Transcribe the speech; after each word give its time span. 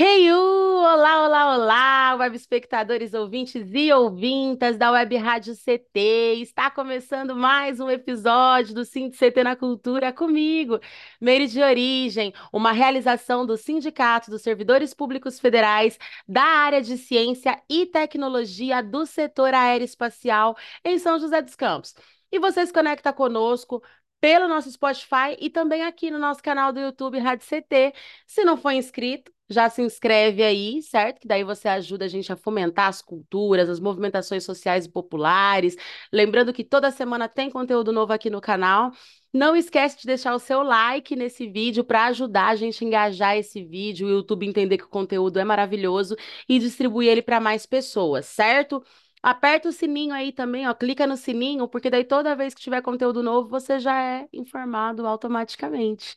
Hey, 0.00 0.32
olá, 0.32 1.24
olá, 1.24 1.54
olá, 1.56 2.14
web 2.14 2.36
espectadores, 2.36 3.14
ouvintes 3.14 3.68
e 3.74 3.92
ouvintas 3.92 4.78
da 4.78 4.92
Web 4.92 5.16
Rádio 5.16 5.56
CT. 5.56 6.36
Está 6.40 6.70
começando 6.70 7.34
mais 7.34 7.80
um 7.80 7.90
episódio 7.90 8.76
do 8.76 8.84
Sind 8.84 9.10
CT 9.10 9.42
na 9.42 9.56
Cultura 9.56 10.12
comigo, 10.12 10.78
Meire 11.20 11.48
de 11.48 11.60
Origem, 11.60 12.32
uma 12.52 12.70
realização 12.70 13.44
do 13.44 13.56
Sindicato 13.56 14.30
dos 14.30 14.42
Servidores 14.42 14.94
Públicos 14.94 15.40
Federais 15.40 15.98
da 16.28 16.44
área 16.44 16.80
de 16.80 16.96
Ciência 16.96 17.60
e 17.68 17.84
Tecnologia 17.84 18.80
do 18.80 19.04
setor 19.04 19.52
aeroespacial 19.52 20.56
em 20.84 20.96
São 21.00 21.18
José 21.18 21.42
dos 21.42 21.56
Campos. 21.56 21.92
E 22.30 22.38
você 22.38 22.64
se 22.66 22.72
conecta 22.72 23.12
conosco 23.12 23.82
pelo 24.20 24.48
nosso 24.48 24.70
Spotify 24.70 25.36
e 25.40 25.50
também 25.50 25.82
aqui 25.84 26.10
no 26.10 26.18
nosso 26.18 26.42
canal 26.42 26.72
do 26.72 26.80
YouTube 26.80 27.18
Rádio 27.18 27.46
CT. 27.46 27.94
Se 28.26 28.44
não 28.44 28.56
for 28.56 28.72
inscrito, 28.72 29.32
já 29.50 29.70
se 29.70 29.80
inscreve 29.80 30.42
aí, 30.42 30.82
certo? 30.82 31.20
Que 31.20 31.26
daí 31.26 31.42
você 31.42 31.68
ajuda 31.68 32.04
a 32.04 32.08
gente 32.08 32.30
a 32.32 32.36
fomentar 32.36 32.88
as 32.88 33.00
culturas, 33.00 33.68
as 33.68 33.80
movimentações 33.80 34.44
sociais 34.44 34.84
e 34.84 34.90
populares. 34.90 35.74
Lembrando 36.12 36.52
que 36.52 36.62
toda 36.62 36.90
semana 36.90 37.28
tem 37.28 37.50
conteúdo 37.50 37.92
novo 37.92 38.12
aqui 38.12 38.28
no 38.28 38.40
canal. 38.40 38.92
Não 39.32 39.56
esquece 39.56 39.98
de 40.00 40.06
deixar 40.06 40.34
o 40.34 40.38
seu 40.38 40.62
like 40.62 41.14
nesse 41.16 41.46
vídeo 41.48 41.84
para 41.84 42.06
ajudar 42.06 42.48
a 42.48 42.56
gente 42.56 42.82
a 42.84 42.86
engajar 42.86 43.36
esse 43.36 43.64
vídeo, 43.64 44.06
o 44.06 44.10
YouTube 44.10 44.46
entender 44.46 44.78
que 44.78 44.84
o 44.84 44.88
conteúdo 44.88 45.38
é 45.38 45.44
maravilhoso 45.44 46.16
e 46.48 46.58
distribuir 46.58 47.10
ele 47.10 47.22
para 47.22 47.40
mais 47.40 47.64
pessoas, 47.66 48.26
certo? 48.26 48.82
Aperta 49.22 49.68
o 49.68 49.72
sininho 49.72 50.14
aí 50.14 50.32
também, 50.32 50.68
ó, 50.68 50.74
clica 50.74 51.06
no 51.06 51.16
sininho, 51.16 51.68
porque 51.68 51.90
daí 51.90 52.04
toda 52.04 52.36
vez 52.36 52.54
que 52.54 52.60
tiver 52.60 52.82
conteúdo 52.82 53.22
novo, 53.22 53.48
você 53.48 53.78
já 53.78 54.00
é 54.00 54.28
informado 54.32 55.06
automaticamente. 55.06 56.16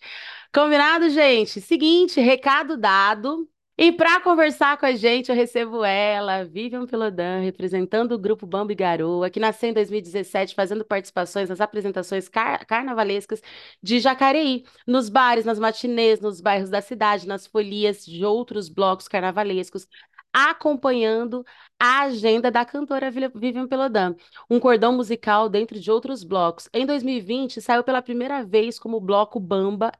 Combinado, 0.53 1.09
gente? 1.09 1.61
Seguinte, 1.61 2.19
recado 2.21 2.77
dado. 2.77 3.49
E 3.77 3.91
para 3.91 4.19
conversar 4.21 4.77
com 4.77 4.85
a 4.85 4.91
gente, 4.91 5.29
eu 5.29 5.35
recebo 5.35 5.83
ela, 5.83 6.43
Vivian 6.45 6.85
Pelodan, 6.85 7.39
representando 7.39 8.11
o 8.11 8.19
grupo 8.19 8.45
Bambi 8.45 8.75
Garoa, 8.75 9.27
que 9.29 9.39
nasceu 9.39 9.69
em 9.69 9.73
2017, 9.73 10.53
fazendo 10.53 10.85
participações 10.85 11.49
nas 11.49 11.59
apresentações 11.59 12.29
car 12.29 12.63
carnavalescas 12.67 13.41
de 13.81 13.99
Jacareí, 13.99 14.65
nos 14.85 15.09
bares, 15.09 15.45
nas 15.45 15.57
matinês, 15.57 16.19
nos 16.19 16.39
bairros 16.39 16.69
da 16.69 16.79
cidade, 16.79 17.27
nas 17.27 17.47
folias 17.47 18.05
de 18.05 18.23
outros 18.23 18.69
blocos 18.69 19.07
carnavalescos, 19.07 19.87
acompanhando 20.33 21.45
a 21.79 22.01
agenda 22.03 22.51
da 22.51 22.63
cantora 22.65 23.09
Vivian 23.11 23.67
Pelodan, 23.67 24.15
um 24.49 24.59
cordão 24.59 24.93
musical 24.93 25.49
dentro 25.49 25.79
de 25.79 25.91
outros 25.91 26.23
blocos. 26.23 26.69
Em 26.73 26.85
2020, 26.85 27.61
saiu 27.61 27.83
pela 27.83 28.01
primeira 28.01 28.43
vez 28.43 28.79
como 28.79 28.99
bloco 29.01 29.39
Bamba 29.39 29.91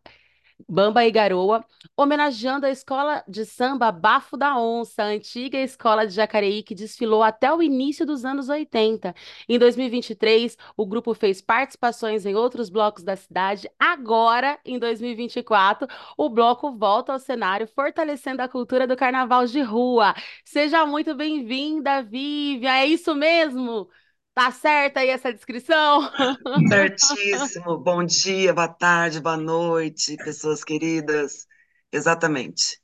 Bamba 0.68 1.06
e 1.06 1.12
Garoa, 1.12 1.66
homenageando 1.96 2.66
a 2.66 2.70
escola 2.70 3.24
de 3.28 3.46
samba 3.46 3.92
Bafo 3.92 4.38
da 4.38 4.58
Onça, 4.58 5.04
antiga 5.04 5.58
escola 5.58 6.06
de 6.08 6.14
Jacareí 6.14 6.64
que 6.64 6.76
desfilou 6.76 7.24
até 7.24 7.54
o 7.54 7.62
início 7.62 8.06
dos 8.06 8.26
anos 8.26 8.50
80. 8.50 9.14
Em 9.48 9.58
2023, 9.60 10.58
o 10.78 10.86
grupo 10.86 11.14
fez 11.14 11.42
participações 11.42 12.26
em 12.26 12.36
outros 12.36 12.70
blocos 12.70 13.04
da 13.04 13.16
cidade. 13.16 13.70
Agora, 13.80 14.60
em 14.66 14.80
2024, 14.80 15.88
o 16.18 16.30
bloco 16.30 16.72
volta 16.72 17.14
ao 17.14 17.20
cenário, 17.20 17.68
fortalecendo 17.68 18.42
a 18.42 18.48
cultura 18.48 18.88
do 18.88 18.96
carnaval 18.96 19.46
de 19.46 19.62
rua. 19.62 20.14
Seja 20.46 20.86
muito 20.86 21.16
bem-vinda, 21.16 22.02
Vivian. 22.04 22.72
É 22.74 22.86
isso 22.86 23.14
mesmo? 23.16 23.90
Tá 24.34 24.50
certa 24.52 25.02
aí 25.02 25.10
essa 25.10 25.34
descrição? 25.34 26.02
Certíssimo. 26.68 27.78
Bom 27.78 28.04
dia, 28.06 28.54
boa 28.54 28.68
tarde, 28.68 29.20
boa 29.20 29.38
noite, 29.38 30.18
pessoas 30.18 30.64
queridas. 30.64 31.48
Exatamente. 31.92 32.80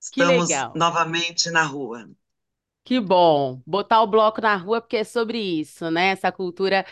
Estamos 0.00 0.66
novamente 0.74 1.50
na 1.50 1.62
rua. 1.64 2.08
Que 2.88 2.98
bom, 3.00 3.60
botar 3.66 4.00
o 4.02 4.06
bloco 4.06 4.40
na 4.40 4.56
rua 4.56 4.80
porque 4.80 4.96
é 4.96 5.04
sobre 5.04 5.38
isso, 5.38 5.90
né? 5.90 6.06
Essa 6.08 6.32
cultura 6.32 6.86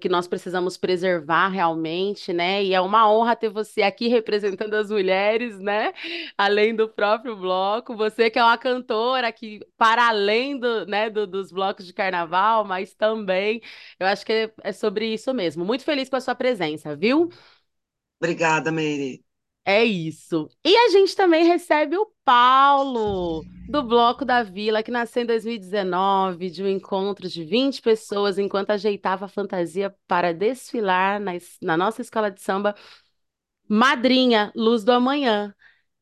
que 0.00 0.08
nós 0.08 0.26
precisamos 0.26 0.76
preservar 0.76 1.46
realmente, 1.50 2.32
né? 2.32 2.64
E 2.64 2.74
é 2.74 2.80
uma 2.80 3.08
honra 3.08 3.36
ter 3.36 3.48
você 3.48 3.82
aqui 3.82 4.08
representando 4.10 4.74
as 4.74 4.90
mulheres, 4.90 5.56
né? 5.60 5.92
Além 6.36 6.74
do 6.74 6.88
próprio 6.88 7.36
bloco, 7.36 7.94
você 7.96 8.28
que 8.28 8.40
é 8.40 8.42
uma 8.44 8.58
cantora 8.58 9.30
que 9.30 9.60
para 9.76 10.08
além 10.08 10.58
do, 10.58 10.84
né, 10.86 11.08
do, 11.08 11.28
dos 11.28 11.52
blocos 11.52 11.86
de 11.86 11.92
carnaval, 11.92 12.64
mas 12.64 12.92
também, 12.94 13.62
eu 14.00 14.06
acho 14.08 14.26
que 14.26 14.32
é, 14.32 14.52
é 14.64 14.72
sobre 14.72 15.06
isso 15.14 15.32
mesmo. 15.32 15.64
Muito 15.64 15.84
feliz 15.84 16.08
com 16.08 16.16
a 16.16 16.20
sua 16.20 16.34
presença, 16.34 16.96
viu? 16.96 17.30
Obrigada, 18.20 18.70
Meire. 18.72 19.24
É 19.68 19.84
isso. 19.84 20.48
E 20.64 20.76
a 20.76 20.88
gente 20.90 21.16
também 21.16 21.44
recebe 21.44 21.96
o 21.96 22.06
Paulo, 22.24 23.42
do 23.68 23.82
Bloco 23.82 24.24
da 24.24 24.42
Vila, 24.44 24.80
que 24.80 24.92
nasceu 24.92 25.24
em 25.24 25.26
2019, 25.26 26.50
de 26.50 26.62
um 26.62 26.68
encontro 26.68 27.28
de 27.28 27.44
20 27.44 27.82
pessoas, 27.82 28.38
enquanto 28.38 28.70
ajeitava 28.70 29.24
a 29.24 29.28
fantasia 29.28 29.92
para 30.06 30.32
desfilar 30.32 31.18
na, 31.20 31.32
na 31.60 31.76
nossa 31.76 32.00
escola 32.00 32.30
de 32.30 32.40
samba 32.40 32.76
Madrinha, 33.68 34.52
Luz 34.56 34.84
do 34.84 34.92
Amanhã. 34.92 35.54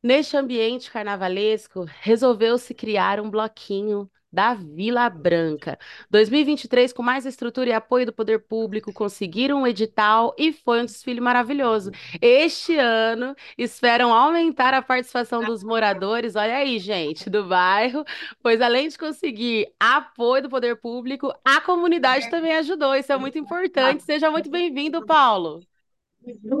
Neste 0.03 0.37
ambiente 0.37 0.91
carnavalesco, 0.91 1.85
resolveu-se 2.01 2.73
criar 2.75 3.19
um 3.19 3.29
bloquinho 3.29 4.09
da 4.35 4.53
Vila 4.53 5.09
Branca. 5.09 5.79
2023, 6.09 6.91
com 6.91 7.01
mais 7.01 7.25
estrutura 7.25 7.69
e 7.69 7.73
apoio 7.73 8.05
do 8.05 8.13
poder 8.13 8.39
público, 8.39 8.91
conseguiram 8.93 9.61
um 9.61 9.67
edital 9.67 10.35
e 10.37 10.51
foi 10.51 10.81
um 10.81 10.85
desfile 10.85 11.21
maravilhoso. 11.21 11.89
Este 12.21 12.77
ano, 12.77 13.35
esperam 13.57 14.13
aumentar 14.13 14.73
a 14.73 14.81
participação 14.81 15.43
dos 15.43 15.63
moradores, 15.63 16.35
olha 16.35 16.57
aí, 16.57 16.77
gente, 16.79 17.29
do 17.29 17.45
bairro, 17.45 18.03
pois 18.43 18.61
além 18.61 18.89
de 18.89 18.97
conseguir 18.97 19.73
apoio 19.79 20.43
do 20.43 20.49
poder 20.49 20.75
público, 20.75 21.33
a 21.43 21.61
comunidade 21.61 22.29
também 22.29 22.53
ajudou. 22.57 22.93
Isso 22.95 23.13
é 23.13 23.17
muito 23.17 23.37
importante. 23.37 24.03
Seja 24.03 24.29
muito 24.29 24.49
bem-vindo, 24.49 25.05
Paulo. 25.05 25.61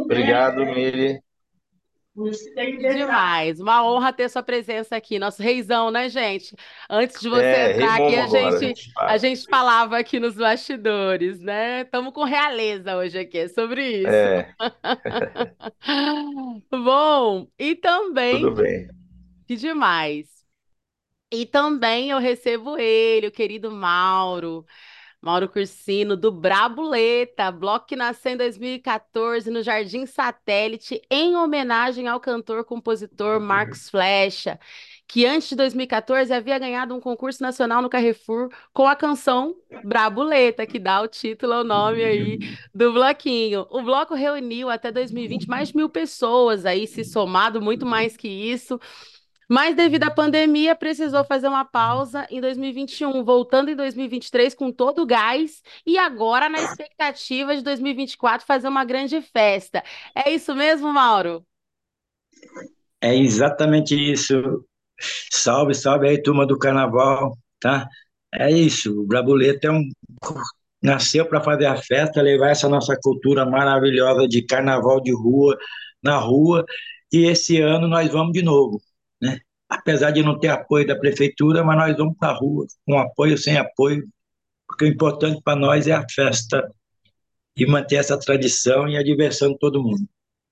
Obrigado, 0.05 0.65
Miri. 0.65 1.21
Demais, 2.15 3.59
uma 3.59 3.85
honra 3.85 4.13
ter 4.13 4.29
sua 4.29 4.41
presença 4.41 4.95
aqui, 4.95 5.19
nosso 5.19 5.43
reizão, 5.43 5.91
né, 5.91 6.07
gente? 6.07 6.55
Antes 6.89 7.19
de 7.19 7.27
você 7.27 7.43
é, 7.43 7.73
entrar 7.73 7.95
aqui, 7.95 8.15
a 8.15 8.27
gente, 8.27 8.37
a 8.37 8.59
gente, 8.59 8.91
a 8.97 9.17
gente 9.17 9.45
falava 9.49 9.97
aqui 9.97 10.17
nos 10.17 10.35
bastidores, 10.35 11.41
né? 11.41 11.81
Estamos 11.81 12.13
com 12.13 12.23
realeza 12.23 12.95
hoje 12.95 13.19
aqui, 13.19 13.39
é 13.39 13.47
sobre 13.49 13.97
isso. 13.97 14.07
É. 14.07 14.55
Bom, 16.71 17.49
e 17.59 17.75
também. 17.75 18.39
Tudo 18.39 18.55
bem. 18.55 18.87
Que 19.45 19.57
demais. 19.57 20.29
E 21.29 21.45
também 21.45 22.11
eu 22.11 22.19
recebo 22.19 22.77
ele, 22.77 23.27
o 23.27 23.31
querido 23.31 23.69
Mauro. 23.69 24.65
Mauro 25.25 25.49
Cursino, 25.49 26.15
do 26.15 26.31
Brabuleta, 26.31 27.51
bloco 27.51 27.87
que 27.87 27.95
nasceu 27.95 28.33
em 28.33 28.37
2014 28.37 29.49
no 29.49 29.63
Jardim 29.63 30.05
Satélite, 30.05 31.01
em 31.09 31.35
homenagem 31.35 32.07
ao 32.07 32.19
cantor-compositor 32.19 33.39
Marcos 33.39 33.89
Flecha, 33.89 34.59
que 35.07 35.25
antes 35.25 35.49
de 35.49 35.55
2014 35.55 36.31
havia 36.31 36.59
ganhado 36.59 36.93
um 36.93 36.99
concurso 36.99 37.41
nacional 37.41 37.81
no 37.81 37.89
Carrefour 37.89 38.49
com 38.71 38.85
a 38.87 38.95
canção 38.95 39.55
Brabuleta, 39.83 40.67
que 40.67 40.77
dá 40.77 41.01
o 41.01 41.07
título 41.07 41.53
ao 41.53 41.63
nome 41.63 42.03
aí 42.03 42.37
do 42.71 42.93
bloquinho. 42.93 43.65
O 43.71 43.81
bloco 43.81 44.13
reuniu 44.13 44.69
até 44.69 44.91
2020 44.91 45.47
mais 45.47 45.69
de 45.69 45.75
mil 45.75 45.89
pessoas 45.89 46.67
aí, 46.67 46.85
se 46.85 47.03
somado 47.03 47.59
muito 47.59 47.83
mais 47.83 48.15
que 48.15 48.27
isso. 48.27 48.79
Mas 49.49 49.75
devido 49.75 50.03
à 50.03 50.11
pandemia, 50.11 50.75
precisou 50.75 51.23
fazer 51.23 51.47
uma 51.47 51.65
pausa 51.65 52.25
em 52.29 52.41
2021, 52.41 53.23
voltando 53.23 53.69
em 53.69 53.75
2023 53.75 54.53
com 54.55 54.71
todo 54.71 55.03
o 55.03 55.05
gás 55.05 55.61
e 55.85 55.97
agora 55.97 56.49
na 56.49 56.61
expectativa 56.61 57.55
de 57.55 57.61
2024 57.61 58.45
fazer 58.45 58.67
uma 58.67 58.85
grande 58.85 59.21
festa. 59.21 59.83
É 60.15 60.31
isso 60.31 60.55
mesmo, 60.55 60.91
Mauro? 60.91 61.45
É 63.01 63.15
exatamente 63.15 63.95
isso. 63.95 64.65
Salve, 65.31 65.73
salve 65.73 66.07
aí, 66.07 66.21
turma 66.21 66.45
do 66.45 66.57
carnaval, 66.57 67.37
tá? 67.59 67.87
É 68.33 68.51
isso, 68.51 69.01
o 69.01 69.05
Brabuleta 69.05 69.67
é 69.67 69.71
um 69.71 69.83
nasceu 70.81 71.25
para 71.27 71.41
fazer 71.41 71.65
a 71.65 71.77
festa, 71.77 72.21
levar 72.21 72.49
essa 72.49 72.69
nossa 72.69 72.97
cultura 73.01 73.45
maravilhosa 73.45 74.27
de 74.27 74.43
carnaval 74.45 75.01
de 75.01 75.11
rua 75.11 75.57
na 76.01 76.17
rua, 76.17 76.63
e 77.11 77.25
esse 77.25 77.59
ano 77.59 77.87
nós 77.87 78.11
vamos 78.11 78.33
de 78.33 78.43
novo? 78.43 78.79
Apesar 79.69 80.11
de 80.11 80.21
não 80.23 80.39
ter 80.39 80.49
apoio 80.49 80.85
da 80.85 80.95
prefeitura, 80.95 81.63
mas 81.63 81.77
nós 81.77 81.97
vamos 81.97 82.15
para 82.17 82.29
a 82.29 82.37
rua, 82.37 82.65
com 82.85 82.99
apoio, 82.99 83.37
sem 83.37 83.57
apoio, 83.57 84.07
porque 84.67 84.85
o 84.85 84.87
importante 84.87 85.41
para 85.43 85.59
nós 85.59 85.87
é 85.87 85.93
a 85.93 86.05
festa 86.09 86.71
e 87.57 87.65
manter 87.65 87.95
essa 87.95 88.19
tradição 88.19 88.87
e 88.87 88.97
a 88.97 89.03
diversão 89.03 89.51
de 89.51 89.59
todo 89.59 89.81
mundo. 89.81 90.07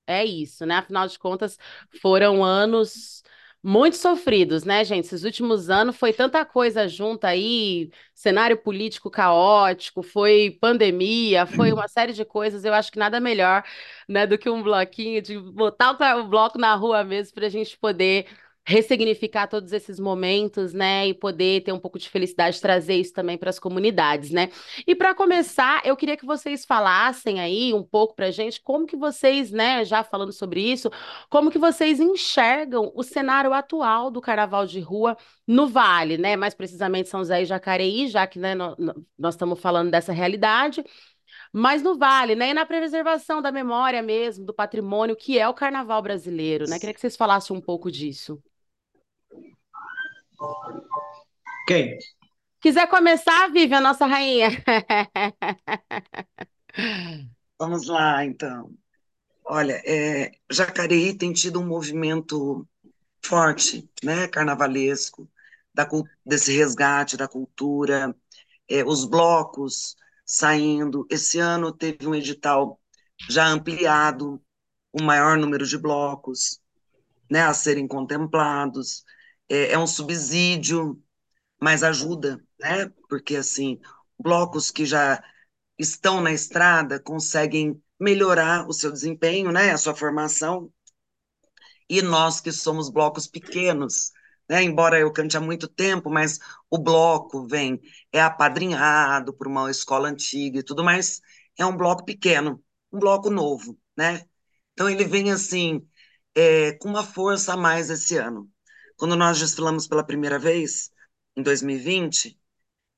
É 0.08 0.26
isso, 0.26 0.66
né? 0.66 0.76
Afinal 0.76 1.08
de 1.08 1.18
contas, 1.18 1.58
foram 2.02 2.44
anos 2.44 3.24
muito 3.64 3.96
sofridos, 3.96 4.66
né, 4.66 4.84
gente? 4.84 5.06
Esses 5.06 5.24
últimos 5.24 5.70
anos 5.70 5.96
foi 5.96 6.12
tanta 6.12 6.44
coisa 6.44 6.88
junta 6.88 7.30
aí, 7.30 7.90
cenário 8.14 8.58
político 8.58 9.10
caótico, 9.10 10.04
foi 10.04 10.58
pandemia, 10.60 11.46
foi 11.46 11.72
uma 11.72 11.88
série 11.88 12.12
de 12.12 12.26
coisas. 12.26 12.66
Eu 12.66 12.74
acho 12.74 12.92
que 12.92 13.00
nada 13.00 13.22
melhor, 13.22 13.64
né, 14.08 14.28
do 14.28 14.38
que 14.38 14.50
um 14.50 14.62
bloquinho 14.62 15.22
de 15.22 15.40
botar 15.40 15.96
o 16.18 16.28
bloco 16.28 16.58
na 16.58 16.76
rua 16.76 17.04
mesmo 17.06 17.34
para 17.36 17.46
a 17.48 17.50
gente 17.50 17.78
poder 17.78 18.28
ressignificar 18.66 19.48
todos 19.48 19.74
esses 19.74 20.00
momentos, 20.00 20.74
né, 20.74 21.08
e 21.08 21.14
poder 21.14 21.62
ter 21.64 21.74
um 21.74 21.80
pouco 21.80 22.00
de 22.00 22.10
felicidade, 22.10 22.62
trazer 22.62 22.96
isso 22.96 23.14
também 23.14 23.38
para 23.38 23.50
as 23.50 23.60
comunidades, 23.60 24.32
né? 24.32 24.50
E 24.88 24.96
para 24.96 25.14
começar, 25.14 25.82
eu 25.86 25.98
queria 25.98 26.16
que 26.16 26.26
vocês 26.26 26.64
falassem 26.66 27.42
aí 27.42 27.74
um 27.74 27.84
pouco 27.84 28.16
para 28.16 28.32
gente 28.32 28.62
como 28.62 28.86
que 28.86 28.96
vocês, 28.96 29.52
né, 29.52 29.84
já 29.84 30.04
falando 30.04 30.32
sobre 30.32 30.62
isso, 30.62 30.90
como 31.30 31.52
que 31.52 31.60
vocês 31.60 32.00
enxergam 32.00 32.92
o 32.96 33.04
cenário 33.04 33.54
atual 33.54 34.10
do 34.10 34.22
Carnaval 34.22 34.66
de 34.66 34.80
Rua 34.80 35.18
no 35.46 35.68
Vale, 35.68 36.18
né? 36.18 36.36
Mais 36.38 36.54
precisamente 36.54 37.10
São 37.10 37.20
José 37.20 37.42
e 37.42 37.46
Jacareí, 37.46 38.08
já 38.08 38.26
que 38.26 38.40
né, 38.40 38.56
nós 38.56 39.34
estamos 39.36 39.60
falando 39.60 39.92
dessa 39.92 40.14
realidade 40.14 40.84
mas 41.52 41.84
no 41.84 41.96
Vale, 41.96 42.36
né? 42.36 42.50
E 42.50 42.54
na 42.54 42.66
preservação 42.66 43.42
da 43.42 43.52
memória 43.52 44.02
mesmo, 44.02 44.44
do 44.44 44.54
patrimônio, 44.54 45.16
que 45.16 45.38
é 45.38 45.48
o 45.48 45.54
carnaval 45.54 46.02
brasileiro, 46.02 46.66
né? 46.68 46.80
Queria 46.80 46.94
que 46.94 47.00
vocês 47.00 47.16
falassem 47.16 47.56
um 47.56 47.62
pouco 47.62 47.92
disso. 47.92 48.42
Quem? 51.68 51.98
Quiser 52.60 52.88
começar, 52.88 53.52
Vivi, 53.52 53.74
a 53.74 53.82
nossa 53.82 54.06
rainha. 54.06 54.50
Vamos 57.60 57.88
lá, 57.88 58.26
então. 58.26 58.72
Olha, 59.46 59.82
é, 59.86 60.32
Jacareí 60.50 61.18
tem 61.18 61.34
tido 61.34 61.60
um 61.60 61.68
movimento 61.68 62.68
forte, 63.24 63.90
né, 64.04 64.28
carnavalesco, 64.28 65.30
da, 65.74 65.88
desse 66.26 66.56
resgate 66.56 67.18
da 67.18 67.28
cultura, 67.28 68.16
é, 68.70 68.84
os 68.84 69.06
blocos 69.06 69.96
saindo. 70.26 71.06
Esse 71.10 71.40
ano 71.40 71.72
teve 71.72 72.08
um 72.08 72.16
edital 72.16 72.80
já 73.30 73.48
ampliado, 73.48 74.42
o 74.92 75.02
um 75.02 75.06
maior 75.06 75.38
número 75.38 75.66
de 75.66 75.78
blocos 75.78 76.62
né, 77.30 77.42
a 77.42 77.54
serem 77.54 77.88
contemplados 77.88 79.04
é, 79.50 79.74
é 79.74 79.80
um 79.80 79.88
subsídio, 79.88 81.02
mas 81.62 81.84
ajuda, 81.84 82.44
né? 82.60 82.90
Porque 83.10 83.36
assim, 83.38 83.80
blocos 84.20 84.72
que 84.72 84.86
já 84.86 85.24
estão 85.78 86.22
na 86.22 86.32
estrada 86.34 87.00
conseguem 87.00 87.82
melhorar 88.00 88.68
o 88.70 88.74
seu 88.74 88.92
desempenho, 88.92 89.52
né, 89.52 89.72
a 89.72 89.78
sua 89.78 89.96
formação. 89.96 90.72
E 91.90 92.02
nós 92.02 92.42
que 92.42 92.52
somos 92.52 92.90
blocos 92.90 93.28
pequenos, 93.28 94.12
né, 94.50 94.64
embora 94.64 95.00
eu 95.00 95.12
cante 95.12 95.38
há 95.38 95.42
muito 95.42 95.68
tempo, 95.68 96.10
mas 96.10 96.40
o 96.70 96.78
bloco 96.78 97.46
vem 97.48 97.80
é 98.12 98.22
apadrinhado 98.22 99.34
por 99.34 99.48
uma 99.48 99.70
escola 99.70 100.10
antiga 100.10 100.60
e 100.60 100.64
tudo 100.64 100.84
mais, 100.84 101.22
é 101.58 101.66
um 101.66 101.76
bloco 101.78 102.04
pequeno, 102.06 102.64
um 102.92 103.00
bloco 103.00 103.30
novo, 103.30 103.78
né? 103.98 104.26
Então 104.74 104.90
ele 104.90 105.06
vem 105.06 105.32
assim 105.32 105.88
é, 106.36 106.74
com 106.74 106.90
uma 106.90 107.04
força 107.04 107.54
a 107.54 107.58
mais 107.58 107.90
esse 107.90 108.18
ano. 108.18 108.50
Quando 108.98 109.16
nós 109.16 109.40
desfilamos 109.40 109.88
pela 109.88 110.04
primeira 110.04 110.40
vez, 110.40 110.92
em 111.36 111.42
2020, 111.44 112.40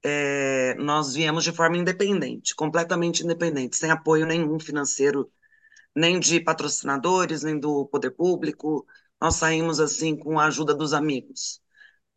é, 0.04 0.76
nós 0.76 1.14
viemos 1.16 1.44
de 1.44 1.52
forma 1.52 1.78
independente, 1.78 2.56
completamente 2.56 3.24
independente, 3.24 3.76
sem 3.78 3.90
apoio 3.92 4.26
nenhum 4.26 4.60
financeiro, 4.60 5.32
nem 5.96 6.20
de 6.20 6.40
patrocinadores, 6.40 7.44
nem 7.44 7.60
do 7.60 7.86
poder 7.88 8.12
público. 8.12 8.86
Nós 9.20 9.36
saímos 9.36 9.80
assim 9.80 10.16
com 10.16 10.40
a 10.40 10.46
ajuda 10.46 10.76
dos 10.76 10.94
amigos. 10.94 11.62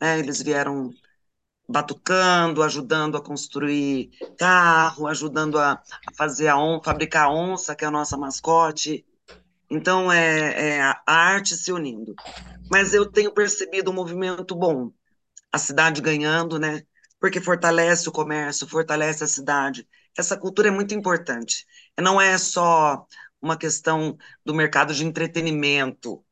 É, 0.01 0.19
eles 0.19 0.43
vieram 0.43 0.93
batucando, 1.69 2.63
ajudando 2.63 3.17
a 3.17 3.23
construir 3.23 4.11
carro, 4.39 5.07
ajudando 5.07 5.59
a, 5.59 5.73
a 5.73 6.15
fazer 6.15 6.49
a 6.49 6.59
on, 6.59 6.83
fabricar 6.83 7.27
a 7.27 7.33
onça, 7.33 7.77
que 7.77 7.85
é 7.85 7.89
a 7.89 7.91
nossa 7.91 8.17
mascote. 8.17 9.07
Então 9.71 10.11
é, 10.13 10.79
é 10.79 10.83
a 10.83 11.03
arte 11.07 11.57
se 11.57 11.73
unindo 11.73 12.15
mas 12.71 12.95
eu 12.95 13.11
tenho 13.11 13.33
percebido 13.33 13.91
um 13.91 13.95
movimento 13.95 14.55
bom. 14.55 14.93
A 15.53 15.59
cidade 15.59 16.03
ganhando, 16.03 16.59
né? 16.59 16.83
Porque 17.21 17.41
fortalece 17.41 18.09
o 18.09 18.13
comércio, 18.13 18.69
fortalece 18.69 19.25
a 19.25 19.27
cidade. 19.27 19.89
Essa 20.17 20.37
cultura 20.37 20.69
é 20.69 20.71
muito 20.71 20.95
importante. 20.95 21.67
Não 21.99 22.21
é 22.21 22.37
só 22.39 23.07
uma 23.41 23.57
questão 23.57 24.17
do 24.45 24.55
mercado 24.55 24.95
de 24.95 25.05
entretenimento, 25.05 26.25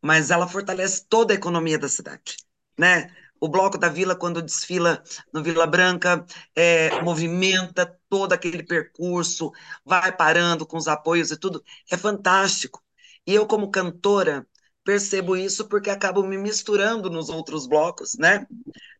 mas 0.00 0.30
ela 0.30 0.48
fortalece 0.48 1.06
toda 1.08 1.32
a 1.32 1.36
economia 1.36 1.78
da 1.78 1.88
cidade, 1.88 2.36
né? 2.78 3.14
O 3.40 3.48
Bloco 3.48 3.76
da 3.76 3.88
Vila, 3.88 4.14
quando 4.14 4.40
desfila 4.40 5.02
no 5.32 5.42
Vila 5.42 5.66
Branca, 5.66 6.24
é, 6.54 7.00
movimenta 7.02 7.98
todo 8.08 8.32
aquele 8.32 8.62
percurso, 8.62 9.50
vai 9.84 10.16
parando 10.16 10.64
com 10.64 10.76
os 10.76 10.86
apoios 10.86 11.32
e 11.32 11.36
tudo. 11.36 11.62
É 11.90 11.96
fantástico. 11.96 12.80
E 13.26 13.34
eu, 13.34 13.46
como 13.46 13.70
cantora, 13.70 14.46
percebo 14.84 15.36
isso 15.36 15.68
porque 15.68 15.90
acabo 15.90 16.22
me 16.22 16.36
misturando 16.36 17.10
nos 17.10 17.28
outros 17.28 17.66
blocos, 17.66 18.14
né? 18.18 18.46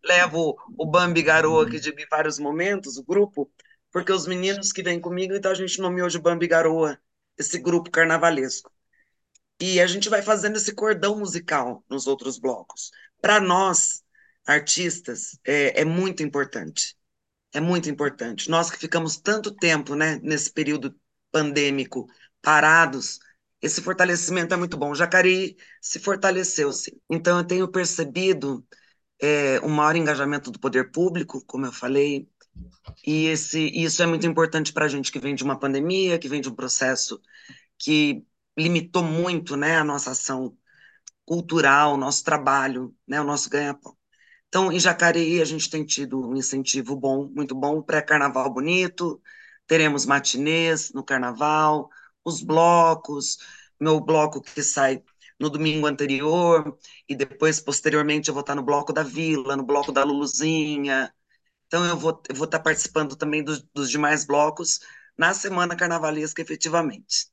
Levo 0.04 0.56
o 0.76 0.86
Bambi 0.86 1.22
Garoa 1.22 1.66
aqui 1.66 1.80
de 1.80 1.92
vários 2.10 2.38
momentos, 2.38 2.96
o 2.96 3.04
grupo, 3.04 3.50
porque 3.90 4.12
os 4.12 4.26
meninos 4.26 4.72
que 4.72 4.82
vêm 4.82 5.00
comigo, 5.00 5.34
então 5.34 5.50
a 5.50 5.54
gente 5.54 5.80
nomeou 5.80 6.08
de 6.08 6.18
Bambi 6.18 6.46
Garoa 6.46 6.98
esse 7.38 7.58
grupo 7.58 7.90
carnavalesco. 7.90 8.70
E 9.60 9.80
a 9.80 9.86
gente 9.86 10.08
vai 10.08 10.22
fazendo 10.22 10.56
esse 10.56 10.74
cordão 10.74 11.18
musical 11.18 11.84
nos 11.88 12.06
outros 12.06 12.38
blocos. 12.38 12.90
Para 13.20 13.40
nós, 13.40 14.02
artistas, 14.46 15.38
é, 15.44 15.82
é 15.82 15.84
muito 15.84 16.22
importante. 16.22 16.96
É 17.52 17.60
muito 17.60 17.88
importante. 17.88 18.50
Nós 18.50 18.70
que 18.70 18.78
ficamos 18.78 19.18
tanto 19.18 19.54
tempo, 19.54 19.94
né, 19.94 20.18
nesse 20.22 20.50
período 20.50 20.94
pandêmico, 21.30 22.06
parados, 22.40 23.20
esse 23.62 23.80
fortalecimento 23.80 24.54
é 24.54 24.56
muito 24.56 24.76
bom. 24.76 24.90
O 24.90 24.94
Jacareí 24.94 25.56
se 25.80 26.00
fortaleceu, 26.00 26.72
sim. 26.72 26.92
Então, 27.10 27.38
eu 27.38 27.44
tenho 27.44 27.68
percebido 27.68 28.66
é, 29.20 29.60
um 29.60 29.68
maior 29.68 29.96
engajamento 29.96 30.50
do 30.50 30.58
poder 30.60 30.90
público, 30.90 31.44
como 31.46 31.66
eu 31.66 31.72
falei, 31.72 32.28
e 33.06 33.26
esse, 33.26 33.70
isso 33.74 34.02
é 34.02 34.06
muito 34.06 34.26
importante 34.26 34.72
para 34.72 34.86
a 34.86 34.88
gente 34.88 35.12
que 35.12 35.18
vem 35.20 35.34
de 35.34 35.44
uma 35.44 35.58
pandemia, 35.58 36.18
que 36.18 36.28
vem 36.28 36.40
de 36.40 36.48
um 36.48 36.54
processo 36.54 37.20
que 37.78 38.24
limitou 38.58 39.02
muito 39.02 39.56
né, 39.56 39.76
a 39.78 39.84
nossa 39.84 40.10
ação 40.12 40.56
cultural, 41.24 41.94
o 41.94 41.96
nosso 41.96 42.24
trabalho, 42.24 42.94
né, 43.06 43.20
o 43.20 43.24
nosso 43.24 43.48
ganha-pão. 43.50 43.96
Então, 44.48 44.72
em 44.72 44.78
Jacareí, 44.80 45.40
a 45.40 45.44
gente 45.44 45.70
tem 45.70 45.84
tido 45.84 46.20
um 46.28 46.36
incentivo 46.36 46.96
bom, 46.96 47.28
muito 47.34 47.54
bom, 47.54 47.82
pré-carnaval 47.82 48.52
bonito, 48.52 49.20
teremos 49.66 50.04
matinês 50.06 50.92
no 50.92 51.04
carnaval, 51.04 51.88
os 52.24 52.42
blocos, 52.42 53.38
meu 53.80 54.00
bloco 54.00 54.40
que 54.40 54.62
sai 54.62 55.02
no 55.38 55.50
domingo 55.50 55.86
anterior, 55.86 56.78
e 57.08 57.16
depois, 57.16 57.60
posteriormente, 57.60 58.28
eu 58.28 58.34
vou 58.34 58.42
estar 58.42 58.54
no 58.54 58.62
bloco 58.62 58.92
da 58.92 59.02
Vila, 59.02 59.56
no 59.56 59.64
bloco 59.64 59.90
da 59.90 60.04
Luluzinha. 60.04 61.12
Então, 61.66 61.84
eu 61.84 61.96
vou, 61.96 62.22
eu 62.28 62.34
vou 62.34 62.44
estar 62.44 62.60
participando 62.60 63.16
também 63.16 63.42
dos, 63.42 63.62
dos 63.74 63.90
demais 63.90 64.24
blocos 64.24 64.78
na 65.18 65.34
semana 65.34 65.74
carnavalesca, 65.74 66.40
efetivamente. 66.40 67.32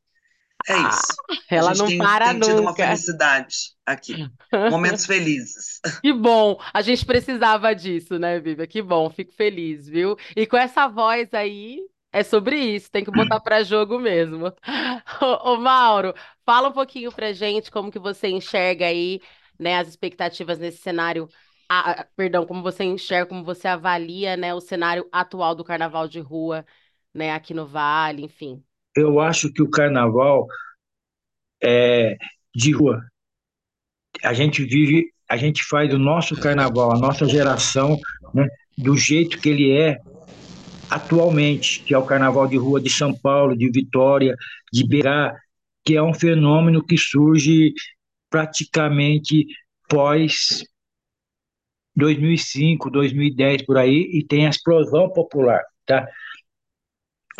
É 0.68 0.74
ah, 0.74 0.90
isso. 0.90 1.42
Ela 1.50 1.74
não 1.74 1.88
tem, 1.88 1.98
para 1.98 2.30
tem 2.30 2.40
tido 2.40 2.56
nunca. 2.56 2.62
uma 2.62 2.76
felicidade 2.76 3.56
aqui. 3.86 4.30
Momentos 4.70 5.06
felizes. 5.08 5.80
Que 6.02 6.14
bom. 6.14 6.60
A 6.74 6.82
gente 6.82 7.06
precisava 7.06 7.74
disso, 7.74 8.20
né, 8.20 8.40
Vivian? 8.40 8.68
Que 8.68 8.82
bom. 8.82 9.10
Fico 9.10 9.34
feliz, 9.34 9.88
viu? 9.88 10.18
E 10.36 10.46
com 10.46 10.58
essa 10.58 10.88
voz 10.88 11.34
aí, 11.34 11.80
é 12.12 12.24
sobre 12.24 12.58
isso, 12.58 12.90
tem 12.90 13.04
que 13.04 13.12
botar 13.12 13.40
para 13.40 13.64
jogo 13.64 14.00
mesmo. 14.00 14.48
Ô, 15.22 15.54
ô, 15.54 15.58
Mauro, 15.58 16.14
fala 16.46 16.70
um 16.70 16.74
pouquinho 16.74 17.12
pra 17.12 17.32
gente 17.34 17.72
como 17.72 17.92
que 17.92 18.00
você 18.00 18.28
enxerga 18.28 18.86
aí, 18.86 19.22
né, 19.60 19.78
as 19.78 19.88
expectativas 19.88 20.58
nesse 20.58 20.80
cenário, 20.80 21.30
a, 21.68 21.92
a, 21.92 22.04
perdão, 22.16 22.46
como 22.46 22.64
você 22.64 22.84
enxerga, 22.84 23.28
como 23.28 23.44
você 23.44 23.68
avalia, 23.68 24.36
né, 24.36 24.54
o 24.54 24.62
cenário 24.62 25.08
atual 25.12 25.54
do 25.54 25.64
carnaval 25.64 26.08
de 26.08 26.20
rua, 26.20 26.66
né, 27.14 27.32
aqui 27.32 27.54
no 27.54 27.68
Vale, 27.68 28.24
enfim. 28.24 28.64
Eu 28.96 29.20
acho 29.20 29.52
que 29.54 29.62
o 29.62 29.70
carnaval 29.70 30.48
é 31.62 32.18
de 32.56 32.72
rua. 32.72 33.04
A 34.24 34.34
gente 34.34 34.64
vive, 34.64 35.14
a 35.30 35.38
gente 35.38 35.64
faz 35.64 35.94
o 35.94 36.00
nosso 36.00 36.36
carnaval, 36.40 36.92
a 36.92 36.98
nossa 36.98 37.26
geração, 37.28 38.00
né, 38.34 38.48
do 38.78 38.98
jeito 38.98 39.40
que 39.40 39.50
ele 39.50 39.72
é, 39.72 40.00
atualmente, 40.90 41.82
que 41.84 41.94
é 41.94 41.98
o 41.98 42.06
Carnaval 42.06 42.48
de 42.48 42.58
Rua 42.58 42.82
de 42.82 42.90
São 42.90 43.14
Paulo, 43.14 43.56
de 43.56 43.70
Vitória, 43.70 44.36
de 44.72 44.88
Beirá, 44.88 45.36
que 45.86 45.96
é 45.96 46.04
um 46.04 46.14
fenômeno 46.14 46.86
que 46.86 46.98
surge 46.98 47.74
praticamente 48.30 49.46
pós 49.88 50.64
2005, 51.96 52.90
2010 52.90 53.66
por 53.66 53.78
aí, 53.78 54.10
e 54.14 54.26
tem 54.26 54.48
a 54.48 54.50
explosão 54.50 55.12
popular. 55.12 55.62
tá? 55.86 56.08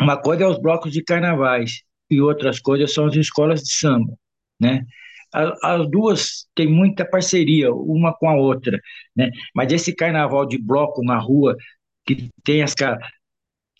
Uma 0.00 0.20
coisa 0.20 0.44
é 0.44 0.46
os 0.46 0.60
blocos 0.60 0.92
de 0.92 1.02
carnavais 1.02 1.82
e 2.10 2.20
outras 2.20 2.58
coisas 2.60 2.92
são 2.92 3.06
as 3.06 3.14
escolas 3.16 3.62
de 3.62 3.72
samba, 3.72 4.14
né? 4.58 4.84
As 5.32 5.88
duas 5.88 6.48
têm 6.56 6.66
muita 6.66 7.04
parceria, 7.04 7.72
uma 7.72 8.12
com 8.12 8.28
a 8.28 8.34
outra, 8.34 8.80
né? 9.14 9.30
Mas 9.54 9.72
esse 9.72 9.94
carnaval 9.94 10.44
de 10.44 10.58
bloco 10.58 11.04
na 11.04 11.18
rua 11.18 11.56
que 12.04 12.28
tem 12.42 12.62
as 12.62 12.74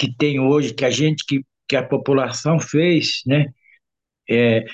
que 0.00 0.10
tem 0.16 0.40
hoje, 0.40 0.72
que 0.72 0.84
a 0.86 0.90
gente, 0.90 1.24
que, 1.26 1.44
que 1.68 1.76
a 1.76 1.86
população 1.86 2.58
fez, 2.58 3.20
né? 3.26 3.52
É, 4.28 4.64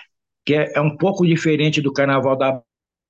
que 0.44 0.54
é, 0.54 0.74
é 0.76 0.80
um 0.80 0.96
pouco 0.96 1.26
diferente 1.26 1.82
do 1.82 1.92
carnaval 1.92 2.36
da 2.36 2.62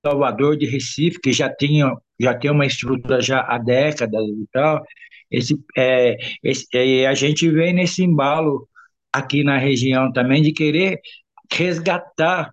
Salvador 0.05 0.57
de 0.57 0.65
Recife, 0.65 1.21
que 1.21 1.31
já 1.33 1.55
tinha 1.55 1.93
já 2.19 2.35
tem 2.35 2.51
uma 2.51 2.65
estrutura 2.65 3.21
já 3.21 3.41
há 3.41 3.59
décadas 3.59 4.25
e 4.25 4.49
tal. 4.51 4.83
Esse, 5.31 5.59
é, 5.77 6.17
esse, 6.43 6.67
é, 6.75 7.07
a 7.07 7.15
gente 7.15 7.51
vem 7.51 7.75
nesse 7.75 8.03
embalo 8.03 8.67
aqui 9.13 9.45
na 9.45 9.59
região 9.59 10.11
também 10.11 10.41
de 10.41 10.53
querer 10.53 10.99
resgatar 11.53 12.51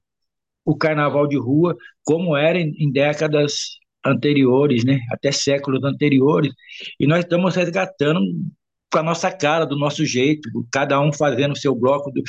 o 0.65 0.75
carnaval 0.75 1.27
de 1.27 1.37
rua 1.37 1.77
como 2.03 2.35
era 2.35 2.59
em, 2.59 2.73
em 2.77 2.91
décadas 2.91 3.79
anteriores, 4.05 4.83
né? 4.83 4.99
Até 5.11 5.31
séculos 5.31 5.81
anteriores. 5.85 6.51
E 6.99 7.07
nós 7.07 7.19
estamos 7.19 7.55
resgatando 7.55 8.19
com 8.93 8.99
a 8.99 9.03
nossa 9.03 9.31
cara, 9.31 9.65
do 9.65 9.75
nosso 9.75 10.05
jeito, 10.05 10.47
cada 10.71 11.01
um 11.01 11.11
fazendo 11.11 11.53
o 11.53 11.55
seu 11.55 11.73
bloco 11.73 12.11
do, 12.11 12.21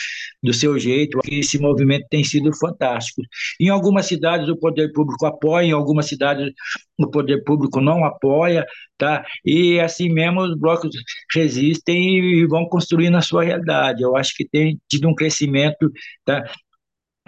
do 0.43 0.55
seu 0.55 0.79
jeito. 0.79 1.21
Esse 1.31 1.59
movimento 1.59 2.07
tem 2.09 2.25
sido 2.25 2.51
fantástico. 2.57 3.21
Em 3.61 3.69
algumas 3.69 4.07
cidades 4.07 4.49
o 4.49 4.57
poder 4.57 4.91
público 4.93 5.27
apoia, 5.27 5.67
em 5.67 5.73
algumas 5.73 6.07
cidades 6.07 6.51
o 6.99 7.11
poder 7.11 7.45
público 7.45 7.83
não 7.83 8.03
apoia, 8.05 8.65
tá? 8.97 9.23
E 9.45 9.79
assim 9.79 10.09
mesmo 10.09 10.41
os 10.41 10.59
blocos 10.59 10.91
resistem 11.35 12.19
e 12.19 12.47
vão 12.47 12.67
construindo 12.67 13.17
a 13.19 13.23
sua 13.23 13.45
realidade. 13.45 14.03
Eu 14.03 14.17
acho 14.17 14.33
que 14.35 14.49
tem 14.49 14.81
tido 14.89 15.07
um 15.07 15.15
crescimento, 15.15 15.93
tá? 16.25 16.51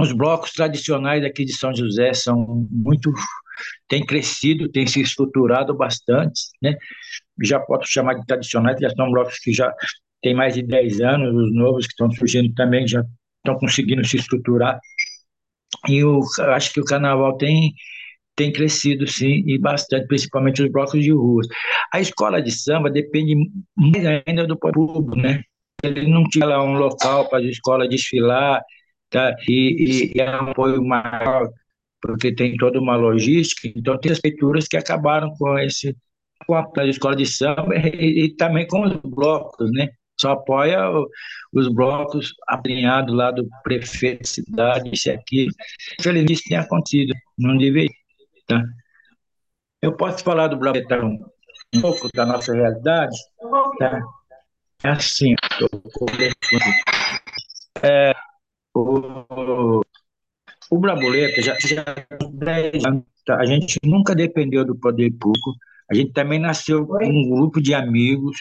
Os 0.00 0.12
blocos 0.12 0.52
tradicionais 0.52 1.24
aqui 1.24 1.44
de 1.44 1.52
São 1.54 1.74
José 1.74 2.14
são 2.14 2.66
muito 2.70 3.12
têm 3.88 4.04
crescido, 4.04 4.70
têm 4.70 4.86
se 4.86 5.00
estruturado 5.00 5.74
bastante, 5.76 6.42
né? 6.62 6.76
Já 7.42 7.60
posso 7.60 7.90
chamar 7.90 8.14
de 8.14 8.26
tradicionais, 8.26 8.78
já 8.80 8.90
são 8.90 9.10
blocos 9.10 9.38
que 9.38 9.52
já 9.52 9.72
têm 10.22 10.34
mais 10.34 10.54
de 10.54 10.62
10 10.62 11.00
anos, 11.00 11.34
os 11.34 11.54
novos 11.54 11.86
que 11.86 11.92
estão 11.92 12.10
surgindo 12.10 12.52
também 12.54 12.86
já 12.86 13.04
estão 13.38 13.58
conseguindo 13.58 14.04
se 14.04 14.16
estruturar. 14.16 14.78
E 15.88 15.98
eu 15.98 16.20
acho 16.54 16.72
que 16.72 16.80
o 16.80 16.84
carnaval 16.84 17.36
tem, 17.36 17.72
tem 18.34 18.52
crescido, 18.52 19.06
sim, 19.06 19.42
e 19.46 19.58
bastante, 19.58 20.06
principalmente 20.06 20.62
os 20.62 20.70
blocos 20.70 21.02
de 21.02 21.12
ruas. 21.12 21.46
A 21.92 22.00
escola 22.00 22.42
de 22.42 22.50
samba 22.50 22.90
depende 22.90 23.34
mais 23.76 24.22
ainda 24.26 24.46
do 24.46 24.58
público, 24.58 25.16
né? 25.16 25.42
Ele 25.82 26.08
não 26.08 26.24
tinha 26.24 26.46
lá 26.46 26.62
um 26.62 26.74
local 26.74 27.28
para 27.28 27.38
a 27.38 27.42
escola 27.42 27.88
desfilar, 27.88 28.62
tá? 29.10 29.34
e, 29.48 30.10
e, 30.12 30.16
e 30.16 30.20
é 30.20 30.26
apoio 30.28 30.82
maior, 30.82 31.48
porque 32.00 32.34
tem 32.34 32.56
toda 32.56 32.80
uma 32.80 32.96
logística, 32.96 33.68
então 33.76 33.98
tem 33.98 34.12
as 34.12 34.20
prefeituras 34.20 34.66
que 34.66 34.76
acabaram 34.76 35.32
com 35.36 35.58
esse 35.58 35.96
com 36.46 36.54
a 36.54 36.86
escola 36.86 37.16
de 37.16 37.26
samba 37.26 37.74
e, 37.76 38.24
e, 38.24 38.36
também 38.36 38.66
com 38.66 38.82
os 38.82 38.96
blocos, 39.02 39.70
né? 39.72 39.88
Só 40.18 40.32
apoia 40.32 40.80
os 41.52 41.68
blocos 41.68 42.32
alinhados 42.48 43.14
lá 43.14 43.30
do 43.30 43.46
prefeito 43.62 44.22
de 44.22 44.28
cidade, 44.28 44.90
isso 44.92 45.10
aqui. 45.10 45.48
Infelizmente 46.00 46.32
isso 46.32 46.42
tem 46.48 46.56
acontecido, 46.56 47.12
não 47.38 47.56
deveria. 47.56 47.90
Tá? 48.46 48.62
Eu 49.82 49.94
posso 49.94 50.24
falar 50.24 50.48
do 50.48 50.56
bloco 50.56 50.78
um 51.74 51.80
pouco 51.80 52.08
da 52.14 52.24
nossa 52.24 52.54
realidade? 52.54 53.16
Tá? 53.78 54.00
É 54.84 54.88
assim, 54.90 55.34
é, 57.82 58.14
o, 58.74 59.80
o 60.70 60.78
Brabuleta 60.78 61.42
já, 61.42 61.56
já 61.58 61.84
tá? 63.24 63.36
a 63.36 63.44
gente 63.44 63.78
nunca 63.84 64.14
dependeu 64.14 64.64
do 64.64 64.76
poder 64.76 65.10
público, 65.12 65.52
a 65.90 65.94
gente 65.94 66.12
também 66.12 66.38
nasceu 66.38 66.86
com 66.86 67.04
um 67.04 67.30
grupo 67.30 67.60
de 67.60 67.74
amigos, 67.74 68.38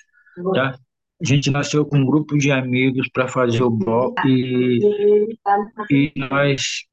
tá? 0.54 0.78
A 1.22 1.26
gente 1.26 1.50
nasceu 1.50 1.86
com 1.86 1.98
um 1.98 2.06
grupo 2.06 2.38
de 2.38 2.52
amigos 2.52 3.08
para 3.14 3.28
fazer 3.28 3.64
o 3.64 3.70
bloco 3.70 4.28
e, 4.28 4.80
e 5.90 6.14
nós 6.18 6.84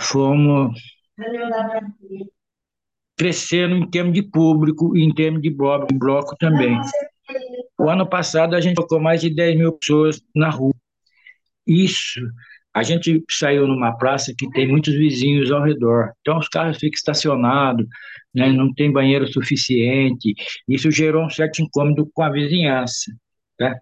fomos 0.00 0.80
crescendo 3.16 3.76
em 3.76 3.88
termos 3.88 4.14
de 4.14 4.22
público 4.22 4.96
e 4.96 5.04
em 5.04 5.14
termos 5.14 5.42
de 5.42 5.50
bloco, 5.50 5.86
bloco 5.94 6.36
também. 6.38 6.80
O 7.78 7.88
ano 7.88 8.08
passado 8.08 8.56
a 8.56 8.60
gente 8.60 8.76
colocou 8.76 8.98
mais 8.98 9.20
de 9.20 9.30
10 9.30 9.58
mil 9.58 9.72
pessoas 9.74 10.20
na 10.34 10.50
rua. 10.50 10.74
Isso 11.66 12.20
a 12.74 12.82
gente 12.82 13.24
saiu 13.30 13.66
numa 13.66 13.96
praça 13.96 14.32
que 14.36 14.48
tem 14.50 14.68
muitos 14.68 14.94
vizinhos 14.94 15.50
ao 15.50 15.62
redor, 15.62 16.12
então 16.20 16.38
os 16.38 16.48
carros 16.48 16.78
ficam 16.78 16.94
estacionados, 16.94 17.86
né, 18.34 18.52
não 18.52 18.72
tem 18.72 18.92
banheiro 18.92 19.26
suficiente, 19.26 20.34
isso 20.68 20.90
gerou 20.90 21.24
um 21.24 21.30
certo 21.30 21.60
incômodo 21.62 22.08
com 22.14 22.22
a 22.22 22.30
vizinhança. 22.30 23.12
Né? 23.58 23.74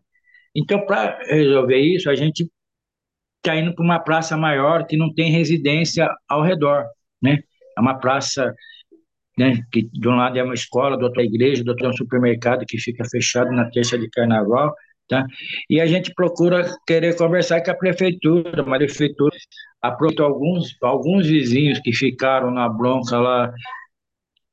Então, 0.54 0.84
para 0.86 1.18
resolver 1.26 1.78
isso, 1.78 2.10
a 2.10 2.14
gente 2.14 2.50
está 3.36 3.56
indo 3.56 3.74
para 3.74 3.84
uma 3.84 4.00
praça 4.00 4.36
maior 4.36 4.86
que 4.86 4.96
não 4.96 5.12
tem 5.12 5.30
residência 5.30 6.08
ao 6.28 6.42
redor. 6.42 6.84
Né? 7.22 7.38
É 7.76 7.80
uma 7.80 7.98
praça 7.98 8.54
né, 9.38 9.62
que 9.70 9.82
de 9.82 10.08
um 10.08 10.16
lado 10.16 10.36
é 10.38 10.42
uma 10.42 10.54
escola, 10.54 10.96
do 10.96 11.04
outro 11.04 11.20
é 11.20 11.24
a 11.24 11.26
igreja, 11.26 11.62
do 11.62 11.70
outro 11.70 11.86
é 11.86 11.90
um 11.90 11.96
supermercado 11.96 12.64
que 12.66 12.78
fica 12.78 13.04
fechado 13.08 13.52
na 13.52 13.70
terça 13.70 13.96
de 13.98 14.08
carnaval, 14.10 14.74
Tá? 15.08 15.24
E 15.70 15.80
a 15.80 15.86
gente 15.86 16.12
procura 16.14 16.76
querer 16.86 17.16
conversar 17.16 17.62
com 17.62 17.70
a 17.70 17.74
prefeitura, 17.74 18.62
mas 18.62 18.74
a 18.74 18.86
prefeitura 18.86 19.34
aproveitou 19.80 20.26
alguns, 20.26 20.76
alguns 20.82 21.26
vizinhos 21.26 21.78
que 21.80 21.92
ficaram 21.94 22.50
na 22.50 22.68
bronca 22.68 23.18
lá, 23.18 23.50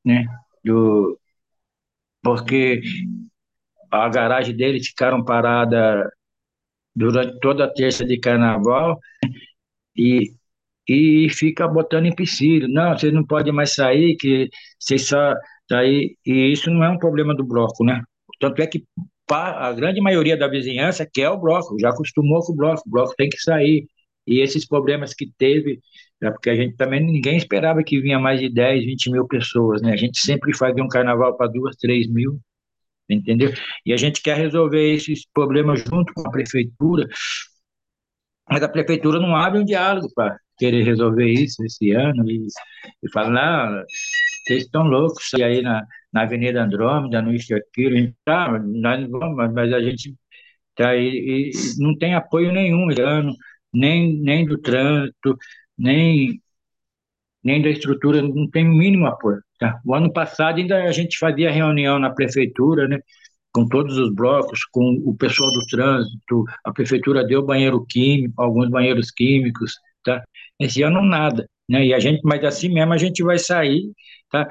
né, 0.05 0.25
do, 0.63 1.19
porque 2.23 2.81
a 3.91 4.09
garagem 4.09 4.55
deles 4.55 4.87
ficaram 4.87 5.23
parada 5.23 6.09
durante 6.95 7.39
toda 7.39 7.65
a 7.65 7.73
terça 7.73 8.05
de 8.05 8.19
carnaval 8.19 8.99
e, 9.95 10.31
e 10.87 11.29
fica 11.29 11.67
botando 11.67 12.07
empecilho. 12.07 12.67
Não, 12.67 12.97
vocês 12.97 13.13
não 13.13 13.25
podem 13.25 13.53
mais 13.53 13.75
sair, 13.75 14.15
que 14.17 14.49
vocês 14.79 15.07
só 15.07 15.33
sair. 15.69 16.17
E 16.25 16.51
isso 16.51 16.69
não 16.71 16.83
é 16.83 16.89
um 16.89 16.97
problema 16.97 17.35
do 17.35 17.43
bloco, 17.45 17.83
né? 17.83 18.01
Tanto 18.39 18.61
é 18.61 18.67
que 18.67 18.83
a 19.29 19.73
grande 19.73 20.01
maioria 20.01 20.37
da 20.37 20.47
vizinhança 20.47 21.07
quer 21.11 21.29
o 21.29 21.37
bloco, 21.37 21.79
já 21.79 21.89
acostumou 21.89 22.41
com 22.41 22.53
o 22.53 22.55
bloco, 22.55 22.83
o 22.85 22.89
bloco 22.89 23.13
tem 23.17 23.29
que 23.29 23.39
sair. 23.39 23.87
E 24.27 24.41
esses 24.41 24.67
problemas 24.67 25.13
que 25.13 25.31
teve, 25.37 25.79
é 26.21 26.31
porque 26.31 26.49
a 26.49 26.55
gente 26.55 26.75
também, 26.75 27.03
ninguém 27.03 27.37
esperava 27.37 27.83
que 27.83 28.01
vinha 28.01 28.19
mais 28.19 28.39
de 28.39 28.49
10, 28.49 28.85
20 28.85 29.11
mil 29.11 29.27
pessoas, 29.27 29.81
né? 29.81 29.93
A 29.93 29.97
gente 29.97 30.19
sempre 30.19 30.55
fazia 30.57 30.83
um 30.83 30.87
carnaval 30.87 31.37
para 31.37 31.47
duas, 31.47 31.75
três 31.75 32.07
mil, 32.07 32.39
entendeu? 33.09 33.51
E 33.85 33.93
a 33.93 33.97
gente 33.97 34.21
quer 34.21 34.37
resolver 34.37 34.93
esses 34.93 35.27
problemas 35.33 35.81
junto 35.83 36.13
com 36.13 36.27
a 36.27 36.31
prefeitura, 36.31 37.07
mas 38.49 38.63
a 38.63 38.69
prefeitura 38.69 39.19
não 39.19 39.35
abre 39.35 39.59
um 39.59 39.65
diálogo 39.65 40.07
para 40.15 40.37
querer 40.57 40.83
resolver 40.83 41.27
isso 41.31 41.63
esse 41.63 41.91
ano 41.91 42.29
e, 42.29 42.47
e 43.03 43.11
fala, 43.11 43.29
não, 43.29 43.83
vocês 44.45 44.63
estão 44.63 44.83
loucos, 44.83 45.31
e 45.33 45.43
aí 45.43 45.61
na, 45.61 45.85
na 46.13 46.21
Avenida 46.23 46.63
Andrômeda, 46.63 47.21
no 47.21 47.33
isso 47.33 47.53
e 47.53 47.55
aquilo, 47.55 48.13
tá, 48.23 48.59
nós 48.59 49.09
vamos, 49.09 49.53
mas 49.53 49.73
a 49.73 49.81
gente 49.81 50.15
tá 50.75 50.89
aí, 50.89 51.51
não 51.79 51.97
tem 51.97 52.15
apoio 52.15 52.51
nenhum 52.51 52.87
ano, 53.01 53.33
nem, 53.73 54.17
nem 54.19 54.45
do 54.45 54.57
trânsito, 54.57 55.37
nem, 55.77 56.41
nem 57.43 57.61
da 57.61 57.69
estrutura, 57.69 58.21
não 58.21 58.49
tem 58.49 58.65
mínimo 58.65 59.07
apoio. 59.07 59.41
Tá? 59.59 59.79
O 59.85 59.93
ano 59.95 60.11
passado 60.11 60.57
ainda 60.57 60.83
a 60.83 60.91
gente 60.91 61.17
fazia 61.17 61.51
reunião 61.51 61.99
na 61.99 62.09
prefeitura, 62.09 62.87
né, 62.87 62.99
com 63.53 63.67
todos 63.67 63.97
os 63.97 64.13
blocos, 64.13 64.65
com 64.65 65.01
o 65.05 65.15
pessoal 65.15 65.49
do 65.51 65.65
trânsito, 65.67 66.43
a 66.63 66.73
prefeitura 66.73 67.25
deu 67.25 67.45
banheiro 67.45 67.85
químico, 67.85 68.41
alguns 68.41 68.69
banheiros 68.69 69.11
químicos, 69.11 69.73
tá? 70.03 70.23
Esse 70.59 70.83
ano 70.83 71.01
nada, 71.01 71.47
né? 71.69 71.85
E 71.85 71.93
a 71.93 71.99
gente, 71.99 72.21
mas 72.23 72.43
assim 72.43 72.69
mesmo 72.69 72.93
a 72.93 72.97
gente 72.97 73.23
vai 73.23 73.37
sair, 73.39 73.91
tá? 74.31 74.47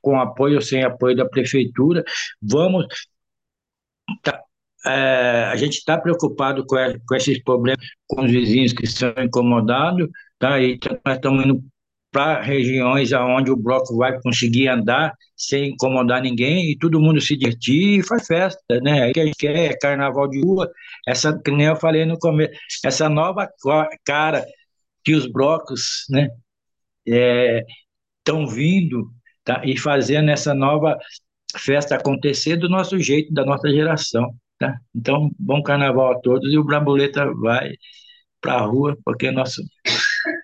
Com 0.00 0.18
apoio 0.20 0.56
ou 0.56 0.62
sem 0.62 0.82
apoio 0.84 1.16
da 1.16 1.26
prefeitura, 1.28 2.04
vamos 2.42 2.86
tá, 4.22 4.40
é, 4.86 5.44
a 5.52 5.56
gente 5.56 5.78
está 5.78 5.98
preocupado 5.98 6.64
com, 6.66 6.76
com, 7.06 7.14
esses 7.14 7.42
problemas 7.42 7.84
com 8.06 8.22
os 8.24 8.30
vizinhos 8.30 8.72
que 8.72 8.86
são 8.86 9.12
incomodados, 9.18 10.08
tá? 10.38 10.60
E 10.60 10.78
nós 11.04 11.16
estamos 11.16 11.44
indo 11.44 11.64
para 12.12 12.40
regiões 12.42 13.12
aonde 13.12 13.50
o 13.50 13.56
bloco 13.56 13.96
vai 13.96 14.20
conseguir 14.20 14.68
andar 14.68 15.12
sem 15.36 15.70
incomodar 15.70 16.22
ninguém 16.22 16.70
e 16.70 16.78
todo 16.78 17.00
mundo 17.00 17.20
se 17.20 17.36
divertir 17.36 17.98
e 18.00 18.06
faz 18.06 18.26
festa, 18.26 18.62
né? 18.82 19.02
Aí 19.04 19.12
que 19.12 19.20
a 19.20 19.26
gente 19.26 19.36
quer 19.36 19.56
é 19.56 19.76
carnaval 19.76 20.28
de 20.28 20.40
rua, 20.40 20.70
essa 21.08 21.36
que 21.36 21.50
nem 21.50 21.66
eu 21.66 21.76
falei 21.76 22.04
no 22.04 22.18
começo, 22.18 22.52
essa 22.84 23.08
nova 23.08 23.48
cara 24.04 24.44
que 25.04 25.14
os 25.14 25.26
blocos, 25.30 26.06
né, 26.10 26.28
estão 27.06 28.44
é, 28.44 28.54
vindo 28.54 29.10
tá, 29.44 29.62
e 29.64 29.76
fazendo 29.78 30.30
essa 30.30 30.54
nova 30.54 30.96
festa 31.56 31.96
acontecer 31.96 32.56
do 32.56 32.68
nosso 32.68 32.98
jeito, 32.98 33.32
da 33.32 33.44
nossa 33.44 33.70
geração. 33.70 34.34
tá? 34.58 34.76
Então, 34.94 35.30
bom 35.38 35.62
carnaval 35.62 36.12
a 36.12 36.20
todos 36.20 36.52
e 36.52 36.58
o 36.58 36.64
Brabuleta 36.64 37.32
vai 37.34 37.72
para 38.40 38.54
a 38.54 38.60
rua, 38.60 38.96
porque 39.04 39.30
nosso 39.30 39.62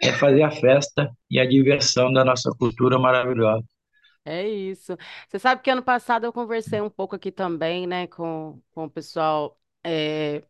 é 0.02 0.12
fazer 0.12 0.42
a 0.42 0.50
festa 0.50 1.10
e 1.30 1.38
a 1.38 1.46
diversão 1.46 2.12
da 2.12 2.24
nossa 2.24 2.50
cultura 2.58 2.98
maravilhosa. 2.98 3.64
É 4.24 4.46
isso. 4.48 4.96
Você 5.28 5.38
sabe 5.38 5.62
que 5.62 5.70
ano 5.70 5.82
passado 5.82 6.24
eu 6.24 6.32
conversei 6.32 6.80
um 6.80 6.90
pouco 6.90 7.16
aqui 7.16 7.32
também, 7.32 7.86
né, 7.86 8.06
com, 8.06 8.60
com 8.70 8.84
o 8.84 8.90
pessoal 8.90 9.58
é, 9.82 10.42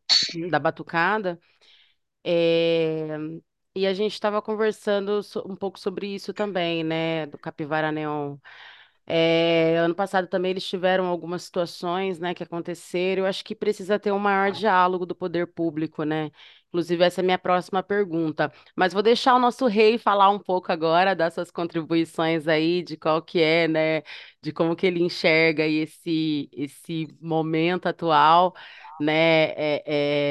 da 0.50 0.58
Batucada, 0.58 1.38
é, 2.24 3.16
e 3.74 3.86
a 3.86 3.94
gente 3.94 4.12
estava 4.14 4.42
conversando 4.42 5.20
um 5.46 5.56
pouco 5.56 5.78
sobre 5.78 6.06
isso 6.14 6.32
também, 6.34 6.82
né, 6.84 7.26
do 7.26 7.38
Capivara 7.38 7.92
Neon. 7.92 8.36
É, 9.06 9.76
ano 9.78 9.94
passado 9.94 10.28
também 10.28 10.52
eles 10.52 10.64
tiveram 10.66 11.06
algumas 11.06 11.42
situações, 11.42 12.20
né, 12.20 12.34
que 12.34 12.42
aconteceram. 12.44 13.22
Eu 13.24 13.26
acho 13.28 13.44
que 13.44 13.54
precisa 13.56 13.98
ter 13.98 14.12
um 14.12 14.18
maior 14.20 14.52
diálogo 14.52 15.04
do 15.06 15.14
poder 15.16 15.46
público, 15.48 16.04
né? 16.04 16.30
Inclusive, 16.68 17.02
essa 17.04 17.20
é 17.20 17.22
a 17.22 17.24
minha 17.24 17.38
próxima 17.38 17.82
pergunta. 17.82 18.52
Mas 18.76 18.92
vou 18.92 19.02
deixar 19.02 19.34
o 19.34 19.38
nosso 19.40 19.66
rei 19.66 19.98
falar 19.98 20.30
um 20.30 20.38
pouco 20.38 20.70
agora 20.70 21.14
das 21.16 21.34
suas 21.34 21.50
contribuições 21.50 22.46
aí, 22.46 22.82
de 22.82 22.96
qual 22.96 23.20
que 23.22 23.40
é, 23.42 23.66
né, 23.66 24.02
de 24.42 24.52
como 24.52 24.76
que 24.76 24.86
ele 24.86 25.02
enxerga 25.02 25.66
esse, 25.66 26.48
esse 26.52 27.08
momento 27.20 27.86
atual, 27.86 28.54
né, 29.00 29.52
é, 29.56 29.82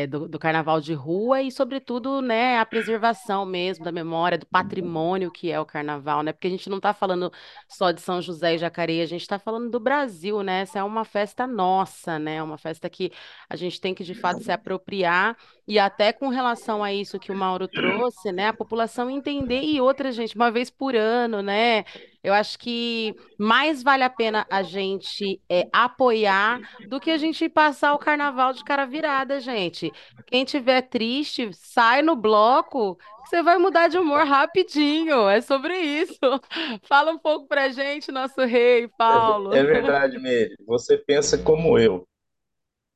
é, 0.04 0.08
do, 0.08 0.28
do 0.28 0.38
carnaval 0.40 0.80
de 0.80 0.94
rua 0.94 1.42
e, 1.42 1.52
sobretudo, 1.52 2.22
né, 2.22 2.58
a 2.60 2.66
preservação 2.66 3.46
mesmo 3.46 3.84
da 3.84 3.92
memória, 3.92 4.38
do 4.38 4.46
patrimônio 4.46 5.32
que 5.32 5.52
é 5.52 5.60
o 5.60 5.66
carnaval, 5.66 6.22
né? 6.24 6.32
Porque 6.32 6.48
a 6.48 6.52
gente 6.52 6.70
não 6.70 6.78
está 6.78 6.94
falando 6.94 7.32
só 7.68 7.92
de 7.92 8.02
São 8.02 8.22
José 8.22 8.56
e 8.56 8.58
Jacareí, 8.58 9.02
a 9.02 9.06
gente 9.06 9.22
está 9.22 9.40
falando 9.40 9.70
do 9.70 9.80
Brasil, 9.80 10.44
né? 10.44 10.62
Essa 10.62 10.80
é 10.80 10.84
uma 10.84 11.04
festa 11.04 11.48
nossa, 11.48 12.20
né? 12.20 12.42
Uma 12.44 12.58
festa 12.58 12.90
que 12.90 13.12
a 13.50 13.56
gente 13.56 13.82
tem 13.82 13.94
que, 13.94 14.04
de 14.04 14.14
fato, 14.14 14.44
se 14.44 14.52
apropriar 14.52 15.36
e 15.70 15.78
até 15.78 16.12
com 16.12 16.30
relação 16.30 16.84
a 16.84 16.92
isso 16.92 17.20
que 17.20 17.32
o 17.32 17.36
Mauro 17.36 17.68
trouxe, 17.68 18.32
né? 18.32 18.48
A 18.48 18.54
população 18.54 19.08
entender 19.08 19.62
e 19.62 19.80
outra, 19.80 20.12
gente, 20.12 20.36
uma 20.36 20.50
vez 20.50 20.72
por 20.72 20.96
ano, 20.96 21.44
né? 21.44 21.86
Eu 22.24 22.34
acho 22.34 22.58
que 22.58 23.16
mais 23.38 23.84
vale 23.84 24.04
a 24.04 24.10
pena 24.10 24.48
a 24.50 24.64
gente 24.64 25.40
é, 25.48 25.68
apoiar 25.72 26.60
do 26.88 27.00
que 27.00 27.12
a 27.12 27.20
gente 27.20 27.48
passar 27.48 27.94
o 27.94 28.00
carnaval 28.00 28.52
de 28.52 28.64
cara 28.64 28.84
virada, 28.84 29.40
gente. 29.40 29.92
Quem 30.26 30.44
tiver 30.44 30.82
triste, 30.82 31.52
sai 31.54 32.02
no 32.02 32.16
bloco, 32.16 32.96
que 32.96 33.30
você 33.30 33.44
vai 33.44 33.60
mudar 33.60 33.90
de 33.90 33.98
humor 34.00 34.26
rapidinho. 34.26 35.30
É 35.30 35.40
sobre 35.40 35.78
isso. 35.78 36.18
Fala 36.90 37.12
um 37.12 37.20
pouco 37.20 37.48
pra 37.48 37.70
gente, 37.70 38.12
nosso 38.12 38.44
rei, 38.44 38.88
Paulo. 38.98 39.54
É, 39.54 39.60
é 39.60 39.64
verdade, 39.64 40.18
Meire. 40.18 40.56
Você 40.66 40.98
pensa 40.98 41.38
como 41.38 41.78
eu. 41.78 42.08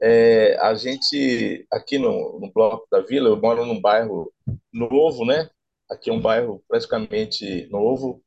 É, 0.05 0.57
a 0.59 0.73
gente, 0.73 1.65
aqui 1.71 1.97
no, 1.97 2.37
no 2.37 2.51
Bloco 2.51 2.85
da 2.91 2.99
Vila, 2.99 3.29
eu 3.29 3.37
moro 3.39 3.65
num 3.65 3.79
bairro 3.79 4.33
novo, 4.71 5.25
né? 5.25 5.49
Aqui 5.89 6.09
é 6.09 6.13
um 6.13 6.19
bairro 6.19 6.61
praticamente 6.67 7.67
novo, 7.67 8.21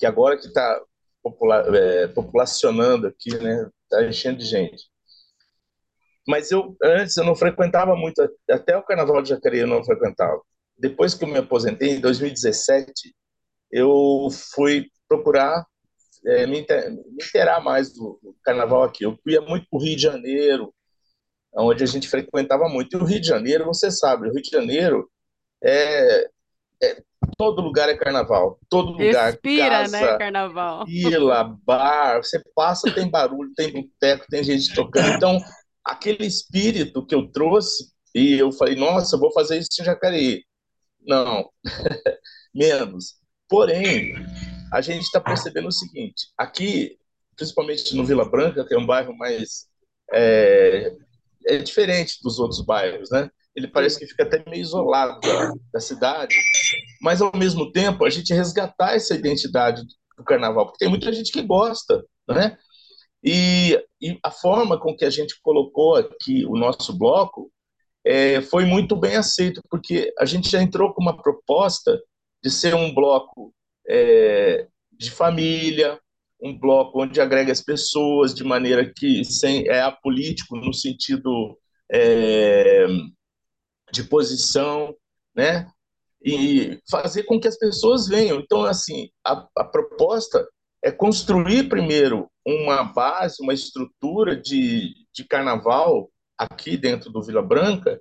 que 0.00 0.04
agora 0.04 0.36
que 0.36 0.46
está 0.48 0.82
popula 1.22 1.64
é, 1.76 2.08
populacionando 2.08 3.06
aqui, 3.06 3.36
né? 3.38 3.70
Está 3.84 4.04
enchendo 4.04 4.38
de 4.38 4.46
gente. 4.46 4.84
Mas 6.26 6.50
eu 6.50 6.76
antes 6.82 7.16
eu 7.16 7.24
não 7.24 7.36
frequentava 7.36 7.94
muito, 7.94 8.20
até 8.50 8.76
o 8.76 8.82
Carnaval 8.82 9.22
de 9.22 9.28
Jacareí 9.28 9.60
eu 9.60 9.68
não 9.68 9.84
frequentava. 9.84 10.42
Depois 10.76 11.14
que 11.14 11.24
eu 11.24 11.28
me 11.28 11.38
aposentei, 11.38 11.90
em 11.90 12.00
2017, 12.00 13.14
eu 13.70 14.28
fui 14.52 14.88
procurar 15.08 15.64
é, 16.26 16.46
me, 16.48 16.60
inter, 16.60 16.90
me 16.90 17.24
interar 17.24 17.62
mais 17.62 17.92
do, 17.92 18.18
do, 18.20 18.36
Carnaval 18.42 18.82
aqui. 18.82 19.04
Eu 19.04 19.16
ia 19.24 19.40
muito 19.40 19.68
para 19.70 19.78
o 19.78 19.82
Rio 19.82 19.94
de 19.94 20.02
Janeiro, 20.02 20.74
onde 21.56 21.82
a 21.82 21.86
gente 21.86 22.08
frequentava 22.08 22.68
muito. 22.68 22.96
E 22.96 23.00
o 23.00 23.04
Rio 23.04 23.20
de 23.20 23.26
Janeiro, 23.26 23.64
você 23.64 23.90
sabe, 23.90 24.28
o 24.28 24.32
Rio 24.32 24.42
de 24.42 24.50
Janeiro 24.50 25.10
é, 25.62 26.28
é 26.82 27.02
todo 27.36 27.62
lugar 27.62 27.88
é 27.88 27.96
carnaval, 27.96 28.58
todo 28.68 28.92
lugar. 28.92 29.30
Respira, 29.32 29.70
casa, 29.70 30.00
né, 30.00 30.18
carnaval. 30.18 30.86
Fila, 30.86 31.56
bar, 31.64 32.22
você 32.22 32.40
passa, 32.54 32.92
tem 32.92 33.08
barulho, 33.08 33.52
tem 33.54 33.72
boteco, 33.72 34.26
tem 34.28 34.44
gente 34.44 34.74
tocando. 34.74 35.08
Então, 35.08 35.38
aquele 35.84 36.26
espírito 36.26 37.04
que 37.04 37.14
eu 37.14 37.30
trouxe, 37.30 37.90
e 38.14 38.34
eu 38.38 38.52
falei, 38.52 38.74
nossa, 38.74 39.16
eu 39.16 39.20
vou 39.20 39.32
fazer 39.32 39.58
isso 39.58 39.68
em 39.80 39.84
Jacareí. 39.84 40.44
Não, 41.06 41.50
menos. 42.54 43.16
Porém, 43.48 44.14
a 44.72 44.80
gente 44.80 45.02
está 45.02 45.20
percebendo 45.20 45.68
o 45.68 45.72
seguinte: 45.72 46.28
aqui, 46.36 46.98
principalmente 47.36 47.94
no 47.94 48.04
Vila 48.04 48.28
Branca, 48.28 48.66
que 48.66 48.74
é 48.74 48.78
um 48.78 48.86
bairro 48.86 49.16
mais 49.16 49.68
é, 50.12 50.96
é 51.46 51.58
diferente 51.58 52.18
dos 52.22 52.38
outros 52.38 52.64
bairros, 52.64 53.10
né? 53.10 53.30
Ele 53.54 53.68
parece 53.68 53.98
que 53.98 54.06
fica 54.06 54.22
até 54.22 54.44
meio 54.48 54.62
isolado 54.62 55.18
da, 55.20 55.52
da, 55.72 55.80
cidade, 55.80 56.34
mas 57.00 57.22
ao 57.22 57.34
mesmo 57.34 57.72
tempo 57.72 58.04
a 58.04 58.10
gente 58.10 58.34
resgatar 58.34 58.94
essa 58.94 59.14
identidade 59.14 59.82
do 60.16 60.24
carnaval, 60.24 60.66
porque 60.66 60.78
tem 60.78 60.88
muita 60.88 61.12
gente 61.12 61.32
que 61.32 61.42
gosta, 61.42 62.04
né? 62.28 62.56
E, 63.24 63.82
e 64.00 64.18
a 64.22 64.30
forma 64.30 64.78
com 64.78 64.94
que 64.94 65.04
a 65.04 65.10
gente 65.10 65.40
colocou 65.42 65.96
aqui 65.96 66.44
o 66.46 66.56
nosso 66.56 66.96
bloco 66.96 67.50
é, 68.04 68.40
foi 68.40 68.64
muito 68.64 68.94
bem 68.94 69.16
aceito, 69.16 69.60
porque 69.68 70.12
a 70.18 70.24
gente 70.24 70.48
já 70.48 70.62
entrou 70.62 70.94
com 70.94 71.02
uma 71.02 71.20
proposta 71.20 72.00
de 72.42 72.50
ser 72.50 72.74
um 72.74 72.94
bloco 72.94 73.52
é, 73.88 74.68
de 74.92 75.10
família, 75.10 75.98
um 76.40 76.58
bloco 76.58 77.02
onde 77.02 77.20
agrega 77.20 77.52
as 77.52 77.62
pessoas 77.62 78.34
de 78.34 78.44
maneira 78.44 78.92
que 78.94 79.24
sem 79.24 79.66
é 79.68 79.80
apolítico 79.80 80.56
no 80.56 80.72
sentido 80.72 81.58
é, 81.90 82.86
de 83.92 84.04
posição, 84.04 84.94
né? 85.34 85.68
E 86.22 86.80
fazer 86.90 87.22
com 87.24 87.38
que 87.40 87.48
as 87.48 87.58
pessoas 87.58 88.08
venham. 88.08 88.40
Então, 88.40 88.64
assim, 88.64 89.08
a, 89.24 89.46
a 89.56 89.64
proposta 89.64 90.46
é 90.82 90.90
construir 90.90 91.68
primeiro 91.68 92.28
uma 92.44 92.84
base, 92.84 93.42
uma 93.42 93.54
estrutura 93.54 94.36
de, 94.36 94.94
de 95.12 95.24
carnaval 95.24 96.10
aqui 96.36 96.76
dentro 96.76 97.10
do 97.10 97.22
Vila 97.22 97.42
Branca, 97.42 98.00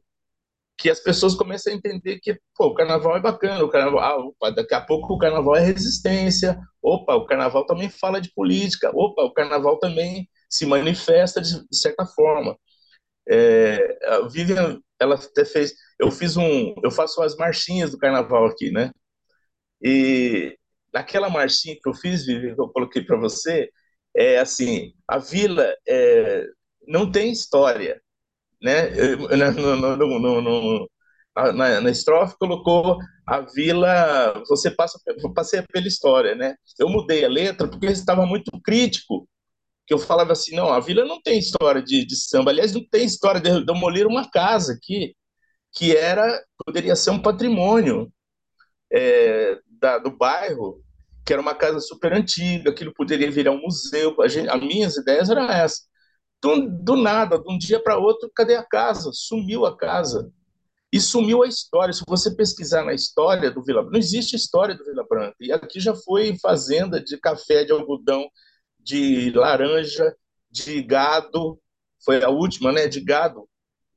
que 0.77 0.89
as 0.89 0.99
pessoas 0.99 1.35
comecem 1.35 1.73
a 1.73 1.75
entender 1.77 2.19
que 2.19 2.39
pô, 2.55 2.67
o 2.67 2.73
carnaval 2.73 3.17
é 3.17 3.21
bacana, 3.21 3.63
o 3.63 3.69
carnaval, 3.69 3.99
ah, 3.99 4.17
opa, 4.17 4.51
daqui 4.51 4.73
a 4.73 4.81
pouco 4.81 5.13
o 5.13 5.17
carnaval 5.17 5.55
é 5.55 5.61
resistência, 5.61 6.59
opa, 6.81 7.15
o 7.15 7.25
carnaval 7.25 7.65
também 7.65 7.89
fala 7.89 8.19
de 8.21 8.31
política, 8.33 8.91
opa, 8.93 9.23
o 9.23 9.33
carnaval 9.33 9.79
também 9.79 10.29
se 10.49 10.65
manifesta 10.65 11.41
de, 11.41 11.61
de 11.67 11.77
certa 11.77 12.05
forma. 12.05 12.57
É, 13.27 13.97
a 14.07 14.27
Vivian, 14.27 14.79
ela 14.99 15.15
até 15.15 15.45
fez, 15.45 15.73
eu 15.99 16.11
fiz 16.11 16.37
um, 16.37 16.75
eu 16.83 16.91
faço 16.91 17.21
as 17.21 17.35
marchinhas 17.37 17.91
do 17.91 17.97
carnaval 17.97 18.45
aqui, 18.45 18.71
né? 18.71 18.91
E 19.81 20.57
naquela 20.93 21.29
marchinha 21.29 21.75
que 21.81 21.89
eu 21.89 21.93
fiz, 21.93 22.25
Vivian, 22.25 22.55
que 22.55 22.61
eu 22.61 22.69
coloquei 22.69 23.03
para 23.03 23.17
você, 23.17 23.69
é 24.15 24.39
assim, 24.39 24.93
a 25.07 25.17
vila 25.19 25.75
é, 25.87 26.45
não 26.87 27.11
tem 27.11 27.31
história, 27.31 28.01
né? 28.61 28.89
No, 29.55 29.97
no, 29.97 30.41
no, 30.41 30.89
na, 31.35 31.81
na, 31.81 31.89
estrofe 31.89 32.37
colocou 32.39 32.97
a 33.27 33.41
vila, 33.41 34.43
você 34.47 34.71
passa, 34.71 34.99
passei 35.33 35.61
pela 35.63 35.87
história, 35.87 36.35
né? 36.35 36.55
Eu 36.79 36.89
mudei 36.89 37.25
a 37.25 37.29
letra 37.29 37.67
porque 37.67 37.87
estava 37.87 38.25
muito 38.25 38.51
crítico, 38.63 39.27
que 39.85 39.93
eu 39.93 39.99
falava 39.99 40.31
assim, 40.33 40.55
não, 40.55 40.71
a 40.73 40.79
vila 40.79 41.05
não 41.05 41.21
tem 41.21 41.37
história 41.37 41.81
de, 41.81 42.05
de 42.05 42.15
samba, 42.15 42.51
aliás, 42.51 42.73
não 42.73 42.83
tem 42.89 43.05
história 43.05 43.39
de 43.39 43.65
demolir 43.65 44.07
uma 44.07 44.29
casa 44.29 44.73
aqui, 44.73 45.15
que 45.73 45.95
era, 45.95 46.43
poderia 46.65 46.95
ser 46.95 47.11
um 47.11 47.21
patrimônio 47.21 48.11
é, 48.91 49.59
da, 49.79 49.97
do 49.97 50.11
bairro, 50.15 50.81
que 51.25 51.33
era 51.33 51.41
uma 51.41 51.55
casa 51.55 51.79
super 51.79 52.13
antiga, 52.13 52.69
aquilo 52.69 52.93
poderia 52.93 53.29
virar 53.29 53.51
um 53.51 53.61
museu, 53.61 54.15
a 54.21 54.27
gente, 54.27 54.49
as 54.49 54.59
minhas 54.61 54.95
ideias 54.97 55.29
eram 55.29 55.49
essas. 55.49 55.87
Do, 56.45 56.69
do 56.69 56.95
nada, 56.95 57.39
de 57.39 57.51
um 57.51 57.57
dia 57.57 57.81
para 57.81 57.97
outro, 57.97 58.29
cadê 58.29 58.55
a 58.55 58.63
casa? 58.63 59.09
Sumiu 59.11 59.65
a 59.65 59.75
casa. 59.75 60.31
E 60.93 61.01
sumiu 61.01 61.41
a 61.41 61.47
história. 61.47 61.91
Se 61.91 62.03
você 62.07 62.35
pesquisar 62.35 62.83
na 62.83 62.93
história 62.93 63.49
do 63.49 63.63
Vila 63.63 63.81
Branca, 63.81 63.93
não 63.93 63.99
existe 63.99 64.35
história 64.35 64.75
do 64.75 64.85
Vila 64.85 65.03
Branca. 65.09 65.35
E 65.39 65.51
aqui 65.51 65.79
já 65.79 65.95
foi 65.95 66.37
fazenda 66.37 67.03
de 67.03 67.17
café, 67.17 67.63
de 67.63 67.71
algodão, 67.71 68.29
de 68.79 69.31
laranja, 69.31 70.15
de 70.51 70.83
gado. 70.83 71.59
Foi 72.05 72.23
a 72.23 72.29
última, 72.29 72.71
né? 72.71 72.87
De 72.87 73.01
gado. 73.01 73.49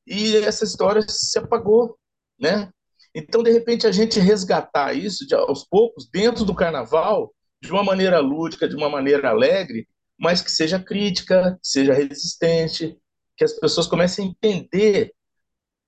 E 0.07 0.35
essa 0.39 0.65
história 0.65 1.05
se 1.07 1.39
apagou, 1.39 1.99
né? 2.41 2.71
Então, 3.15 3.43
de 3.43 3.53
repente, 3.53 3.87
a 3.87 3.93
gente 3.93 4.19
resgatar 4.19 4.95
isso 4.95 5.27
de, 5.27 5.35
aos 5.35 5.67
poucos 5.67 6.09
dentro 6.09 6.47
do 6.47 6.55
carnaval, 6.55 7.31
de 7.61 7.71
uma 7.71 7.85
maneira 7.85 8.21
lúdica, 8.21 8.67
de 8.67 8.75
uma 8.75 8.89
maneira 8.89 9.29
alegre, 9.29 9.87
mas 10.19 10.43
que 10.43 10.51
seja 10.51 10.83
crítica, 10.83 11.59
seja 11.63 11.95
resistente, 11.95 12.99
que 13.37 13.45
as 13.45 13.53
pessoas 13.53 13.87
comecem 13.87 14.27
a 14.27 14.29
entender 14.29 15.15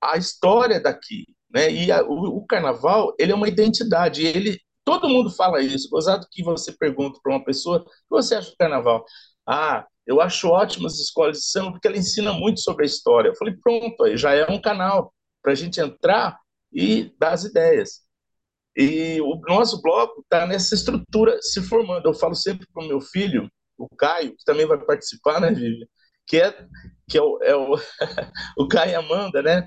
a 0.00 0.16
história 0.16 0.80
daqui, 0.80 1.26
né? 1.50 1.70
E 1.70 1.90
a, 1.92 2.02
o, 2.02 2.38
o, 2.38 2.46
carnaval, 2.46 3.14
ele 3.18 3.32
é 3.32 3.34
uma 3.34 3.48
identidade, 3.48 4.24
ele 4.26 4.58
todo 4.84 5.08
mundo 5.08 5.30
fala 5.30 5.60
isso. 5.60 5.90
Gozado 5.90 6.26
que 6.30 6.42
você 6.42 6.72
pergunta 6.72 7.18
para 7.22 7.32
uma 7.32 7.44
pessoa, 7.44 7.78
o 7.80 7.84
que 7.84 7.90
você 8.10 8.36
acha 8.36 8.50
do 8.50 8.56
carnaval? 8.56 9.04
Ah, 9.46 9.86
Eu 10.06 10.20
acho 10.20 10.48
ótimas 10.48 10.94
as 10.94 11.00
escolas 11.00 11.38
de 11.38 11.44
samba 11.44 11.72
porque 11.72 11.86
ela 11.88 11.96
ensina 11.98 12.32
muito 12.32 12.60
sobre 12.60 12.84
a 12.84 12.86
história. 12.86 13.28
Eu 13.30 13.36
falei, 13.36 13.54
pronto, 13.62 14.04
aí 14.04 14.16
já 14.16 14.32
é 14.34 14.50
um 14.50 14.60
canal 14.60 15.12
para 15.42 15.52
a 15.52 15.54
gente 15.54 15.80
entrar 15.80 16.38
e 16.72 17.12
dar 17.18 17.32
as 17.32 17.44
ideias. 17.44 18.02
E 18.76 19.20
o 19.20 19.40
nosso 19.48 19.80
bloco 19.82 20.20
está 20.22 20.46
nessa 20.46 20.74
estrutura 20.74 21.38
se 21.42 21.60
formando. 21.62 22.06
Eu 22.06 22.14
falo 22.14 22.34
sempre 22.34 22.66
para 22.72 22.84
o 22.84 22.88
meu 22.88 23.00
filho, 23.00 23.50
o 23.80 23.96
Caio, 23.96 24.36
que 24.36 24.44
também 24.44 24.66
vai 24.66 24.78
participar, 24.78 25.40
né, 25.40 25.50
Vivian? 25.50 25.86
Que 26.26 26.40
é, 26.40 26.54
que 27.08 27.18
é, 27.18 27.22
o, 27.22 27.38
é 27.42 27.56
o, 27.56 27.74
o 28.58 28.68
Caio 28.68 28.92
e 28.92 28.94
Amanda, 28.94 29.42
né? 29.42 29.66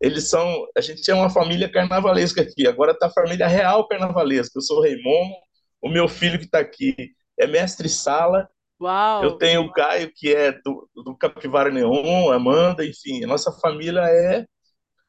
Eles 0.00 0.28
são. 0.28 0.66
A 0.76 0.80
gente 0.80 1.10
é 1.10 1.14
uma 1.14 1.30
família 1.30 1.70
carnavalesca 1.70 2.42
aqui. 2.42 2.66
Agora 2.66 2.92
está 2.92 3.06
a 3.06 3.10
família 3.10 3.46
real 3.46 3.88
carnavalesca. 3.88 4.58
Eu 4.58 4.62
sou 4.62 4.78
o 4.78 4.82
Raimundo, 4.82 5.34
o 5.80 5.88
meu 5.88 6.08
filho 6.08 6.38
que 6.38 6.44
está 6.44 6.58
aqui 6.58 6.94
é 7.38 7.46
mestre 7.46 7.88
Sala. 7.88 8.48
Uau! 8.80 9.24
Eu 9.24 9.38
tenho 9.38 9.62
o 9.62 9.72
Caio, 9.72 10.10
que 10.14 10.34
é 10.34 10.52
do, 10.52 10.88
do 10.94 11.16
Capivara 11.16 11.70
Neon, 11.70 12.30
Amanda, 12.30 12.84
enfim. 12.84 13.24
A 13.24 13.26
nossa 13.26 13.50
família 13.52 14.00
é 14.00 14.44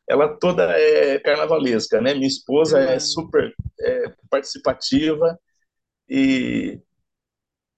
ela 0.08 0.38
toda 0.38 0.72
é 0.80 1.20
carnavalesca, 1.20 2.00
né? 2.00 2.14
Minha 2.14 2.28
esposa 2.28 2.80
é 2.80 3.00
super 3.00 3.54
é, 3.80 4.14
participativa 4.30 5.38
e 6.08 6.80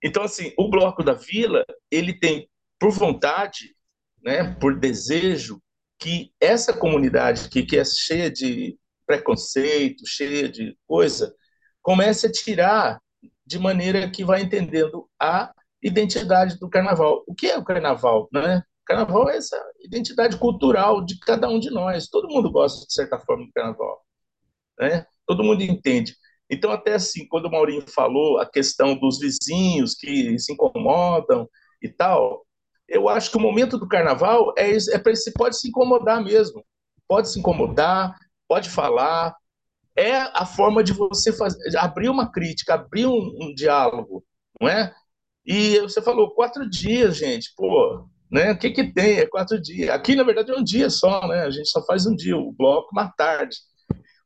então 0.07 0.23
assim 0.23 0.53
o 0.57 0.69
bloco 0.69 1.03
da 1.03 1.13
Vila 1.13 1.65
ele 1.91 2.13
tem 2.13 2.49
por 2.79 2.91
vontade, 2.91 3.75
né? 4.23 4.53
Por 4.55 4.79
desejo 4.79 5.61
que 5.99 6.31
essa 6.39 6.73
comunidade 6.73 7.49
que, 7.49 7.63
que 7.63 7.77
é 7.77 7.83
cheia 7.85 8.29
de 8.29 8.77
preconceito, 9.05 10.05
cheia 10.05 10.49
de 10.49 10.77
coisa, 10.85 11.33
comece 11.81 12.27
a 12.27 12.31
tirar 12.31 12.99
de 13.45 13.57
maneira 13.57 14.09
que 14.09 14.23
vai 14.23 14.41
entendendo 14.41 15.09
a 15.19 15.53
identidade 15.81 16.59
do 16.59 16.69
carnaval. 16.69 17.23
O 17.27 17.33
que 17.33 17.47
é 17.47 17.57
o 17.57 17.63
carnaval, 17.63 18.27
né? 18.31 18.61
Carnaval 18.85 19.29
é 19.29 19.37
essa 19.37 19.57
identidade 19.81 20.37
cultural 20.37 21.03
de 21.03 21.19
cada 21.19 21.49
um 21.49 21.59
de 21.59 21.69
nós. 21.69 22.07
Todo 22.07 22.29
mundo 22.29 22.51
gosta, 22.51 22.85
de 22.85 22.93
certa 22.93 23.19
forma, 23.19 23.45
do 23.45 23.51
carnaval. 23.53 24.01
Né? 24.79 25.05
Todo 25.25 25.43
mundo 25.43 25.61
entende. 25.61 26.15
Então, 26.49 26.71
até 26.71 26.93
assim, 26.93 27.27
quando 27.27 27.45
o 27.45 27.51
Maurinho 27.51 27.83
falou 27.87 28.39
a 28.39 28.45
questão 28.45 28.95
dos 28.95 29.19
vizinhos 29.19 29.95
que 29.95 30.37
se 30.39 30.53
incomodam 30.53 31.47
e 31.81 31.89
tal, 31.89 32.45
eu 32.87 33.09
acho 33.09 33.29
que 33.29 33.37
o 33.37 33.41
momento 33.41 33.77
do 33.77 33.87
carnaval 33.87 34.53
é, 34.57 34.71
é 34.71 35.15
se 35.15 35.33
pode 35.33 35.59
se 35.59 35.67
incomodar 35.67 36.23
mesmo. 36.23 36.63
Pode 37.07 37.29
se 37.29 37.39
incomodar, 37.39 38.15
pode 38.47 38.69
falar. 38.69 39.35
É 39.95 40.15
a 40.15 40.45
forma 40.45 40.83
de 40.83 40.93
você 40.93 41.33
fazer, 41.33 41.75
abrir 41.77 42.09
uma 42.09 42.31
crítica, 42.31 42.75
abrir 42.75 43.07
um, 43.07 43.35
um 43.41 43.53
diálogo, 43.53 44.23
não 44.61 44.69
é? 44.69 44.93
E 45.45 45.79
você 45.79 46.01
falou 46.01 46.31
quatro 46.35 46.69
dias, 46.69 47.17
gente. 47.17 47.53
Pô, 47.55 48.07
né? 48.31 48.51
O 48.51 48.57
que, 48.57 48.69
que 48.71 48.93
tem? 48.93 49.19
É 49.19 49.25
quatro 49.25 49.59
dias. 49.61 49.89
Aqui, 49.89 50.15
na 50.15 50.23
verdade, 50.23 50.51
é 50.51 50.55
um 50.55 50.63
dia 50.63 50.89
só, 50.89 51.27
né? 51.27 51.43
A 51.43 51.49
gente 51.49 51.69
só 51.69 51.83
faz 51.85 52.05
um 52.05 52.15
dia, 52.15 52.37
o 52.37 52.51
bloco, 52.51 52.89
uma 52.91 53.09
tarde. 53.11 53.57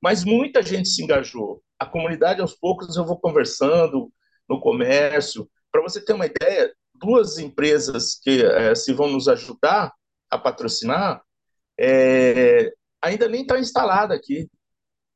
Mas 0.01 0.23
muita 0.23 0.61
gente 0.63 0.89
se 0.89 1.03
engajou. 1.03 1.61
A 1.81 1.85
comunidade, 1.85 2.41
aos 2.41 2.53
poucos, 2.53 2.95
eu 2.95 3.05
vou 3.05 3.19
conversando 3.19 4.11
no 4.47 4.59
comércio. 4.59 5.49
Para 5.71 5.81
você 5.81 6.03
ter 6.03 6.13
uma 6.13 6.25
ideia, 6.25 6.73
duas 6.93 7.37
empresas 7.37 8.19
que 8.21 8.43
é, 8.43 8.75
se 8.75 8.93
vão 8.93 9.09
nos 9.09 9.27
ajudar 9.27 9.91
a 10.29 10.37
patrocinar, 10.37 11.21
é, 11.79 12.71
ainda 13.01 13.27
nem 13.27 13.41
está 13.41 13.59
instalada 13.59 14.13
aqui. 14.13 14.47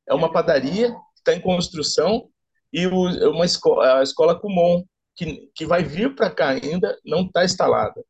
É 0.07 0.13
uma 0.13 0.31
padaria 0.31 0.91
que 0.91 1.19
está 1.19 1.33
em 1.33 1.41
construção 1.41 2.29
e 2.73 2.87
o, 2.87 3.31
uma 3.31 3.45
escola, 3.45 3.99
a 3.99 4.03
escola 4.03 4.39
Kumon, 4.39 4.83
que, 5.15 5.49
que 5.55 5.65
vai 5.65 5.83
vir 5.83 6.15
para 6.15 6.29
cá 6.29 6.49
ainda, 6.49 6.97
não 7.05 7.21
está 7.21 7.45
instalada 7.45 8.03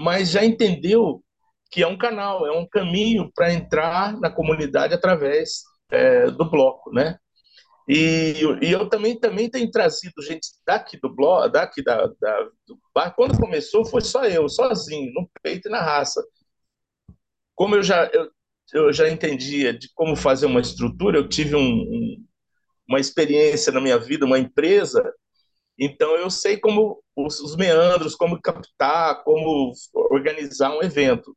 mas 0.00 0.30
já 0.30 0.44
entendeu 0.44 1.22
que 1.70 1.82
é 1.82 1.86
um 1.86 1.96
canal, 1.96 2.46
é 2.46 2.52
um 2.52 2.66
caminho 2.66 3.30
para 3.34 3.52
entrar 3.52 4.18
na 4.18 4.30
comunidade 4.30 4.94
através 4.94 5.62
é, 5.90 6.30
do 6.30 6.50
bloco, 6.50 6.92
né? 6.92 7.16
E, 7.88 8.34
e, 8.62 8.70
eu 8.72 8.88
também 8.88 9.18
também 9.18 9.50
tenho 9.50 9.70
trazido 9.70 10.22
gente 10.22 10.48
daqui 10.66 10.98
do 11.00 11.14
bloco, 11.14 11.48
daqui 11.48 11.82
da, 11.82 12.06
da 12.20 12.48
do 12.66 12.78
bar. 12.94 13.14
Quando 13.14 13.38
começou 13.38 13.84
foi 13.84 14.00
só 14.02 14.24
eu, 14.26 14.48
sozinho, 14.48 15.12
no 15.12 15.28
peito 15.42 15.68
e 15.68 15.70
na 15.70 15.80
raça. 15.82 16.22
Como 17.54 17.74
eu 17.76 17.82
já 17.82 18.08
eu, 18.12 18.30
eu 18.72 18.92
já 18.92 19.08
entendia 19.08 19.72
de 19.76 19.88
como 19.94 20.16
fazer 20.16 20.46
uma 20.46 20.60
estrutura, 20.60 21.18
eu 21.18 21.28
tive 21.28 21.56
um, 21.56 21.60
um, 21.60 22.24
uma 22.88 23.00
experiência 23.00 23.72
na 23.72 23.80
minha 23.80 23.98
vida, 23.98 24.24
uma 24.26 24.38
empresa 24.38 25.02
então 25.80 26.14
eu 26.14 26.30
sei 26.30 26.58
como 26.58 27.02
os, 27.16 27.40
os 27.40 27.56
meandros, 27.56 28.14
como 28.14 28.40
captar, 28.40 29.24
como 29.24 29.72
organizar 29.94 30.76
um 30.76 30.82
evento. 30.82 31.34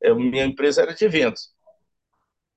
Eu, 0.00 0.16
minha 0.16 0.44
empresa 0.44 0.82
era 0.82 0.94
de 0.94 1.04
eventos. 1.04 1.50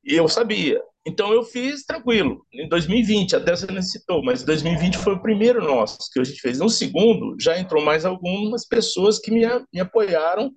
E 0.04 0.14
eu 0.14 0.28
sabia. 0.28 0.84
Então 1.06 1.32
eu 1.32 1.44
fiz 1.44 1.86
tranquilo. 1.86 2.46
Em 2.52 2.68
2020, 2.68 3.36
até 3.36 3.56
você 3.56 3.68
não 3.68 3.82
citou, 3.82 4.24
mas 4.24 4.44
2020 4.44 4.98
foi 4.98 5.14
o 5.14 5.22
primeiro 5.22 5.64
nosso 5.64 6.00
que 6.12 6.20
a 6.20 6.24
gente 6.24 6.42
fez. 6.42 6.60
No 6.60 6.70
segundo, 6.70 7.36
já 7.40 7.60
entrou 7.60 7.84
mais 7.84 8.06
algumas 8.06 8.68
pessoas 8.68 9.20
que 9.20 9.30
me, 9.32 9.42
me 9.72 9.80
apoiaram 9.80 10.52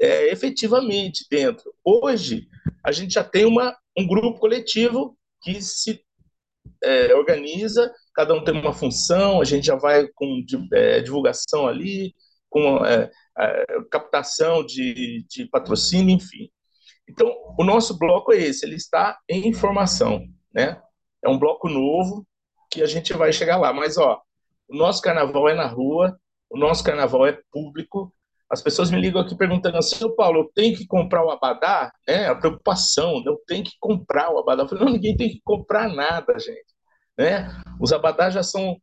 é, 0.00 0.32
efetivamente 0.32 1.26
dentro. 1.30 1.72
Hoje, 1.84 2.48
a 2.84 2.90
gente 2.90 3.14
já 3.14 3.22
tem 3.22 3.44
uma, 3.44 3.76
um 3.96 4.06
grupo 4.06 4.40
coletivo 4.40 5.16
que 5.42 5.60
se 5.60 6.00
é, 6.82 7.14
organiza, 7.14 7.92
cada 8.14 8.34
um 8.34 8.42
tem 8.42 8.54
uma 8.54 8.72
função, 8.72 9.40
a 9.40 9.44
gente 9.44 9.66
já 9.66 9.76
vai 9.76 10.08
com 10.14 10.42
é, 10.72 11.00
divulgação 11.00 11.66
ali, 11.66 12.14
com 12.48 12.84
é, 12.84 13.10
é, 13.38 13.64
captação 13.90 14.64
de, 14.64 15.24
de 15.28 15.46
patrocínio, 15.48 16.14
enfim. 16.14 16.50
Então, 17.12 17.30
o 17.58 17.62
nosso 17.62 17.98
bloco 17.98 18.32
é 18.32 18.38
esse, 18.38 18.64
ele 18.64 18.76
está 18.76 19.18
em 19.28 19.46
informação, 19.46 20.24
né? 20.52 20.80
É 21.22 21.28
um 21.28 21.38
bloco 21.38 21.68
novo 21.68 22.26
que 22.70 22.82
a 22.82 22.86
gente 22.86 23.12
vai 23.12 23.32
chegar 23.32 23.58
lá. 23.58 23.70
Mas, 23.70 23.98
ó, 23.98 24.18
o 24.66 24.74
nosso 24.74 25.02
carnaval 25.02 25.48
é 25.48 25.54
na 25.54 25.66
rua, 25.66 26.18
o 26.48 26.56
nosso 26.56 26.82
carnaval 26.82 27.26
é 27.26 27.38
público. 27.52 28.12
As 28.48 28.62
pessoas 28.62 28.90
me 28.90 28.98
ligam 28.98 29.20
aqui 29.20 29.36
perguntando 29.36 29.76
assim, 29.76 30.08
Paulo, 30.16 30.40
eu 30.40 30.50
tenho 30.54 30.74
que 30.74 30.86
comprar 30.86 31.22
o 31.24 31.30
abadá? 31.30 31.92
É, 32.08 32.26
a 32.26 32.34
preocupação, 32.34 33.22
eu 33.26 33.38
tenho 33.46 33.62
que 33.64 33.72
comprar 33.78 34.30
o 34.32 34.38
abadá. 34.38 34.62
Eu 34.62 34.68
falei, 34.68 34.84
não, 34.84 34.92
ninguém 34.92 35.16
tem 35.16 35.28
que 35.28 35.40
comprar 35.44 35.88
nada, 35.88 36.38
gente. 36.38 36.72
Né? 37.16 37.46
Os 37.78 37.92
abadás 37.92 38.32
já 38.32 38.42
são 38.42 38.76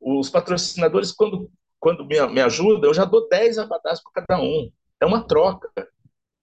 os 0.00 0.30
patrocinadores 0.30 1.12
quando 1.12 1.50
quando 1.82 2.06
me, 2.06 2.24
me 2.28 2.40
ajudam, 2.40 2.88
eu 2.88 2.94
já 2.94 3.04
dou 3.04 3.28
10 3.28 3.58
abadás 3.58 4.00
para 4.00 4.24
cada 4.24 4.40
um. 4.40 4.70
É 5.00 5.04
uma 5.04 5.26
troca. 5.26 5.68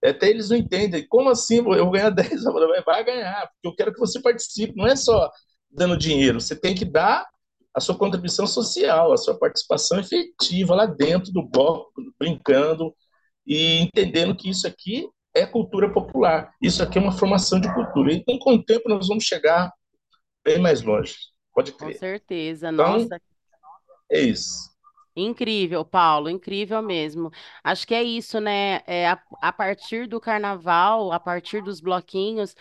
Até 0.04 0.28
eles 0.30 0.48
não 0.50 0.56
entendem. 0.56 1.06
Como 1.08 1.28
assim 1.28 1.58
eu 1.58 1.64
vou 1.64 1.90
ganhar 1.90 2.10
10 2.10 2.46
abadás? 2.46 2.84
Vai 2.84 3.04
ganhar, 3.04 3.48
porque 3.48 3.68
eu 3.68 3.74
quero 3.76 3.92
que 3.92 4.00
você 4.00 4.20
participe. 4.20 4.74
Não 4.76 4.86
é 4.86 4.96
só 4.96 5.30
dando 5.70 5.96
dinheiro, 5.96 6.40
você 6.40 6.56
tem 6.56 6.74
que 6.74 6.84
dar 6.84 7.28
a 7.74 7.80
sua 7.80 7.96
contribuição 7.96 8.46
social, 8.46 9.12
a 9.12 9.16
sua 9.16 9.38
participação 9.38 10.00
efetiva 10.00 10.74
lá 10.74 10.86
dentro 10.86 11.32
do 11.32 11.42
bloco, 11.48 11.92
brincando 12.18 12.92
e 13.46 13.80
entendendo 13.82 14.36
que 14.36 14.50
isso 14.50 14.66
aqui 14.66 15.08
é 15.34 15.46
cultura 15.46 15.92
popular. 15.92 16.52
Isso 16.60 16.82
aqui 16.82 16.98
é 16.98 17.00
uma 17.00 17.12
formação 17.12 17.60
de 17.60 17.72
cultura. 17.72 18.12
Então, 18.12 18.38
com 18.38 18.54
o 18.54 18.64
tempo, 18.64 18.88
nós 18.88 19.06
vamos 19.08 19.24
chegar 19.24 19.72
bem 20.44 20.58
mais 20.58 20.82
longe. 20.82 21.16
Pode 21.54 21.72
Com 21.72 21.86
crer. 21.86 21.98
certeza, 21.98 22.70
Então, 22.72 22.92
nossa, 22.94 23.20
é 24.10 24.20
isso. 24.20 24.69
Incrível, 25.16 25.84
Paulo, 25.84 26.28
incrível 26.30 26.82
mesmo. 26.82 27.30
Acho 27.64 27.86
que 27.86 27.94
é 27.94 28.02
isso, 28.02 28.40
né? 28.40 28.80
É, 28.86 29.08
a, 29.08 29.20
a 29.42 29.52
partir 29.52 30.06
do 30.06 30.20
carnaval, 30.20 31.12
a 31.12 31.20
partir 31.20 31.62
dos 31.62 31.80
bloquinhos, 31.80 32.54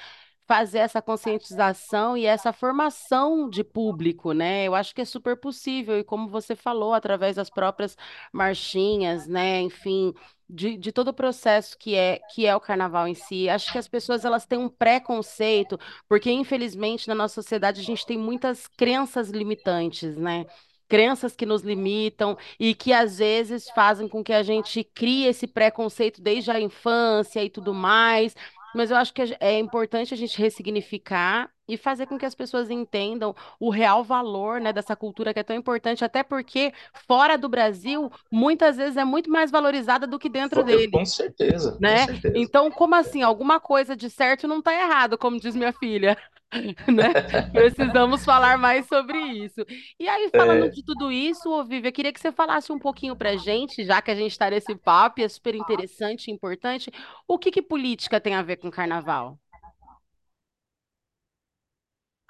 fazer 0.48 0.80
essa 0.80 1.00
conscientização 1.02 2.18
e 2.18 2.26
essa 2.26 2.52
formação 2.52 3.48
de 3.50 3.64
público, 3.64 4.34
né? 4.34 4.66
Eu 4.66 4.74
acho 4.74 4.96
que 4.96 5.02
é 5.02 5.06
super 5.06 5.38
possível, 5.38 6.00
e 6.00 6.04
como 6.04 6.28
você 6.28 6.56
falou, 6.56 6.94
através 6.94 7.36
das 7.36 7.50
próprias 7.52 7.96
marchinhas, 8.34 9.28
né? 9.28 9.62
Enfim, 9.62 10.12
de, 10.50 10.76
de 10.76 10.92
todo 10.92 11.10
o 11.10 11.14
processo 11.14 11.78
que 11.78 11.96
é, 11.96 12.20
que 12.34 12.48
é 12.48 12.56
o 12.56 12.60
carnaval 12.60 13.08
em 13.08 13.14
si. 13.14 13.48
Acho 13.48 13.72
que 13.72 13.78
as 13.78 13.88
pessoas 13.88 14.26
elas 14.26 14.46
têm 14.48 14.58
um 14.58 14.70
preconceito, 14.70 15.80
porque 16.08 16.32
infelizmente 16.32 17.08
na 17.08 17.14
nossa 17.16 17.36
sociedade 17.36 17.80
a 17.82 17.84
gente 17.84 18.06
tem 18.06 18.18
muitas 18.18 18.68
crenças 18.68 19.30
limitantes, 19.30 20.18
né? 20.18 20.46
Crenças 20.90 21.36
que 21.36 21.46
nos 21.46 21.62
limitam 21.62 22.38
e 22.60 22.74
que 22.74 22.92
às 22.92 23.20
vezes 23.20 23.70
fazem 23.70 24.08
com 24.08 24.24
que 24.24 24.34
a 24.34 24.44
gente 24.44 24.84
crie 24.84 25.28
esse 25.28 25.48
preconceito 25.48 26.22
desde 26.22 26.52
a 26.52 26.60
infância 26.60 27.44
e 27.44 27.50
tudo 27.50 27.74
mais. 27.74 28.36
Mas 28.74 28.92
eu 28.92 28.98
acho 28.98 29.14
que 29.14 29.22
é 29.40 29.58
importante 29.58 30.14
a 30.14 30.18
gente 30.18 30.38
ressignificar 30.38 31.50
e 31.68 31.78
fazer 31.78 32.08
com 32.08 32.18
que 32.18 32.26
as 32.26 32.34
pessoas 32.34 32.70
entendam 32.70 33.36
o 33.60 33.70
real 33.70 34.04
valor, 34.04 34.60
né, 34.60 34.74
dessa 34.74 34.96
cultura 34.96 35.34
que 35.34 35.40
é 35.40 35.44
tão 35.44 35.56
importante, 35.56 36.04
até 36.04 36.24
porque 36.24 36.74
fora 37.08 37.38
do 37.38 37.48
Brasil, 37.48 38.12
muitas 38.32 38.78
vezes 38.78 38.98
é 38.98 39.04
muito 39.04 39.30
mais 39.30 39.52
valorizada 39.52 40.08
do 40.08 40.18
que 40.18 40.28
dentro 40.28 40.64
dele. 40.64 40.90
Com 40.90 41.06
certeza, 41.06 41.78
né? 41.80 42.08
com 42.08 42.14
certeza. 42.14 42.38
Então, 42.38 42.72
como 42.72 42.96
assim? 42.96 43.22
Alguma 43.22 43.60
coisa 43.60 43.96
de 43.96 44.10
certo 44.10 44.48
não 44.48 44.60
está 44.60 44.74
errado, 44.74 45.18
como 45.18 45.40
diz 45.40 45.56
minha 45.56 45.72
filha. 45.72 46.18
né? 46.92 47.14
Precisamos 47.54 48.24
falar 48.26 48.58
mais 48.58 48.88
sobre 48.88 49.18
isso. 49.20 49.64
E 50.00 50.08
aí, 50.08 50.32
falando 50.36 50.68
É. 50.68 50.70
de 50.70 50.84
tudo 50.84 51.12
isso, 51.12 51.50
ô 51.50 51.64
Vivi, 51.64 51.88
eu 51.88 51.92
queria 51.92 52.12
que 52.14 52.20
você 52.20 52.32
falasse 52.32 52.72
um 52.72 52.80
pouquinho 52.80 53.16
pra 53.16 53.36
gente, 53.38 53.84
já 53.86 54.02
que 54.02 54.12
a 54.12 54.16
gente 54.16 54.32
está 54.32 54.50
nesse 54.50 54.76
papo, 54.76 55.22
é 55.22 55.28
super 55.30 55.56
interessante 55.56 56.28
e 56.30 56.34
importante, 56.34 56.92
o 57.28 57.38
que 57.38 57.52
que 57.52 57.62
política 57.62 58.20
tem 58.20 58.36
a 58.36 58.42
ver 58.42 58.58
com 58.58 58.72
carnaval? 58.72 59.40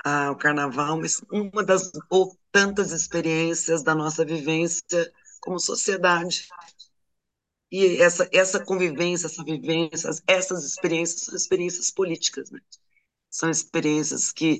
Ah, 0.03 0.31
o 0.31 0.35
carnaval, 0.37 0.97
mas 0.99 1.21
uma 1.31 1.63
das 1.63 1.91
ou 2.09 2.37
tantas 2.51 2.91
experiências 2.91 3.83
da 3.83 3.93
nossa 3.95 4.25
vivência 4.25 5.11
como 5.41 5.59
sociedade. 5.59 6.47
E 7.71 7.99
essa, 8.01 8.29
essa 8.31 8.63
convivência, 8.63 9.25
essa 9.27 9.43
vivência, 9.43 10.09
essas 10.27 10.63
experiências 10.65 11.21
são 11.21 11.35
experiências 11.35 11.91
políticas, 11.91 12.49
né? 12.51 12.59
São 13.29 13.49
experiências 13.49 14.31
que 14.31 14.59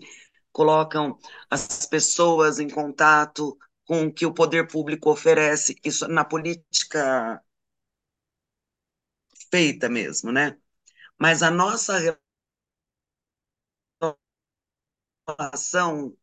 colocam 0.52 1.18
as 1.50 1.86
pessoas 1.86 2.60
em 2.60 2.70
contato 2.70 3.58
com 3.86 4.06
o 4.08 4.14
que 4.14 4.26
o 4.26 4.34
poder 4.34 4.68
público 4.68 5.10
oferece, 5.12 5.76
isso 5.84 6.08
na 6.08 6.24
política 6.26 7.42
feita 9.52 9.90
mesmo, 9.90 10.32
né? 10.32 10.58
Mas 11.20 11.44
a 11.44 11.52
nossa 11.52 11.98
relação 15.28 16.16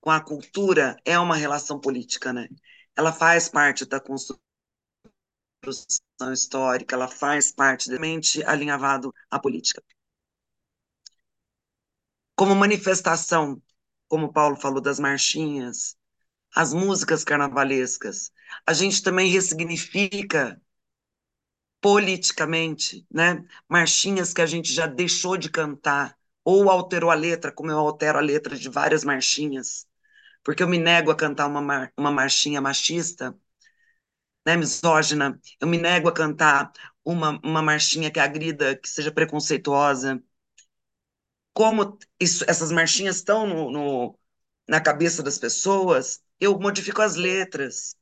com 0.00 0.10
a 0.10 0.20
cultura 0.22 0.96
é 1.04 1.18
uma 1.18 1.36
relação 1.36 1.80
política, 1.80 2.32
né? 2.32 2.48
Ela 2.96 3.12
faz 3.12 3.48
parte 3.48 3.84
da 3.86 4.00
construção 4.00 4.40
histórica, 6.32 6.94
ela 6.94 7.08
faz 7.08 7.50
parte 7.52 7.88
mente 7.98 8.42
alinhavado 8.44 9.12
à 9.30 9.38
política. 9.38 9.82
Como 12.40 12.56
manifestação, 12.56 13.62
como 14.08 14.32
Paulo 14.32 14.56
falou 14.56 14.80
das 14.80 14.98
marchinhas, 14.98 15.96
as 16.56 16.72
músicas 16.74 17.24
carnavalescas, 17.24 18.32
a 18.66 18.72
gente 18.74 19.02
também 19.02 19.30
ressignifica 19.30 20.60
politicamente, 21.80 23.06
né? 23.10 23.44
Marchinhas 23.68 24.32
que 24.32 24.42
a 24.42 24.46
gente 24.46 24.72
já 24.72 24.86
deixou 24.86 25.36
de 25.36 25.50
cantar 25.50 26.16
ou 26.44 26.70
alterou 26.70 27.10
a 27.10 27.14
letra, 27.14 27.52
como 27.52 27.70
eu 27.70 27.78
altero 27.78 28.18
a 28.18 28.20
letra 28.20 28.56
de 28.56 28.68
várias 28.68 29.04
marchinhas, 29.04 29.86
porque 30.44 30.62
eu 30.62 30.68
me 30.68 30.78
nego 30.78 31.10
a 31.10 31.16
cantar 31.16 31.46
uma, 31.48 31.62
mar, 31.62 31.92
uma 31.98 32.10
marchinha 32.12 32.60
machista, 32.60 33.36
né, 34.46 34.56
misógina, 34.56 35.38
eu 35.60 35.66
me 35.68 35.78
nego 35.78 36.08
a 36.08 36.12
cantar 36.14 36.72
uma, 37.04 37.38
uma 37.44 37.62
marchinha 37.62 38.10
que 38.10 38.20
agrida, 38.20 38.76
que 38.76 38.88
seja 38.88 39.12
preconceituosa. 39.12 40.22
Como 41.52 41.98
isso, 42.18 42.44
essas 42.48 42.70
marchinhas 42.72 43.16
estão 43.16 43.46
no, 43.46 43.70
no, 43.70 44.18
na 44.68 44.80
cabeça 44.80 45.22
das 45.22 45.38
pessoas, 45.38 46.22
eu 46.40 46.58
modifico 46.58 47.02
as 47.02 47.16
letras, 47.16 47.96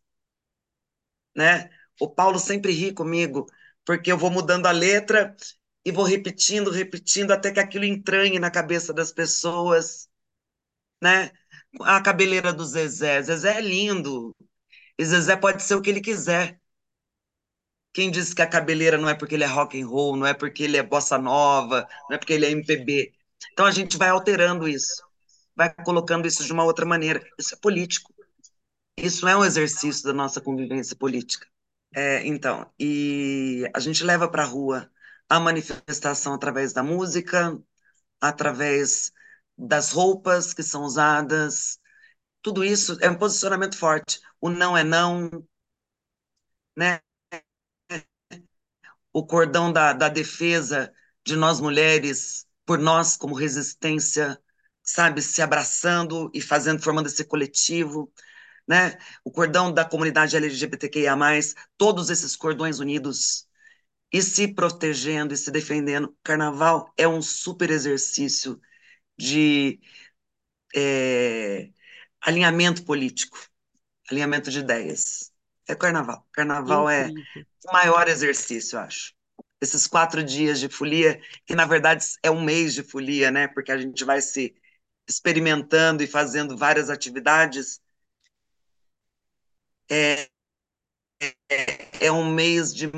né? 1.36 1.70
O 2.00 2.08
Paulo 2.08 2.38
sempre 2.38 2.72
ri 2.72 2.92
comigo, 2.92 3.46
porque 3.84 4.10
eu 4.12 4.18
vou 4.18 4.30
mudando 4.30 4.66
a 4.66 4.70
letra 4.72 5.34
e 5.84 5.92
vou 5.92 6.04
repetindo, 6.04 6.70
repetindo, 6.70 7.32
até 7.32 7.50
que 7.52 7.60
aquilo 7.60 7.84
entranhe 7.84 8.38
na 8.38 8.50
cabeça 8.50 8.92
das 8.92 9.12
pessoas, 9.12 10.08
né? 11.02 11.32
A 11.82 12.02
cabeleira 12.02 12.52
do 12.52 12.64
Zezé. 12.66 13.22
Zezé 13.22 13.58
é 13.58 13.62
lindo. 13.62 14.36
E 14.98 15.04
Zezé 15.06 15.36
pode 15.36 15.62
ser 15.64 15.74
o 15.76 15.82
que 15.82 15.90
ele 15.90 16.00
quiser. 16.00 16.60
Quem 17.92 18.10
disse 18.10 18.34
que 18.34 18.42
a 18.42 18.46
cabeleira 18.48 18.96
não 18.98 19.08
é 19.08 19.14
porque 19.14 19.34
ele 19.34 19.44
é 19.44 19.46
rock 19.46 19.80
and 19.80 19.86
roll, 19.86 20.16
não 20.16 20.26
é 20.26 20.34
porque 20.34 20.62
ele 20.64 20.76
é 20.76 20.82
bossa 20.82 21.18
nova, 21.18 21.88
não 22.08 22.16
é 22.16 22.18
porque 22.18 22.32
ele 22.32 22.46
é 22.46 22.50
MPB. 22.50 23.14
Então 23.52 23.66
a 23.66 23.70
gente 23.70 23.96
vai 23.96 24.08
alterando 24.08 24.68
isso, 24.68 25.02
vai 25.56 25.72
colocando 25.84 26.26
isso 26.26 26.44
de 26.44 26.52
uma 26.52 26.64
outra 26.64 26.86
maneira. 26.86 27.22
Isso 27.38 27.54
é 27.54 27.58
político. 27.58 28.12
Isso 28.96 29.28
é 29.28 29.36
um 29.36 29.44
exercício 29.44 30.04
da 30.04 30.12
nossa 30.12 30.40
convivência 30.40 30.96
política. 30.96 31.46
É, 31.94 32.26
então, 32.26 32.70
e 32.78 33.64
a 33.74 33.80
gente 33.80 34.04
leva 34.04 34.28
para 34.30 34.42
a 34.42 34.46
rua 34.46 34.90
a 35.28 35.40
manifestação 35.40 36.34
através 36.34 36.72
da 36.72 36.82
música, 36.82 37.58
através 38.20 39.12
das 39.56 39.92
roupas 39.92 40.54
que 40.54 40.62
são 40.62 40.82
usadas. 40.84 41.78
Tudo 42.42 42.64
isso 42.64 42.98
é 43.00 43.10
um 43.10 43.18
posicionamento 43.18 43.76
forte. 43.76 44.20
O 44.40 44.50
não 44.50 44.76
é 44.76 44.84
não, 44.84 45.30
né? 46.76 47.00
O 49.12 49.26
cordão 49.26 49.72
da, 49.72 49.92
da 49.92 50.08
defesa 50.08 50.92
de 51.24 51.36
nós 51.36 51.60
mulheres, 51.60 52.46
por 52.68 52.78
nós 52.78 53.16
como 53.16 53.34
resistência, 53.34 54.38
sabe, 54.82 55.22
se 55.22 55.40
abraçando 55.40 56.30
e 56.34 56.42
fazendo, 56.42 56.82
formando 56.82 57.06
esse 57.06 57.24
coletivo, 57.24 58.12
né? 58.68 58.98
O 59.24 59.30
cordão 59.30 59.72
da 59.72 59.86
comunidade 59.86 60.36
LGBTQIA+, 60.36 61.16
todos 61.78 62.10
esses 62.10 62.36
cordões 62.36 62.78
unidos 62.78 63.48
e 64.12 64.20
se 64.20 64.54
protegendo 64.54 65.32
e 65.32 65.36
se 65.38 65.50
defendendo. 65.50 66.14
Carnaval 66.22 66.92
é 66.98 67.08
um 67.08 67.22
super 67.22 67.70
exercício 67.70 68.60
de 69.18 69.80
é, 70.76 71.70
alinhamento 72.20 72.84
político, 72.84 73.38
alinhamento 74.10 74.50
de 74.50 74.58
ideias. 74.58 75.32
É 75.66 75.74
carnaval. 75.74 76.26
Carnaval 76.32 76.90
é 76.90 77.10
o 77.66 77.72
maior 77.72 78.08
exercício, 78.08 78.76
eu 78.76 78.82
acho. 78.82 79.17
Esses 79.60 79.86
quatro 79.86 80.22
dias 80.22 80.60
de 80.60 80.68
folia, 80.68 81.20
que 81.44 81.54
na 81.54 81.66
verdade 81.66 82.04
é 82.22 82.30
um 82.30 82.42
mês 82.42 82.74
de 82.74 82.82
folia, 82.82 83.30
né? 83.30 83.48
Porque 83.48 83.72
a 83.72 83.78
gente 83.78 84.04
vai 84.04 84.20
se 84.20 84.54
experimentando 85.08 86.02
e 86.02 86.06
fazendo 86.06 86.56
várias 86.56 86.90
atividades. 86.90 87.80
É, 89.90 90.28
é, 91.50 92.06
é 92.06 92.12
um 92.12 92.30
mês 92.30 92.74
de 92.74 92.90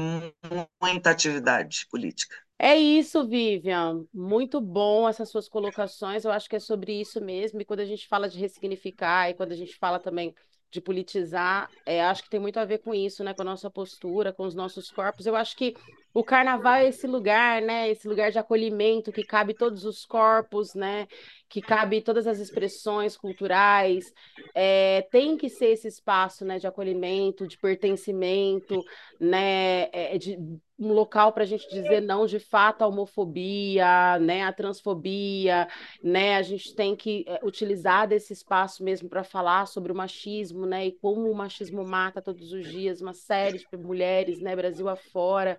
muita 0.81 1.11
atividade 1.11 1.87
política. 1.91 2.37
É 2.59 2.77
isso, 2.77 3.27
Vivian. 3.27 4.05
Muito 4.13 4.61
bom 4.61 5.09
essas 5.09 5.31
suas 5.31 5.49
colocações. 5.49 6.25
Eu 6.25 6.31
acho 6.31 6.49
que 6.49 6.57
é 6.57 6.61
sobre 6.61 7.01
isso 7.01 7.19
mesmo. 7.25 7.61
E 7.61 7.65
quando 7.65 7.81
a 7.81 7.87
gente 7.87 8.07
fala 8.07 8.29
de 8.29 8.39
ressignificar 8.39 9.31
e 9.31 9.35
quando 9.35 9.53
a 9.53 9.57
gente 9.57 9.75
fala 9.79 9.99
também 9.99 10.35
de 10.71 10.81
politizar, 10.81 11.71
é, 11.87 12.05
acho 12.05 12.23
que 12.23 12.29
tem 12.31 12.39
muito 12.39 12.59
a 12.59 12.65
ver 12.67 12.79
com 12.79 12.95
isso, 12.95 13.25
né? 13.25 13.33
Com 13.33 13.43
a 13.43 13.47
nossa 13.47 13.71
postura, 13.71 14.33
com 14.33 14.45
os 14.45 14.55
nossos 14.55 14.91
corpos. 14.91 15.25
Eu 15.25 15.35
acho 15.35 15.57
que 15.57 15.75
o 16.13 16.25
carnaval 16.25 16.75
é 16.75 16.89
esse 16.89 17.07
lugar, 17.07 17.63
né? 17.63 17.89
Esse 17.89 18.09
lugar 18.09 18.33
de 18.33 18.39
acolhimento 18.39 19.13
que 19.13 19.23
cabe 19.23 19.55
todos 19.55 19.85
os 19.85 20.05
corpos, 20.05 20.75
né? 20.75 21.07
Que 21.49 21.61
cabe 21.61 22.01
todas 22.01 22.27
as 22.27 22.39
expressões 22.41 23.17
culturais. 23.17 24.13
É, 24.55 25.03
tem 25.11 25.37
que 25.37 25.49
ser 25.49 25.67
esse 25.67 25.87
espaço, 25.87 26.45
né? 26.45 26.59
De 26.59 26.67
acolhimento, 26.67 27.47
de 27.47 27.57
pertencimento, 27.57 28.83
né? 29.21 29.89
É, 29.93 30.19
de 30.19 30.37
um 30.77 30.93
local 30.93 31.33
para 31.33 31.43
a 31.43 31.47
gente 31.47 31.69
dizer 31.69 32.01
não 32.01 32.25
de 32.25 32.41
fato 32.41 32.83
à 32.83 32.89
homofobia, 32.89 34.19
né? 34.19 34.43
À 34.43 34.53
transfobia, 34.53 35.69
né? 36.03 36.37
A 36.37 36.43
gente 36.43 36.75
tem 36.75 36.97
que 36.97 37.25
utilizar 37.43 38.09
desse 38.09 38.33
espaço 38.33 38.83
mesmo 38.83 39.09
para 39.09 39.23
falar 39.23 39.67
sobre 39.67 39.93
o 39.93 39.95
machismo, 39.95 40.67
né? 40.67 40.87
E 40.87 40.93
como 40.93 41.31
o 41.31 41.35
machismo 41.37 41.85
mata 41.85 42.21
todos 42.21 42.53
os 42.53 42.67
dias 42.67 43.01
uma 43.01 43.15
série 43.15 43.59
de 43.59 43.77
mulheres, 43.77 44.41
né? 44.41 44.57
Brasil 44.57 44.89
afora 44.89 45.57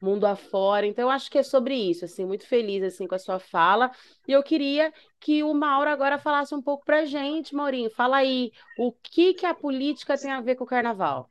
mundo 0.00 0.24
afora. 0.24 0.86
Então, 0.86 1.04
eu 1.04 1.10
acho 1.10 1.30
que 1.30 1.38
é 1.38 1.42
sobre 1.42 1.74
isso, 1.74 2.04
assim, 2.04 2.24
muito 2.24 2.46
feliz, 2.46 2.82
assim, 2.82 3.06
com 3.06 3.14
a 3.14 3.18
sua 3.18 3.38
fala. 3.38 3.90
E 4.26 4.32
eu 4.32 4.42
queria 4.42 4.92
que 5.20 5.42
o 5.42 5.52
Mauro 5.54 5.90
agora 5.90 6.18
falasse 6.18 6.54
um 6.54 6.62
pouco 6.62 6.84
pra 6.84 7.04
gente, 7.04 7.54
Maurinho. 7.54 7.90
Fala 7.90 8.18
aí, 8.18 8.52
o 8.78 8.92
que 8.92 9.34
que 9.34 9.46
a 9.46 9.54
política 9.54 10.16
tem 10.18 10.30
a 10.30 10.40
ver 10.40 10.54
com 10.54 10.64
o 10.64 10.66
carnaval? 10.66 11.28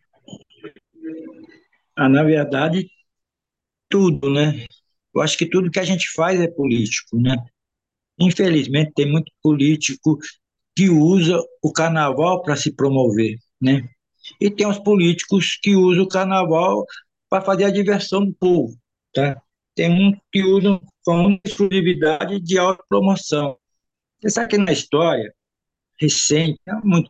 Ah, 1.95 2.09
na 2.09 2.23
verdade, 2.23 2.89
tudo, 3.89 4.29
né? 4.29 4.65
Eu 5.13 5.21
acho 5.21 5.37
que 5.37 5.49
tudo 5.49 5.71
que 5.71 5.79
a 5.79 5.83
gente 5.83 6.09
faz 6.11 6.39
é 6.39 6.47
político, 6.47 7.19
né? 7.19 7.35
Infelizmente, 8.19 8.91
tem 8.95 9.11
muito 9.11 9.31
político 9.41 10.17
que 10.75 10.89
usa 10.89 11.39
o 11.63 11.71
carnaval 11.71 12.41
para 12.41 12.55
se 12.55 12.75
promover, 12.75 13.37
né? 13.59 13.87
E 14.39 14.49
tem 14.49 14.67
os 14.67 14.79
políticos 14.79 15.57
que 15.61 15.75
usam 15.75 16.03
o 16.03 16.07
carnaval 16.07 16.85
para 17.29 17.43
fazer 17.43 17.65
a 17.65 17.71
diversão 17.71 18.25
do 18.25 18.33
povo, 18.33 18.77
tá? 19.13 19.41
Tem 19.75 19.89
muitos 19.89 20.21
que 20.31 20.43
usam 20.43 20.81
com 21.05 21.39
exclusividade 21.45 22.39
de 22.39 22.57
autopromoção. 22.57 23.57
Você 24.19 24.29
sabe 24.29 24.49
que 24.49 24.57
na 24.57 24.71
história 24.71 25.33
recente, 25.99 26.59
muito, 26.83 27.09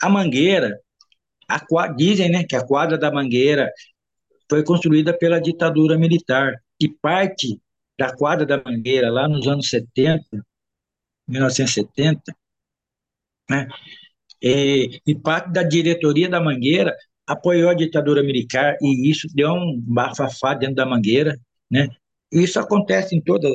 a 0.00 0.08
Mangueira, 0.08 0.78
a, 1.48 1.88
dizem 1.88 2.30
né, 2.30 2.44
que 2.44 2.56
a 2.56 2.66
quadra 2.66 2.98
da 2.98 3.10
Mangueira 3.10 3.72
foi 4.48 4.64
construída 4.64 5.16
pela 5.16 5.40
ditadura 5.40 5.98
militar 5.98 6.54
e 6.80 6.88
parte 6.88 7.60
da 7.98 8.14
quadra 8.14 8.44
da 8.44 8.62
Mangueira, 8.62 9.10
lá 9.10 9.28
nos 9.28 9.46
anos 9.46 9.68
70, 9.68 10.24
1970, 11.28 12.36
né? 13.48 13.68
E, 14.42 15.00
e 15.06 15.14
parte 15.14 15.50
da 15.52 15.62
diretoria 15.62 16.28
da 16.28 16.40
Mangueira 16.40 16.94
apoiou 17.26 17.70
a 17.70 17.74
ditadura 17.74 18.22
militar 18.22 18.76
e 18.80 19.10
isso 19.10 19.28
deu 19.34 19.52
um 19.52 19.80
bafafá 19.80 20.54
dentro 20.54 20.76
da 20.76 20.86
Mangueira, 20.86 21.38
né? 21.70 21.88
Isso 22.32 22.58
acontece 22.58 23.14
em 23.14 23.20
todas 23.20 23.54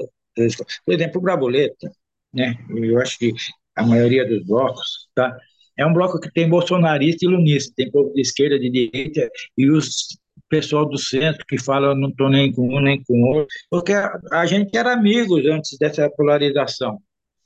por 0.85 0.93
exemplo, 0.93 1.19
o 1.19 1.21
Braboleta, 1.21 1.91
né? 2.33 2.55
Eu 2.69 2.99
acho 2.99 3.17
que 3.17 3.33
a 3.75 3.85
maioria 3.85 4.27
dos 4.27 4.45
blocos, 4.45 5.07
tá? 5.13 5.37
É 5.77 5.85
um 5.85 5.93
bloco 5.93 6.19
que 6.19 6.31
tem 6.31 6.47
bolsonarista 6.49 7.25
e 7.25 7.29
lunista, 7.29 7.73
tem 7.75 7.91
povo 7.91 8.13
de 8.13 8.21
esquerda, 8.21 8.59
de 8.59 8.69
direita, 8.69 9.29
e 9.57 9.69
os 9.69 10.19
pessoal 10.49 10.85
do 10.85 10.97
centro 10.97 11.45
que 11.45 11.61
fala 11.61 11.93
não 11.93 12.09
estou 12.09 12.27
nem 12.27 12.51
com 12.51 12.75
um 12.75 12.81
nem 12.81 13.03
com 13.03 13.21
outro, 13.21 13.47
porque 13.69 13.93
a, 13.93 14.19
a, 14.31 14.45
gente 14.47 14.75
era 14.75 14.93
amigos 14.93 15.45
antes 15.45 15.77
dessa 15.77 16.09
polarização, 16.09 16.99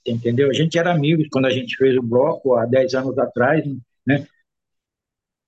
entendeu? 0.08 0.50
A 0.50 0.54
gente 0.54 0.78
era 0.78 0.94
amigos 0.94 1.28
quando 1.30 1.46
a 1.46 1.50
gente 1.50 1.76
fez 1.76 1.98
o 1.98 2.02
bloco 2.02 2.56
há 2.56 2.66
10 2.66 2.94
anos 2.94 3.18
atrás, 3.18 3.66
né? 4.08 4.26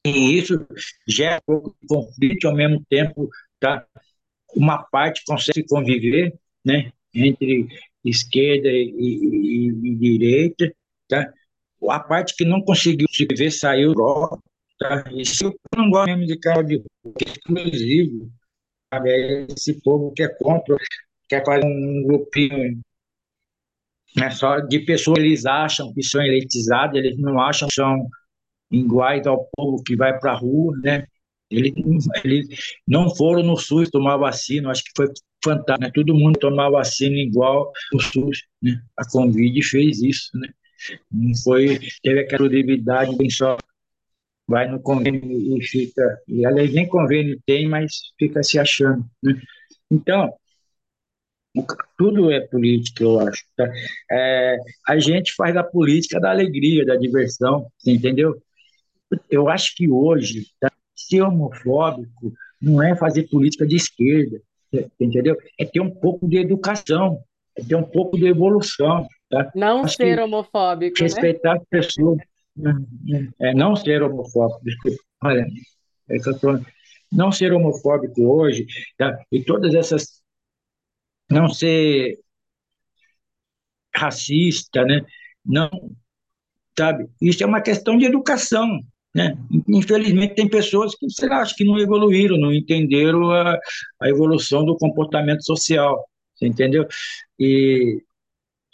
E 0.05 0.37
isso 0.37 0.65
gera 1.07 1.41
um 1.49 1.73
conflito 1.87 2.47
ao 2.47 2.55
mesmo 2.55 2.83
tempo, 2.87 3.27
tá? 3.59 3.85
Uma 4.55 4.83
parte 4.83 5.23
consegue 5.25 5.65
conviver, 5.67 6.33
né? 6.63 6.91
Entre 7.13 7.67
esquerda 8.03 8.69
e, 8.69 8.93
e, 8.99 9.67
e 9.69 9.95
direita, 9.95 10.71
tá? 11.07 11.33
A 11.89 11.99
parte 11.99 12.35
que 12.35 12.45
não 12.45 12.61
conseguiu 12.61 13.07
se 13.11 13.25
ver 13.25 13.51
saiu 13.51 13.93
do 13.93 14.39
tá? 14.79 15.05
E 15.11 15.25
se 15.25 15.43
eu 15.43 15.55
não 15.75 15.89
gosto 15.89 16.07
mesmo 16.07 16.25
de 16.27 16.37
carro 16.39 16.63
de 16.63 16.79
que 16.79 17.25
é 17.27 17.31
exclusivo, 17.31 18.31
sabe? 18.93 19.09
É 19.09 19.47
esse 19.51 19.81
povo 19.81 20.13
que 20.13 20.23
é 20.23 20.29
contra, 20.29 20.77
quer 21.27 21.43
fazer 21.43 21.65
um 21.65 22.03
grupinho 22.05 22.79
né, 24.15 24.29
só 24.31 24.59
de 24.59 24.79
pessoas 24.79 25.17
que 25.17 25.25
eles 25.25 25.45
acham 25.45 25.93
que 25.93 26.03
são 26.03 26.21
elitizadas, 26.21 26.95
eles 26.95 27.17
não 27.19 27.39
acham 27.39 27.67
que 27.67 27.73
são 27.73 28.07
iguais 28.79 29.25
ao 29.27 29.47
povo 29.55 29.83
que 29.83 29.95
vai 29.95 30.17
para 30.19 30.31
a 30.33 30.37
rua, 30.37 30.75
né? 30.83 31.05
Eles, 31.49 31.73
eles 32.23 32.47
não 32.87 33.13
foram 33.15 33.43
no 33.43 33.55
SUS 33.55 33.89
tomar 33.89 34.17
vacina, 34.17 34.71
acho 34.71 34.83
que 34.83 34.91
foi 34.95 35.07
fantástico, 35.43 35.81
né? 35.81 35.91
Todo 35.93 36.15
mundo 36.15 36.39
tomar 36.39 36.69
vacina 36.69 37.15
igual 37.15 37.71
o 37.93 37.99
SUS, 37.99 38.43
né? 38.61 38.81
A 38.97 39.07
Convide 39.09 39.63
fez 39.63 40.01
isso, 40.01 40.29
né? 40.37 40.49
Não 41.11 41.35
foi, 41.43 41.79
teve 42.03 42.21
aquela 42.21 42.49
credibilidade, 42.49 43.15
bem 43.15 43.29
só 43.29 43.57
vai 44.47 44.67
no 44.69 44.79
convênio 44.79 45.57
e 45.57 45.63
fica, 45.63 46.19
e 46.27 46.45
aliás 46.45 46.71
nem 46.73 46.87
convênio 46.87 47.39
tem, 47.45 47.67
mas 47.67 47.93
fica 48.17 48.43
se 48.43 48.59
achando, 48.59 49.05
né? 49.23 49.41
Então, 49.89 50.33
tudo 51.97 52.31
é 52.31 52.41
política, 52.41 53.03
eu 53.03 53.19
acho. 53.19 53.43
Tá? 53.55 53.71
É, 54.11 54.57
a 54.87 54.99
gente 54.99 55.33
faz 55.35 55.55
a 55.55 55.63
política 55.63 56.19
da 56.19 56.31
alegria, 56.31 56.85
da 56.85 56.95
diversão, 56.95 57.67
entendeu? 57.85 58.41
Eu 59.29 59.49
acho 59.49 59.75
que 59.75 59.89
hoje, 59.89 60.47
tá? 60.59 60.71
ser 60.95 61.21
homofóbico 61.21 62.33
não 62.61 62.81
é 62.81 62.95
fazer 62.95 63.23
política 63.29 63.67
de 63.67 63.75
esquerda, 63.75 64.41
entendeu? 64.99 65.37
É 65.59 65.65
ter 65.65 65.79
um 65.79 65.91
pouco 65.91 66.27
de 66.27 66.37
educação, 66.37 67.21
é 67.55 67.63
ter 67.63 67.75
um 67.75 67.83
pouco 67.83 68.17
de 68.17 68.25
evolução. 68.25 69.07
Tá? 69.29 69.51
Não 69.55 69.83
Acho 69.83 69.95
ser 69.95 70.19
homofóbico, 70.19 70.97
né? 70.99 71.03
Respeitar 71.03 71.53
né? 71.53 71.59
as 71.59 71.67
pessoas. 71.67 72.17
É, 73.39 73.53
não 73.53 73.75
ser 73.75 74.01
homofóbico, 74.01 74.63
desculpa. 74.63 75.03
Olha, 75.23 75.45
é 76.09 76.17
tô, 76.39 76.59
não 77.11 77.31
ser 77.31 77.51
homofóbico 77.51 78.21
hoje, 78.23 78.65
tá? 78.97 79.19
e 79.31 79.43
todas 79.43 79.73
essas. 79.73 80.23
Não 81.29 81.49
ser 81.49 82.19
racista, 83.93 84.85
né? 84.85 85.01
Não, 85.43 85.69
sabe? 86.77 87.09
Isso 87.21 87.43
é 87.43 87.45
uma 87.45 87.61
questão 87.61 87.97
de 87.97 88.05
educação. 88.05 88.81
Né? 89.15 89.33
Infelizmente, 89.69 90.35
tem 90.35 90.49
pessoas 90.49 90.93
que, 90.93 91.09
sei 91.09 91.29
lá, 91.29 91.39
acho 91.39 91.55
que 91.55 91.63
não 91.63 91.79
evoluíram, 91.79 92.37
não 92.37 92.53
entenderam 92.53 93.31
a, 93.31 93.57
a 94.01 94.09
evolução 94.09 94.65
do 94.65 94.75
comportamento 94.75 95.41
social, 95.45 96.05
entendeu? 96.41 96.85
E 97.39 98.03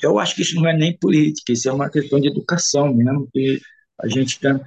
eu 0.02 0.18
acho 0.18 0.36
que 0.36 0.42
isso 0.42 0.56
não 0.56 0.68
é 0.68 0.76
nem 0.76 0.98
política, 0.98 1.54
isso 1.54 1.70
é 1.70 1.72
uma 1.72 1.92
questão 1.92 2.20
de 2.20 2.30
educação 2.30 2.92
mesmo, 2.92 3.30
que 3.32 3.62
a 4.00 4.08
gente 4.08 4.40
tá, 4.40 4.60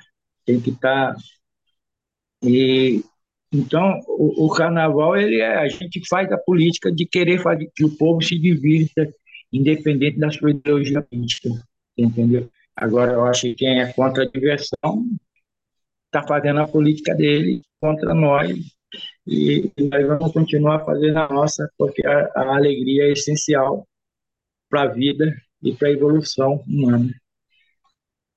tem 0.46 0.60
que 0.60 0.70
estar. 0.70 1.14
Tá, 1.14 1.20
e 2.44 3.02
então, 3.52 4.00
o, 4.06 4.46
o, 4.46 4.50
carnaval, 4.54 5.16
ele 5.16 5.40
é, 5.40 5.56
a 5.58 5.68
gente 5.68 6.00
faz 6.08 6.30
a 6.30 6.38
política 6.38 6.92
de 6.92 7.04
querer 7.04 7.40
fazer 7.42 7.68
que 7.74 7.84
o 7.84 7.96
povo 7.96 8.22
se 8.22 8.38
divirta, 8.38 9.08
independente 9.52 10.18
da 10.20 10.30
sua 10.30 10.50
ideologia 10.52 11.02
política, 11.02 11.50
entendeu? 11.98 12.48
Agora, 12.76 13.12
eu 13.12 13.24
acho 13.24 13.42
que 13.42 13.54
quem 13.54 13.80
é 13.80 13.92
contra 13.92 14.24
a 14.24 14.28
diversão 14.28 15.04
está 16.14 16.22
fazendo 16.22 16.60
a 16.60 16.68
política 16.68 17.12
dele 17.12 17.60
contra 17.80 18.14
nós 18.14 18.56
e, 19.26 19.72
nós 19.90 20.06
vamos 20.06 20.32
continuar 20.32 20.84
fazendo 20.84 21.18
a 21.18 21.28
nossa, 21.28 21.68
porque 21.76 22.06
a, 22.06 22.30
a 22.36 22.56
alegria 22.56 23.08
é 23.08 23.12
essencial 23.12 23.84
para 24.70 24.82
a 24.82 24.86
vida 24.86 25.34
e 25.60 25.74
para 25.74 25.88
a 25.88 25.90
evolução 25.90 26.62
humana. 26.68 27.12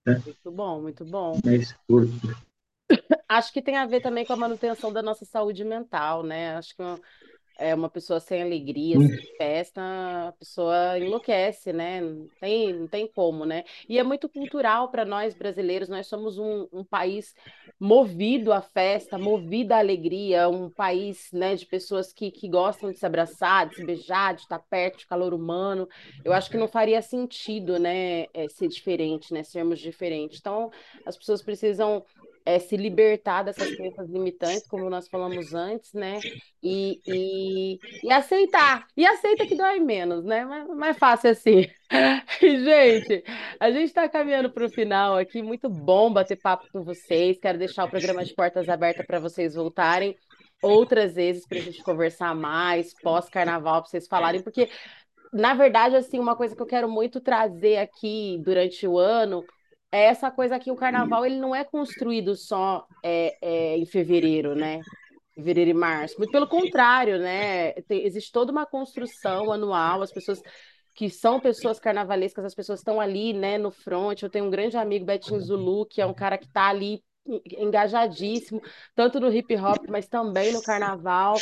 Né? 0.05 0.21
Muito 0.25 0.51
bom, 0.51 0.81
muito 0.81 1.05
bom. 1.05 1.39
É 1.45 2.95
Acho 3.29 3.53
que 3.53 3.61
tem 3.61 3.77
a 3.77 3.85
ver 3.85 4.01
também 4.01 4.25
com 4.25 4.33
a 4.33 4.37
manutenção 4.37 4.91
da 4.91 5.03
nossa 5.03 5.25
saúde 5.25 5.63
mental, 5.63 6.23
né? 6.23 6.55
Acho 6.55 6.75
que 6.75 6.81
é 7.57 7.73
uma 7.73 7.89
pessoa 7.89 8.19
sem 8.19 8.41
alegria, 8.41 8.97
hum. 8.97 9.07
sem 9.07 9.35
festa, 9.37 9.81
a 10.27 10.31
pessoa 10.33 10.97
enlouquece, 10.99 11.73
né? 11.73 12.01
Não 12.01 12.27
tem, 12.39 12.73
não 12.73 12.87
tem 12.87 13.07
como, 13.07 13.45
né? 13.45 13.63
E 13.89 13.97
é 13.97 14.03
muito 14.03 14.29
cultural 14.29 14.89
para 14.89 15.03
nós 15.03 15.33
brasileiros, 15.33 15.89
nós 15.89 16.07
somos 16.07 16.37
um, 16.37 16.67
um, 16.71 16.83
país 16.83 17.35
movido 17.79 18.53
à 18.53 18.61
festa, 18.61 19.17
movido 19.17 19.73
à 19.73 19.79
alegria, 19.79 20.47
um 20.47 20.69
país 20.69 21.29
né, 21.31 21.55
de 21.55 21.65
pessoas 21.65 22.13
que, 22.13 22.31
que 22.31 22.47
gostam 22.47 22.91
de 22.91 22.97
se 22.97 23.05
abraçar, 23.05 23.67
de 23.67 23.75
se 23.75 23.85
beijar, 23.85 24.35
de 24.35 24.41
estar 24.41 24.59
perto 24.59 24.99
de 24.99 25.07
calor 25.07 25.33
humano. 25.33 25.87
Eu 26.23 26.33
acho 26.33 26.49
que 26.49 26.57
não 26.57 26.67
faria 26.67 27.01
sentido, 27.01 27.79
né, 27.79 28.27
é, 28.33 28.47
ser 28.49 28.67
diferente, 28.67 29.33
né? 29.33 29.43
Sermos 29.43 29.79
diferentes. 29.79 30.39
Então, 30.39 30.71
as 31.05 31.17
pessoas 31.17 31.41
precisam 31.41 32.03
é, 32.47 32.60
se 32.60 32.77
libertar 32.77 33.43
dessas 33.43 33.75
crenças 33.75 34.10
limitantes, 34.10 34.65
como 34.69 34.89
nós 34.89 35.10
falamos 35.10 35.53
antes, 35.53 35.91
né? 35.91 36.17
E, 36.63 37.01
e, 37.05 37.79
e 38.01 38.10
aceitar. 38.10 38.88
E 38.95 39.05
aceita 39.05 39.45
que 39.45 39.53
dói 39.53 39.81
menos, 39.81 40.23
né? 40.23 40.45
Mais, 40.45 40.67
mais 40.69 40.97
fácil 40.97 41.31
assim. 41.31 41.67
E, 42.41 42.63
gente, 42.63 43.23
a 43.60 43.71
gente 43.71 43.86
está 43.86 44.07
caminhando 44.10 44.51
para 44.51 44.65
o 44.65 44.69
final 44.69 45.17
aqui. 45.17 45.41
Muito 45.41 45.69
bom 45.69 46.12
bater 46.12 46.36
papo 46.36 46.67
com 46.71 46.83
vocês. 46.83 47.38
Quero 47.39 47.57
deixar 47.57 47.86
o 47.86 47.89
programa 47.89 48.23
de 48.23 48.33
portas 48.33 48.67
abertas 48.67 49.05
para 49.05 49.19
vocês 49.19 49.55
voltarem 49.55 50.15
outras 50.62 51.15
vezes 51.15 51.45
para 51.47 51.57
a 51.57 51.62
gente 51.62 51.81
conversar 51.83 52.36
mais, 52.36 52.93
pós-carnaval, 53.01 53.81
para 53.81 53.89
vocês 53.89 54.07
falarem, 54.07 54.41
porque, 54.41 54.69
na 55.31 55.53
verdade, 55.53 55.95
assim, 55.95 56.19
uma 56.19 56.36
coisa 56.36 56.55
que 56.55 56.62
eu 56.62 56.65
quero 56.65 56.89
muito 56.89 57.21
trazer 57.21 57.77
aqui 57.77 58.38
durante 58.43 58.88
o 58.88 58.97
ano 58.97 59.43
é 59.91 60.06
essa 60.06 60.30
coisa 60.30 60.60
que 60.60 60.71
o 60.71 60.76
carnaval 60.76 61.26
ele 61.26 61.39
não 61.39 61.56
é 61.56 61.63
construído 61.63 62.36
só 62.36 62.86
é, 63.04 63.38
é, 63.41 63.78
em 63.78 63.86
fevereiro, 63.86 64.56
né? 64.56 64.82
Fevereiro 65.34 65.71
e 65.71 65.73
março. 65.73 66.17
Muito 66.17 66.32
pelo 66.32 66.47
contrário, 66.47 67.19
né? 67.19 67.73
Tem, 67.84 68.06
existe 68.06 68.32
toda 68.32 68.52
uma 68.52 68.65
construção 68.65 69.52
anual, 69.52 70.02
as 70.02 70.12
pessoas 70.12 70.41
que 70.93 71.10
são 71.12 71.39
pessoas 71.39 71.80
carnavalescas, 71.80 72.43
as 72.43 72.56
pessoas 72.56 72.80
estão 72.80 73.00
ali, 73.00 73.32
né, 73.32 73.58
no 73.58 73.69
front. 73.69 74.23
Eu 74.23 74.32
tenho 74.32 74.45
um 74.45 74.50
grande 74.50 74.76
amigo, 74.78 75.06
Betinho 75.06 75.39
Zulu, 75.39 75.86
que 75.86 76.02
é 76.02 76.06
um 76.06 76.13
cara 76.13 76.39
que 76.39 76.47
está 76.47 76.69
ali 76.69 77.04
engajadíssimo, 77.60 78.62
tanto 78.95 79.19
no 79.19 79.32
hip 79.32 79.56
hop, 79.58 79.86
mas 79.89 80.08
também 80.08 80.52
no 80.52 80.62
carnaval. 80.63 81.36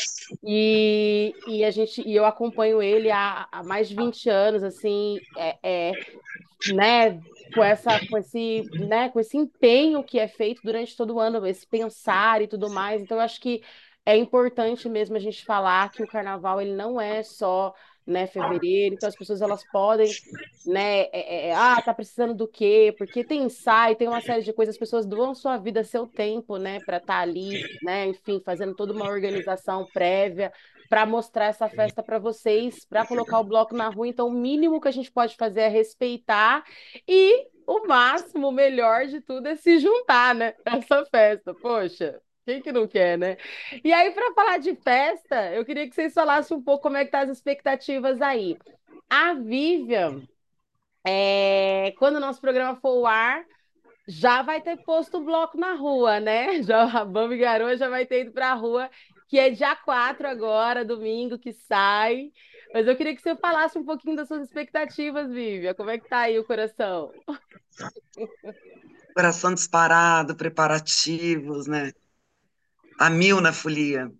E, 0.43 1.33
e 1.47 1.63
a 1.63 1.71
gente 1.71 2.01
e 2.05 2.15
eu 2.15 2.25
acompanho 2.25 2.81
ele 2.81 3.09
há, 3.09 3.47
há 3.51 3.63
mais 3.63 3.87
de 3.87 3.95
20 3.95 4.29
anos, 4.29 4.63
assim, 4.63 5.19
é, 5.37 5.57
é 5.63 5.91
né, 6.73 7.19
com 7.55 7.63
essa 7.63 8.05
com 8.07 8.17
esse, 8.17 8.63
né, 8.87 9.09
com 9.09 9.19
esse 9.19 9.37
empenho 9.37 10.03
que 10.03 10.19
é 10.19 10.27
feito 10.27 10.61
durante 10.63 10.95
todo 10.95 11.15
o 11.15 11.19
ano, 11.19 11.45
esse 11.47 11.65
pensar 11.65 12.41
e 12.41 12.47
tudo 12.47 12.69
mais. 12.69 13.01
Então 13.01 13.17
eu 13.17 13.23
acho 13.23 13.39
que 13.39 13.63
é 14.05 14.15
importante 14.15 14.87
mesmo 14.87 15.15
a 15.15 15.19
gente 15.19 15.43
falar 15.43 15.89
que 15.91 16.03
o 16.03 16.07
carnaval 16.07 16.61
ele 16.61 16.73
não 16.75 16.99
é 16.99 17.23
só 17.23 17.73
né, 18.05 18.27
fevereiro, 18.27 18.93
então 18.93 19.09
as 19.09 19.15
pessoas 19.15 19.41
elas 19.41 19.63
podem, 19.71 20.11
né, 20.63 21.01
é, 21.05 21.09
é, 21.13 21.47
é, 21.47 21.55
ah, 21.55 21.81
tá 21.81 21.91
precisando 21.91 22.35
do 22.35 22.47
quê? 22.47 22.93
Porque 22.99 23.23
tem 23.23 23.41
ensaio, 23.43 23.95
tem 23.95 24.07
uma 24.07 24.21
série 24.21 24.43
de 24.43 24.53
coisas, 24.53 24.75
as 24.75 24.79
pessoas 24.79 25.07
doam 25.07 25.33
sua 25.33 25.57
vida, 25.57 25.83
seu 25.83 26.05
tempo, 26.05 26.57
né, 26.57 26.79
para 26.85 26.97
estar 26.97 27.15
tá 27.15 27.19
ali, 27.19 27.63
né, 27.81 28.05
enfim, 28.05 28.39
fazendo 28.45 28.75
toda 28.75 28.93
uma 28.93 29.09
organização 29.09 29.87
prévia 29.91 30.53
para 30.89 31.05
mostrar 31.05 31.45
essa 31.45 31.67
festa 31.69 32.03
para 32.03 32.19
vocês, 32.19 32.85
para 32.85 33.05
colocar 33.05 33.39
o 33.39 33.43
bloco 33.43 33.75
na 33.75 33.89
rua. 33.89 34.07
Então, 34.07 34.27
o 34.27 34.31
mínimo 34.31 34.79
que 34.79 34.87
a 34.87 34.91
gente 34.91 35.11
pode 35.11 35.35
fazer 35.35 35.61
é 35.61 35.67
respeitar 35.67 36.63
e 37.07 37.47
o 37.67 37.87
máximo, 37.87 38.49
o 38.49 38.51
melhor 38.51 39.07
de 39.07 39.21
tudo 39.21 39.47
é 39.47 39.55
se 39.55 39.79
juntar, 39.79 40.35
né? 40.35 40.53
Essa 40.65 41.05
festa, 41.05 41.53
poxa. 41.53 42.21
Quem 42.45 42.61
que 42.61 42.71
não 42.71 42.87
quer, 42.87 43.17
né? 43.17 43.37
E 43.83 43.91
aí, 43.91 44.11
para 44.11 44.33
falar 44.33 44.59
de 44.59 44.75
festa, 44.75 45.51
eu 45.51 45.65
queria 45.65 45.89
que 45.89 45.95
vocês 45.95 46.13
falassem 46.13 46.55
um 46.55 46.61
pouco 46.61 46.83
como 46.83 46.97
é 46.97 47.03
que 47.03 47.09
tá 47.09 47.21
as 47.21 47.29
expectativas 47.29 48.21
aí. 48.21 48.55
A 49.09 49.33
Vivian, 49.33 50.21
é, 51.05 51.91
quando 51.97 52.17
o 52.17 52.19
nosso 52.19 52.39
programa 52.39 52.75
for 52.75 52.89
ao 52.89 53.05
ar, 53.07 53.45
já 54.07 54.43
vai 54.43 54.61
ter 54.61 54.77
posto 54.77 55.17
o 55.17 55.23
bloco 55.23 55.57
na 55.57 55.73
rua, 55.73 56.19
né? 56.19 56.61
Já, 56.63 56.83
a 56.83 57.05
Bambi 57.05 57.37
Garoa 57.37 57.75
já 57.75 57.89
vai 57.89 58.05
ter 58.05 58.21
ido 58.21 58.31
para 58.31 58.51
a 58.51 58.53
rua, 58.53 58.89
que 59.27 59.39
é 59.39 59.49
dia 59.49 59.75
4 59.75 60.27
agora, 60.27 60.85
domingo 60.85 61.37
que 61.37 61.53
sai. 61.53 62.31
Mas 62.73 62.87
eu 62.87 62.95
queria 62.95 63.15
que 63.15 63.21
você 63.21 63.35
falasse 63.35 63.77
um 63.77 63.85
pouquinho 63.85 64.15
das 64.15 64.27
suas 64.27 64.43
expectativas, 64.43 65.31
Vívia. 65.31 65.73
Como 65.73 65.89
é 65.89 65.97
que 65.97 66.09
tá 66.09 66.19
aí 66.19 66.37
o 66.37 66.43
coração? 66.43 67.11
Coração 69.15 69.53
disparado, 69.53 70.35
preparativos, 70.35 71.67
né? 71.67 71.93
A 72.99 73.09
mil 73.09 73.39
na 73.39 73.53
folia. 73.53 74.11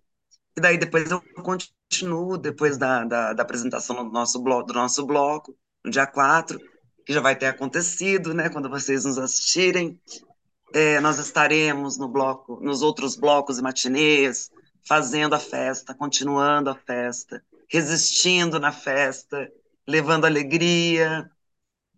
E 0.56 0.60
daí 0.60 0.78
depois 0.78 1.10
eu 1.10 1.22
continuo, 1.42 2.38
depois 2.38 2.78
da, 2.78 3.04
da, 3.04 3.34
da 3.34 3.42
apresentação 3.42 3.96
do 3.96 4.10
nosso, 4.10 4.42
bloco, 4.42 4.68
do 4.68 4.72
nosso 4.72 5.04
bloco, 5.04 5.54
no 5.84 5.90
dia 5.90 6.06
4, 6.06 6.58
que 7.04 7.12
já 7.12 7.20
vai 7.20 7.36
ter 7.36 7.44
acontecido, 7.44 8.32
né? 8.32 8.48
Quando 8.48 8.70
vocês 8.70 9.04
nos 9.04 9.18
assistirem. 9.18 10.00
É, 10.72 10.98
nós 11.00 11.18
estaremos 11.18 11.98
no 11.98 12.08
bloco, 12.08 12.58
nos 12.62 12.82
outros 12.82 13.16
blocos 13.16 13.58
e 13.58 13.62
matinês, 13.62 14.50
fazendo 14.86 15.34
a 15.34 15.38
festa, 15.38 15.94
continuando 15.94 16.70
a 16.70 16.74
festa 16.74 17.42
resistindo 17.68 18.58
na 18.58 18.72
festa, 18.72 19.50
levando 19.86 20.24
alegria, 20.24 21.30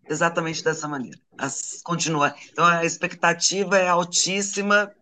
exatamente 0.09 0.65
dessa 0.65 0.89
maneira. 0.89 1.19
As, 1.37 1.81
continua. 1.83 2.35
Então 2.51 2.65
a 2.65 2.85
expectativa 2.85 3.79
é 3.79 3.89
altíssima 3.89 4.93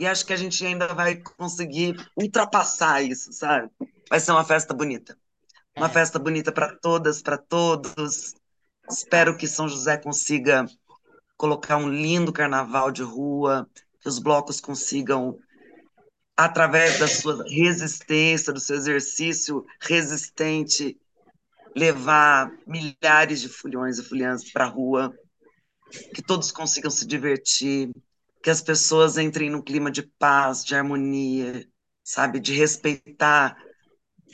e 0.00 0.06
acho 0.06 0.24
que 0.26 0.32
a 0.32 0.36
gente 0.36 0.64
ainda 0.64 0.88
vai 0.88 1.16
conseguir 1.16 1.96
ultrapassar 2.16 3.02
isso, 3.02 3.32
sabe? 3.32 3.70
Vai 4.08 4.18
ser 4.18 4.32
uma 4.32 4.44
festa 4.44 4.74
bonita. 4.74 5.16
Uma 5.76 5.86
é. 5.86 5.90
festa 5.90 6.18
bonita 6.18 6.50
para 6.50 6.74
todas, 6.76 7.22
para 7.22 7.38
todos. 7.38 8.34
Espero 8.90 9.36
que 9.36 9.46
São 9.46 9.68
José 9.68 9.96
consiga 9.96 10.66
colocar 11.36 11.76
um 11.76 11.88
lindo 11.88 12.32
carnaval 12.32 12.90
de 12.90 13.02
rua, 13.02 13.68
que 14.00 14.08
os 14.08 14.18
blocos 14.18 14.60
consigam 14.60 15.38
através 16.36 16.98
da 16.98 17.06
sua 17.06 17.44
resistência, 17.48 18.52
do 18.52 18.60
seu 18.60 18.76
exercício 18.76 19.64
resistente, 19.80 20.98
levar 21.74 22.50
milhares 22.66 23.40
de 23.40 23.48
fulhões 23.48 23.98
e 23.98 24.02
fulhãs 24.02 24.50
para 24.50 24.64
a 24.64 24.68
rua, 24.68 25.14
que 26.14 26.22
todos 26.22 26.50
consigam 26.50 26.90
se 26.90 27.06
divertir, 27.06 27.90
que 28.42 28.50
as 28.50 28.60
pessoas 28.60 29.18
entrem 29.18 29.50
num 29.50 29.62
clima 29.62 29.90
de 29.90 30.02
paz, 30.02 30.64
de 30.64 30.74
harmonia, 30.74 31.66
sabe, 32.02 32.40
de 32.40 32.52
respeitar 32.54 33.56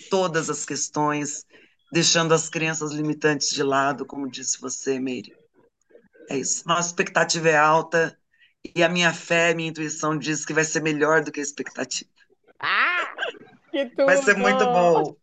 todas 0.08 0.48
as 0.48 0.64
questões, 0.64 1.44
deixando 1.92 2.32
as 2.32 2.48
crenças 2.48 2.92
limitantes 2.92 3.50
de 3.50 3.62
lado, 3.62 4.06
como 4.06 4.30
disse 4.30 4.60
você, 4.60 4.98
Meire. 4.98 5.36
É 6.30 6.36
isso. 6.38 6.62
Nossa 6.66 6.88
expectativa 6.88 7.48
é 7.48 7.56
alta, 7.56 8.17
e 8.74 8.82
a 8.82 8.88
minha 8.88 9.12
fé, 9.12 9.50
a 9.50 9.54
minha 9.54 9.70
intuição 9.70 10.16
diz 10.18 10.44
que 10.44 10.52
vai 10.52 10.64
ser 10.64 10.82
melhor 10.82 11.22
do 11.22 11.32
que 11.32 11.40
a 11.40 11.42
expectativa. 11.42 12.10
Ah, 12.58 13.14
que 13.70 13.86
tudo! 13.86 14.06
Vai 14.06 14.16
ser 14.18 14.36
muito 14.36 14.64
bom. 14.64 15.16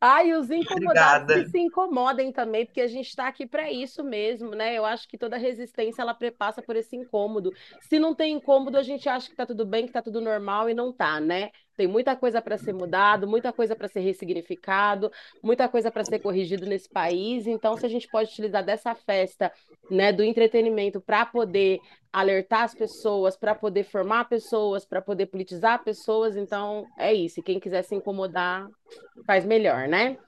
Ai, 0.00 0.32
os 0.34 0.50
incomodados 0.50 1.34
que 1.34 1.50
se 1.50 1.58
incomodem 1.58 2.32
também, 2.32 2.64
porque 2.64 2.80
a 2.80 2.86
gente 2.86 3.08
está 3.08 3.26
aqui 3.26 3.44
para 3.44 3.70
isso 3.70 4.04
mesmo, 4.04 4.50
né? 4.50 4.74
Eu 4.74 4.84
acho 4.84 5.08
que 5.08 5.18
toda 5.18 5.36
resistência 5.36 6.00
ela 6.00 6.14
prepassa 6.14 6.62
por 6.62 6.76
esse 6.76 6.94
incômodo. 6.94 7.52
Se 7.80 7.98
não 7.98 8.14
tem 8.14 8.34
incômodo, 8.34 8.78
a 8.78 8.82
gente 8.82 9.08
acha 9.08 9.26
que 9.26 9.32
está 9.32 9.44
tudo 9.44 9.66
bem, 9.66 9.82
que 9.82 9.90
está 9.90 10.00
tudo 10.00 10.20
normal 10.20 10.70
e 10.70 10.74
não 10.74 10.92
tá, 10.92 11.20
né? 11.20 11.50
Tem 11.78 11.86
muita 11.86 12.16
coisa 12.16 12.42
para 12.42 12.58
ser 12.58 12.72
mudado, 12.72 13.28
muita 13.28 13.52
coisa 13.52 13.76
para 13.76 13.86
ser 13.86 14.00
ressignificado, 14.00 15.12
muita 15.40 15.68
coisa 15.68 15.92
para 15.92 16.04
ser 16.04 16.18
corrigido 16.18 16.66
nesse 16.66 16.88
país. 16.88 17.46
Então, 17.46 17.76
se 17.76 17.86
a 17.86 17.88
gente 17.88 18.08
pode 18.08 18.32
utilizar 18.32 18.64
dessa 18.64 18.96
festa, 18.96 19.52
né, 19.88 20.12
do 20.12 20.24
entretenimento 20.24 21.00
para 21.00 21.24
poder 21.24 21.78
alertar 22.12 22.64
as 22.64 22.74
pessoas, 22.74 23.36
para 23.36 23.54
poder 23.54 23.84
formar 23.84 24.28
pessoas, 24.28 24.84
para 24.84 25.00
poder 25.00 25.26
politizar 25.26 25.84
pessoas, 25.84 26.36
então 26.36 26.84
é 26.98 27.14
isso. 27.14 27.44
Quem 27.44 27.60
quiser 27.60 27.82
se 27.82 27.94
incomodar, 27.94 28.66
faz 29.24 29.44
melhor, 29.44 29.86
né? 29.86 30.18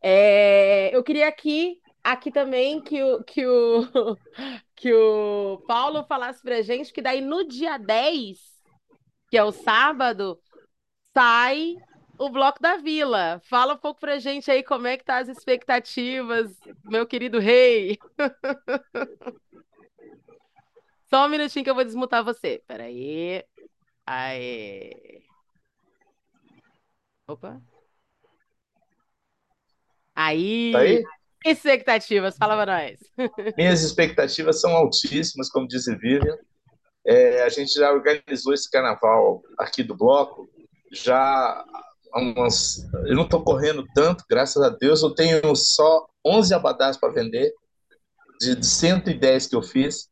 É, 0.00 0.94
eu 0.94 1.02
queria 1.02 1.26
aqui, 1.26 1.80
aqui 2.04 2.30
também 2.30 2.80
que 2.80 3.02
o, 3.02 3.24
que 3.24 3.44
o, 3.44 4.16
que 4.76 4.94
o 4.94 5.60
Paulo 5.66 6.04
falasse 6.04 6.40
para 6.40 6.62
gente 6.62 6.92
que 6.92 7.02
daí 7.02 7.20
no 7.20 7.42
dia 7.42 7.78
10, 7.78 8.38
que 9.28 9.36
é 9.36 9.42
o 9.42 9.50
sábado, 9.50 10.38
sai 11.14 11.76
o 12.18 12.28
Bloco 12.28 12.60
da 12.60 12.76
Vila. 12.76 13.40
Fala 13.44 13.74
um 13.74 13.78
pouco 13.78 14.00
pra 14.00 14.18
gente 14.18 14.50
aí 14.50 14.62
como 14.62 14.86
é 14.86 14.96
que 14.96 15.04
tá 15.04 15.18
as 15.18 15.28
expectativas, 15.28 16.54
meu 16.84 17.06
querido 17.06 17.38
rei. 17.38 17.98
Só 21.08 21.26
um 21.26 21.28
minutinho 21.28 21.64
que 21.64 21.70
eu 21.70 21.74
vou 21.74 21.84
desmutar 21.84 22.22
você. 22.22 22.62
Peraí. 22.68 23.42
Aê. 24.06 25.22
Opa. 27.26 27.60
Aí. 30.14 30.72
Tá 30.72 30.78
aí? 30.80 31.02
Expectativas, 31.44 32.36
fala 32.36 32.62
pra 32.62 32.80
nós. 32.80 33.00
Minhas 33.56 33.82
expectativas 33.82 34.60
são 34.60 34.72
altíssimas, 34.76 35.48
como 35.48 35.66
disse 35.66 35.96
Vivian. 35.96 36.36
É, 37.04 37.42
a 37.42 37.48
gente 37.48 37.72
já 37.72 37.90
organizou 37.90 38.52
esse 38.52 38.70
carnaval 38.70 39.42
aqui 39.58 39.82
do 39.82 39.96
bloco 39.96 40.50
já 40.90 41.64
umas. 42.14 42.88
Eu 43.06 43.14
não 43.14 43.24
estou 43.24 43.42
correndo 43.42 43.86
tanto, 43.94 44.24
graças 44.28 44.62
a 44.62 44.68
Deus. 44.68 45.02
Eu 45.02 45.14
tenho 45.14 45.54
só 45.54 46.06
11 46.24 46.54
abadás 46.54 46.96
para 46.96 47.12
vender, 47.12 47.52
de 48.40 48.64
110 48.64 49.46
que 49.46 49.56
eu 49.56 49.62
fiz. 49.62 50.08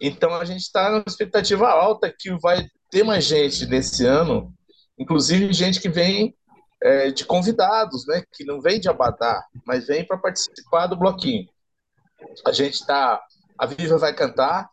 Então 0.00 0.34
a 0.34 0.44
gente 0.44 0.62
está 0.62 0.90
numa 0.90 1.04
expectativa 1.06 1.68
alta 1.68 2.12
que 2.16 2.30
vai 2.40 2.66
ter 2.90 3.04
mais 3.04 3.24
gente 3.24 3.66
nesse 3.66 4.04
ano, 4.04 4.52
inclusive 4.98 5.52
gente 5.52 5.80
que 5.80 5.88
vem 5.88 6.36
é, 6.82 7.10
de 7.10 7.24
convidados, 7.24 8.06
né? 8.06 8.22
Que 8.32 8.44
não 8.44 8.60
vem 8.60 8.80
de 8.80 8.88
Abadá, 8.88 9.42
mas 9.66 9.86
vem 9.86 10.04
para 10.06 10.18
participar 10.18 10.86
do 10.86 10.98
bloquinho. 10.98 11.48
A 12.46 12.52
gente 12.52 12.74
está. 12.74 13.20
A 13.58 13.66
Viva 13.66 13.96
vai 13.96 14.12
cantar, 14.14 14.68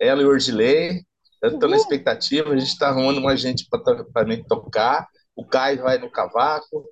ela 0.00 0.22
e 0.22 0.24
o 0.24 0.28
Ordilei. 0.28 1.04
Eu 1.42 1.50
estou 1.50 1.68
na 1.68 1.76
expectativa, 1.76 2.50
a 2.50 2.56
gente 2.56 2.72
está 2.72 2.88
arrumando 2.88 3.20
mais 3.20 3.40
gente 3.40 3.66
para 3.70 4.04
também 4.04 4.42
tocar. 4.44 5.06
O 5.36 5.44
Caio 5.44 5.82
vai 5.82 5.98
no 5.98 6.10
cavaco 6.10 6.84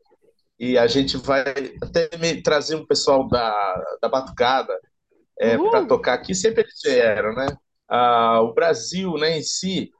e 0.59 0.78
a 0.78 0.86
gente 0.86 1.16
vai 1.16 1.42
até 1.82 2.09
trazer 2.42 2.76
um 2.76 2.86
pessoal 2.86 3.28
da, 3.28 3.84
da 4.01 4.09
Batucada 4.09 4.78
é, 5.38 5.59
para 5.59 5.84
tocar 5.84 6.14
aqui. 6.14 6.34
Sempre 6.34 6.62
eles 6.62 6.80
vieram, 6.82 7.34
né? 7.34 7.47
Ah, 7.88 8.40
o 8.40 8.55
Brasil, 8.55 9.14
né, 9.14 9.38
em 9.38 9.42
si, 9.42 9.90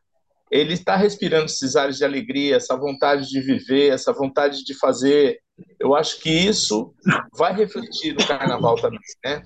ele 0.51 0.75
está 0.75 0.97
respirando 0.97 1.47
esses 1.47 1.77
ares 1.77 1.97
de 1.97 2.05
alegria, 2.05 2.57
essa 2.57 2.77
vontade 2.77 3.29
de 3.29 3.41
viver, 3.41 3.93
essa 3.93 4.13
vontade 4.13 4.65
de 4.65 4.75
fazer. 4.75 5.41
Eu 5.79 5.95
acho 5.95 6.21
que 6.21 6.31
isso 6.31 6.95
vai 7.37 7.55
refletir 7.55 8.15
no 8.15 8.27
Carnaval 8.27 8.77
também, 8.77 9.01
né? 9.25 9.43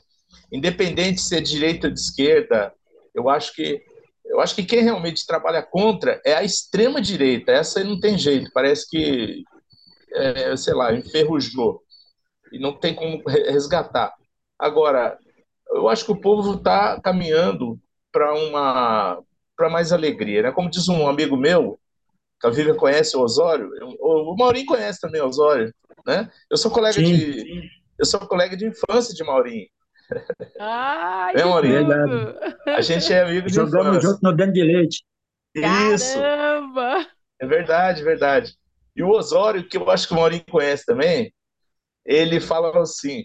Independente 0.52 1.14
de 1.14 1.22
ser 1.22 1.40
direita 1.40 1.86
ou 1.86 1.92
de 1.92 2.00
esquerda, 2.00 2.72
eu 3.14 3.28
acho 3.28 3.54
que 3.54 3.82
eu 4.30 4.40
acho 4.40 4.54
que 4.54 4.62
quem 4.62 4.82
realmente 4.82 5.26
trabalha 5.26 5.60
contra 5.60 6.20
é 6.24 6.34
a 6.34 6.44
extrema 6.44 7.00
direita. 7.00 7.50
Essa 7.50 7.82
não 7.82 7.98
tem 7.98 8.16
jeito. 8.16 8.50
Parece 8.54 8.88
que, 8.88 9.42
é, 10.14 10.56
sei 10.56 10.72
lá, 10.72 10.94
enferrujou 10.94 11.82
e 12.52 12.58
não 12.58 12.72
tem 12.72 12.94
como 12.94 13.22
resgatar. 13.26 14.14
Agora, 14.58 15.18
eu 15.72 15.88
acho 15.88 16.04
que 16.04 16.12
o 16.12 16.20
povo 16.20 16.54
está 16.54 17.00
caminhando 17.00 17.78
para 18.12 18.34
uma 18.34 19.22
para 19.56 19.68
mais 19.68 19.92
alegria, 19.92 20.42
né? 20.42 20.52
Como 20.52 20.70
diz 20.70 20.88
um 20.88 21.06
amigo 21.06 21.36
meu, 21.36 21.78
que 22.40 22.46
a 22.46 22.50
Vivian 22.50 22.76
conhece 22.76 23.14
o 23.14 23.20
Osório, 23.20 23.68
o 24.00 24.34
Maurinho 24.34 24.64
conhece 24.64 24.98
também 24.98 25.20
o 25.20 25.26
Osório, 25.26 25.70
né? 26.06 26.30
Eu 26.48 26.56
sou 26.56 26.70
colega 26.70 26.94
sim, 26.94 27.02
de 27.02 27.32
sim. 27.40 27.60
eu 27.98 28.06
sou 28.06 28.20
colega 28.20 28.56
de 28.56 28.66
infância 28.66 29.14
de 29.14 29.22
Maurinho. 29.22 29.68
Ai, 30.58 31.34
é, 31.36 31.44
Maurinho? 31.44 31.86
A 32.66 32.80
gente 32.80 33.12
é 33.12 33.22
amigo 33.22 33.46
de 33.46 33.54
Jogamos 33.54 33.98
infância. 33.98 34.08
junto 34.08 34.20
no 34.22 34.36
dente 34.36 34.52
de 34.52 34.62
leite. 34.62 35.04
Isso. 35.54 36.14
Caramba! 36.14 37.06
É 37.40 37.46
verdade, 37.46 38.02
verdade. 38.02 38.54
E 38.94 39.02
o 39.02 39.10
Osório, 39.10 39.66
que 39.66 39.76
eu 39.76 39.90
acho 39.90 40.06
que 40.06 40.12
o 40.12 40.16
Maurinho 40.16 40.44
conhece 40.50 40.84
também, 40.84 41.32
ele 42.04 42.40
fala 42.40 42.76
assim, 42.80 43.24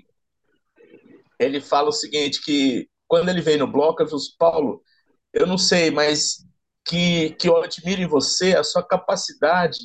ele 1.40 1.60
fala 1.60 1.90
o 1.90 1.94
seguinte, 1.94 2.42
que 2.44 2.88
quando 3.08 3.30
ele 3.30 3.42
veio 3.42 3.60
no 3.60 3.72
bloco, 3.72 4.02
ele 4.02 4.10
falou 4.10 4.22
assim, 4.22 4.36
Paulo, 4.38 4.82
eu 5.34 5.46
não 5.46 5.58
sei, 5.58 5.92
mas 5.92 6.46
que, 6.86 7.32
que 7.32 7.48
eu 7.48 7.62
admiro 7.62 8.02
em 8.02 8.08
você 8.08 8.56
a 8.56 8.64
sua 8.64 8.86
capacidade 8.86 9.78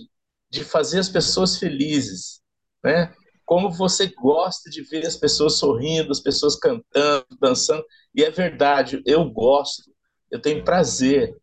de 0.51 0.65
fazer 0.65 0.99
as 1.01 1.09
pessoas 1.09 1.59
felizes, 1.59 2.41
né? 2.85 3.13
Como 3.51 3.69
você 3.69 4.07
gosta 4.07 4.71
de 4.71 4.81
ver 4.81 5.05
as 5.05 5.17
pessoas 5.17 5.59
sorrindo, 5.59 6.13
as 6.13 6.21
pessoas 6.21 6.55
cantando, 6.55 7.27
dançando, 7.41 7.85
e 8.15 8.23
é 8.23 8.31
verdade, 8.31 9.03
eu 9.05 9.29
gosto, 9.29 9.91
eu 10.31 10.41
tenho 10.41 10.63
prazer, 10.63 11.37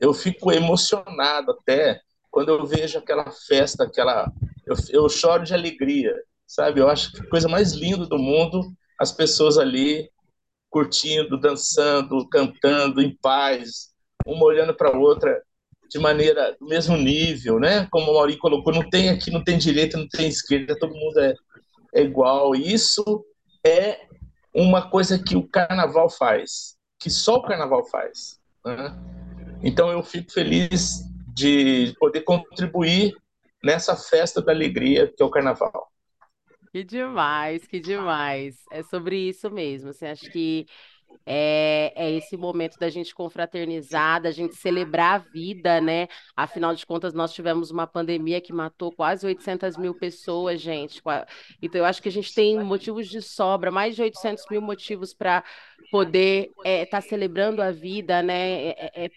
eu 0.00 0.12
fico 0.12 0.50
emocionado 0.50 1.52
até 1.52 2.00
quando 2.32 2.48
eu 2.48 2.66
vejo 2.66 2.98
aquela 2.98 3.30
festa, 3.30 3.84
aquela, 3.84 4.28
eu, 4.66 4.74
eu 4.90 5.08
choro 5.08 5.44
de 5.44 5.54
alegria, 5.54 6.12
sabe? 6.48 6.80
Eu 6.80 6.88
acho 6.88 7.12
que 7.12 7.20
a 7.20 7.30
coisa 7.30 7.48
mais 7.48 7.74
linda 7.74 8.06
do 8.06 8.18
mundo, 8.18 8.60
as 8.98 9.12
pessoas 9.12 9.56
ali 9.56 10.10
curtindo, 10.68 11.38
dançando, 11.38 12.28
cantando 12.28 13.00
em 13.00 13.16
paz, 13.18 13.92
uma 14.26 14.44
olhando 14.46 14.74
para 14.74 14.88
a 14.88 14.98
outra 14.98 15.40
de 15.88 16.00
maneira 16.00 16.56
do 16.58 16.66
mesmo 16.66 16.96
nível, 16.96 17.60
né? 17.60 17.86
Como 17.88 18.10
o 18.10 18.14
Maurício 18.14 18.40
colocou, 18.40 18.74
não 18.74 18.90
tem 18.90 19.10
aqui, 19.10 19.30
não 19.30 19.44
tem 19.44 19.58
direita, 19.58 19.96
não 19.96 20.08
tem 20.08 20.26
esquerda, 20.26 20.76
todo 20.76 20.92
mundo 20.92 21.20
é, 21.20 21.34
é 21.92 22.02
igual. 22.02 22.54
Isso 22.54 23.24
é 23.64 24.06
uma 24.54 24.88
coisa 24.88 25.22
que 25.22 25.36
o 25.36 25.46
carnaval 25.46 26.08
faz, 26.10 26.76
que 26.98 27.10
só 27.10 27.36
o 27.36 27.42
carnaval 27.42 27.84
faz. 27.86 28.40
Né? 28.64 28.96
Então 29.62 29.90
eu 29.90 30.02
fico 30.02 30.32
feliz 30.32 31.02
de 31.34 31.94
poder 31.98 32.22
contribuir 32.22 33.14
nessa 33.62 33.96
festa 33.96 34.42
da 34.42 34.52
alegria 34.52 35.06
que 35.06 35.22
é 35.22 35.26
o 35.26 35.30
carnaval. 35.30 35.90
Que 36.72 36.82
demais, 36.82 37.66
que 37.66 37.78
demais. 37.78 38.56
É 38.72 38.82
sobre 38.82 39.28
isso 39.28 39.50
mesmo. 39.50 39.90
Assim, 39.90 40.06
acho 40.06 40.30
que 40.30 40.66
é, 41.24 41.92
é 41.94 42.10
esse 42.10 42.36
momento 42.36 42.78
da 42.78 42.88
gente 42.88 43.14
confraternizar, 43.14 44.20
da 44.22 44.30
gente 44.30 44.56
celebrar 44.56 45.14
a 45.14 45.18
vida, 45.18 45.80
né? 45.80 46.08
Afinal 46.36 46.74
de 46.74 46.84
contas, 46.84 47.14
nós 47.14 47.32
tivemos 47.32 47.70
uma 47.70 47.86
pandemia 47.86 48.40
que 48.40 48.52
matou 48.52 48.92
quase 48.92 49.26
800 49.26 49.76
mil 49.76 49.94
pessoas, 49.94 50.60
gente. 50.60 51.00
Então, 51.60 51.80
eu 51.80 51.84
acho 51.84 52.02
que 52.02 52.08
a 52.08 52.12
gente 52.12 52.34
tem 52.34 52.62
motivos 52.62 53.08
de 53.08 53.22
sobra, 53.22 53.70
mais 53.70 53.94
de 53.94 54.02
800 54.02 54.44
mil 54.50 54.60
motivos 54.60 55.14
para 55.14 55.44
poder 55.90 56.50
estar 56.58 56.68
é, 56.68 56.86
tá 56.86 57.00
celebrando 57.00 57.62
a 57.62 57.70
vida, 57.70 58.22
né? 58.22 58.68
É, 58.68 58.90
é, 58.94 59.04
é 59.06 59.10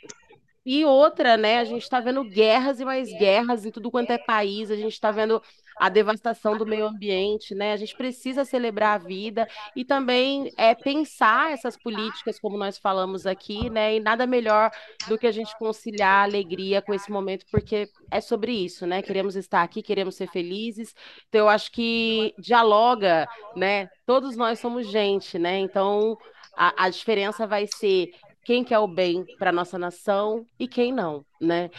e 0.65 0.83
outra, 0.83 1.37
né? 1.37 1.59
A 1.59 1.63
gente 1.63 1.83
está 1.83 1.99
vendo 1.99 2.23
guerras 2.23 2.79
e 2.79 2.85
mais 2.85 3.07
guerras 3.19 3.65
em 3.65 3.71
tudo 3.71 3.91
quanto 3.91 4.09
é 4.09 4.17
país, 4.17 4.71
a 4.71 4.75
gente 4.75 4.93
está 4.93 5.11
vendo 5.11 5.39
a 5.77 5.89
devastação 5.89 6.57
do 6.57 6.65
meio 6.65 6.85
ambiente, 6.87 7.53
né? 7.53 7.73
A 7.73 7.77
gente 7.77 7.95
precisa 7.95 8.45
celebrar 8.45 8.95
a 8.95 9.03
vida 9.03 9.47
e 9.75 9.83
também 9.83 10.51
é, 10.57 10.73
pensar 10.73 11.51
essas 11.51 11.77
políticas, 11.77 12.39
como 12.39 12.57
nós 12.57 12.77
falamos 12.77 13.25
aqui, 13.25 13.69
né? 13.69 13.95
E 13.95 13.99
nada 13.99 14.25
melhor 14.25 14.71
do 15.07 15.17
que 15.17 15.27
a 15.27 15.31
gente 15.31 15.57
conciliar 15.57 16.21
a 16.21 16.23
alegria 16.23 16.81
com 16.81 16.93
esse 16.93 17.11
momento, 17.11 17.45
porque 17.51 17.89
é 18.09 18.21
sobre 18.21 18.51
isso, 18.51 18.85
né? 18.85 19.01
Queremos 19.01 19.35
estar 19.35 19.63
aqui, 19.63 19.81
queremos 19.81 20.15
ser 20.15 20.29
felizes. 20.29 20.93
Então, 21.27 21.41
eu 21.41 21.49
acho 21.49 21.71
que 21.71 22.33
dialoga, 22.39 23.27
né? 23.55 23.89
Todos 24.05 24.35
nós 24.37 24.59
somos 24.59 24.87
gente, 24.87 25.37
né? 25.37 25.59
Então, 25.59 26.17
a, 26.55 26.85
a 26.85 26.89
diferença 26.89 27.45
vai 27.45 27.67
ser 27.67 28.11
quem 28.45 28.63
quer 28.63 28.79
o 28.79 28.87
bem 28.87 29.25
para 29.39 29.51
nossa 29.51 29.77
nação 29.77 30.45
e 30.59 30.67
quem 30.67 30.93
não, 30.93 31.25
né? 31.41 31.69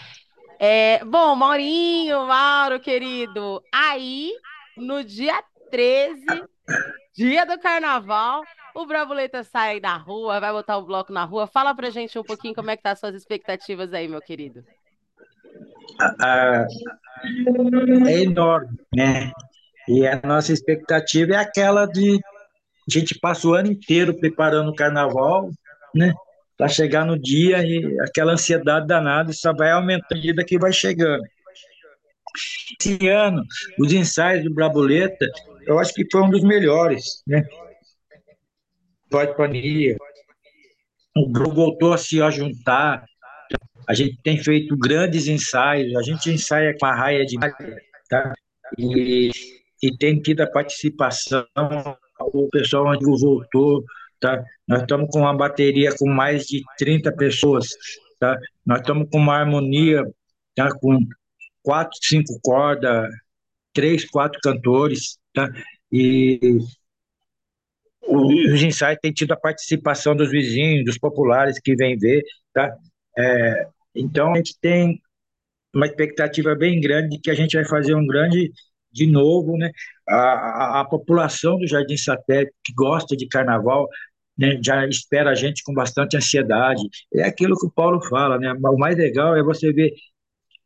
É, 0.58 1.04
bom, 1.04 1.34
Maurinho, 1.34 2.26
Mauro, 2.26 2.80
querido, 2.80 3.62
aí 3.72 4.32
no 4.76 5.04
dia 5.04 5.42
13, 5.70 6.24
dia 7.14 7.44
do 7.44 7.58
carnaval, 7.58 8.42
o 8.74 8.86
Bravuleta 8.86 9.42
sai 9.42 9.80
na 9.80 9.96
rua, 9.96 10.40
vai 10.40 10.52
botar 10.52 10.78
o 10.78 10.84
bloco 10.84 11.12
na 11.12 11.24
rua. 11.24 11.46
Fala 11.46 11.74
pra 11.74 11.90
gente 11.90 12.18
um 12.18 12.22
pouquinho 12.22 12.54
como 12.54 12.70
é 12.70 12.76
que 12.76 12.82
tá 12.82 12.92
as 12.92 13.00
suas 13.00 13.14
expectativas 13.14 13.92
aí, 13.92 14.08
meu 14.08 14.20
querido. 14.20 14.64
É 18.06 18.22
enorme, 18.22 18.78
né? 18.94 19.32
E 19.88 20.06
a 20.06 20.20
nossa 20.24 20.52
expectativa 20.52 21.34
é 21.34 21.36
aquela 21.36 21.86
de 21.86 22.18
a 22.88 22.92
gente 22.98 23.18
passa 23.18 23.48
o 23.48 23.54
ano 23.54 23.70
inteiro 23.70 24.18
preparando 24.18 24.70
o 24.70 24.74
carnaval, 24.74 25.50
né? 25.94 26.12
Para 26.56 26.68
chegar 26.68 27.04
no 27.04 27.18
dia 27.18 27.58
e 27.62 28.00
aquela 28.00 28.32
ansiedade 28.32 28.86
danada 28.86 29.32
só 29.32 29.52
vai 29.52 29.70
aumentando 29.70 30.06
à 30.12 30.14
medida 30.14 30.44
que 30.44 30.58
vai 30.58 30.72
chegando. 30.72 31.22
Esse 32.80 33.08
ano, 33.08 33.42
os 33.78 33.92
ensaios 33.92 34.44
do 34.44 34.52
Brabuleta, 34.52 35.26
eu 35.66 35.78
acho 35.78 35.92
que 35.92 36.06
foi 36.10 36.22
um 36.22 36.30
dos 36.30 36.42
melhores, 36.42 37.22
né? 37.26 37.44
Pós-pandemia. 39.10 39.96
O 41.16 41.30
grupo 41.30 41.54
voltou 41.54 41.92
a 41.92 41.98
se 41.98 42.18
juntar. 42.30 43.04
A 43.88 43.94
gente 43.94 44.18
tem 44.22 44.36
feito 44.36 44.76
grandes 44.76 45.28
ensaios. 45.28 45.96
A 45.96 46.02
gente 46.02 46.30
ensaia 46.30 46.74
com 46.78 46.86
a 46.86 46.94
raia 46.94 47.24
de 47.24 47.36
tá? 48.08 48.34
E, 48.78 49.30
e 49.82 49.96
tem 49.96 50.20
tido 50.20 50.42
a 50.42 50.50
participação. 50.50 51.46
O 52.20 52.48
pessoal 52.50 52.86
voltou 53.00 53.84
tá? 54.20 54.42
Nós 54.66 54.80
estamos 54.82 55.08
com 55.10 55.20
uma 55.20 55.36
bateria 55.36 55.94
com 55.96 56.08
mais 56.08 56.46
de 56.46 56.62
30 56.78 57.12
pessoas, 57.16 57.68
tá? 58.18 58.38
Nós 58.64 58.80
estamos 58.80 59.08
com 59.10 59.18
uma 59.18 59.36
harmonia, 59.36 60.02
tá? 60.54 60.70
Com 60.78 60.98
quatro, 61.62 61.98
cinco 62.02 62.38
cordas, 62.42 63.08
três, 63.72 64.04
quatro 64.08 64.40
cantores, 64.42 65.18
tá? 65.32 65.48
E 65.92 66.58
os 68.08 68.62
ensaios 68.62 68.98
têm 69.02 69.12
tido 69.12 69.32
a 69.32 69.36
participação 69.36 70.14
dos 70.14 70.30
vizinhos, 70.30 70.84
dos 70.84 70.98
populares 70.98 71.58
que 71.60 71.74
vêm 71.74 71.96
ver, 71.98 72.22
tá? 72.52 72.74
É, 73.18 73.66
então 73.94 74.32
a 74.32 74.36
gente 74.36 74.56
tem 74.60 75.00
uma 75.74 75.86
expectativa 75.86 76.54
bem 76.54 76.80
grande 76.80 77.16
de 77.16 77.20
que 77.20 77.30
a 77.30 77.34
gente 77.34 77.56
vai 77.56 77.66
fazer 77.66 77.94
um 77.94 78.06
grande 78.06 78.50
de 78.96 79.06
novo, 79.06 79.56
né? 79.58 79.70
A, 80.08 80.16
a, 80.16 80.80
a, 80.80 80.84
população 80.84 81.58
do 81.58 81.66
Jardim 81.66 81.96
Satélite 81.96 82.52
que 82.64 82.72
gosta 82.74 83.16
de 83.16 83.28
carnaval 83.28 83.88
né, 84.38 84.58
já 84.62 84.86
espera 84.86 85.30
a 85.30 85.34
gente 85.34 85.62
com 85.62 85.74
bastante 85.74 86.16
ansiedade. 86.16 86.82
É 87.14 87.24
aquilo 87.24 87.56
que 87.58 87.66
o 87.66 87.70
Paulo 87.70 88.00
fala, 88.08 88.38
né? 88.38 88.52
O 88.52 88.78
mais 88.78 88.96
legal 88.96 89.36
é 89.36 89.42
você 89.42 89.72
ver 89.72 89.92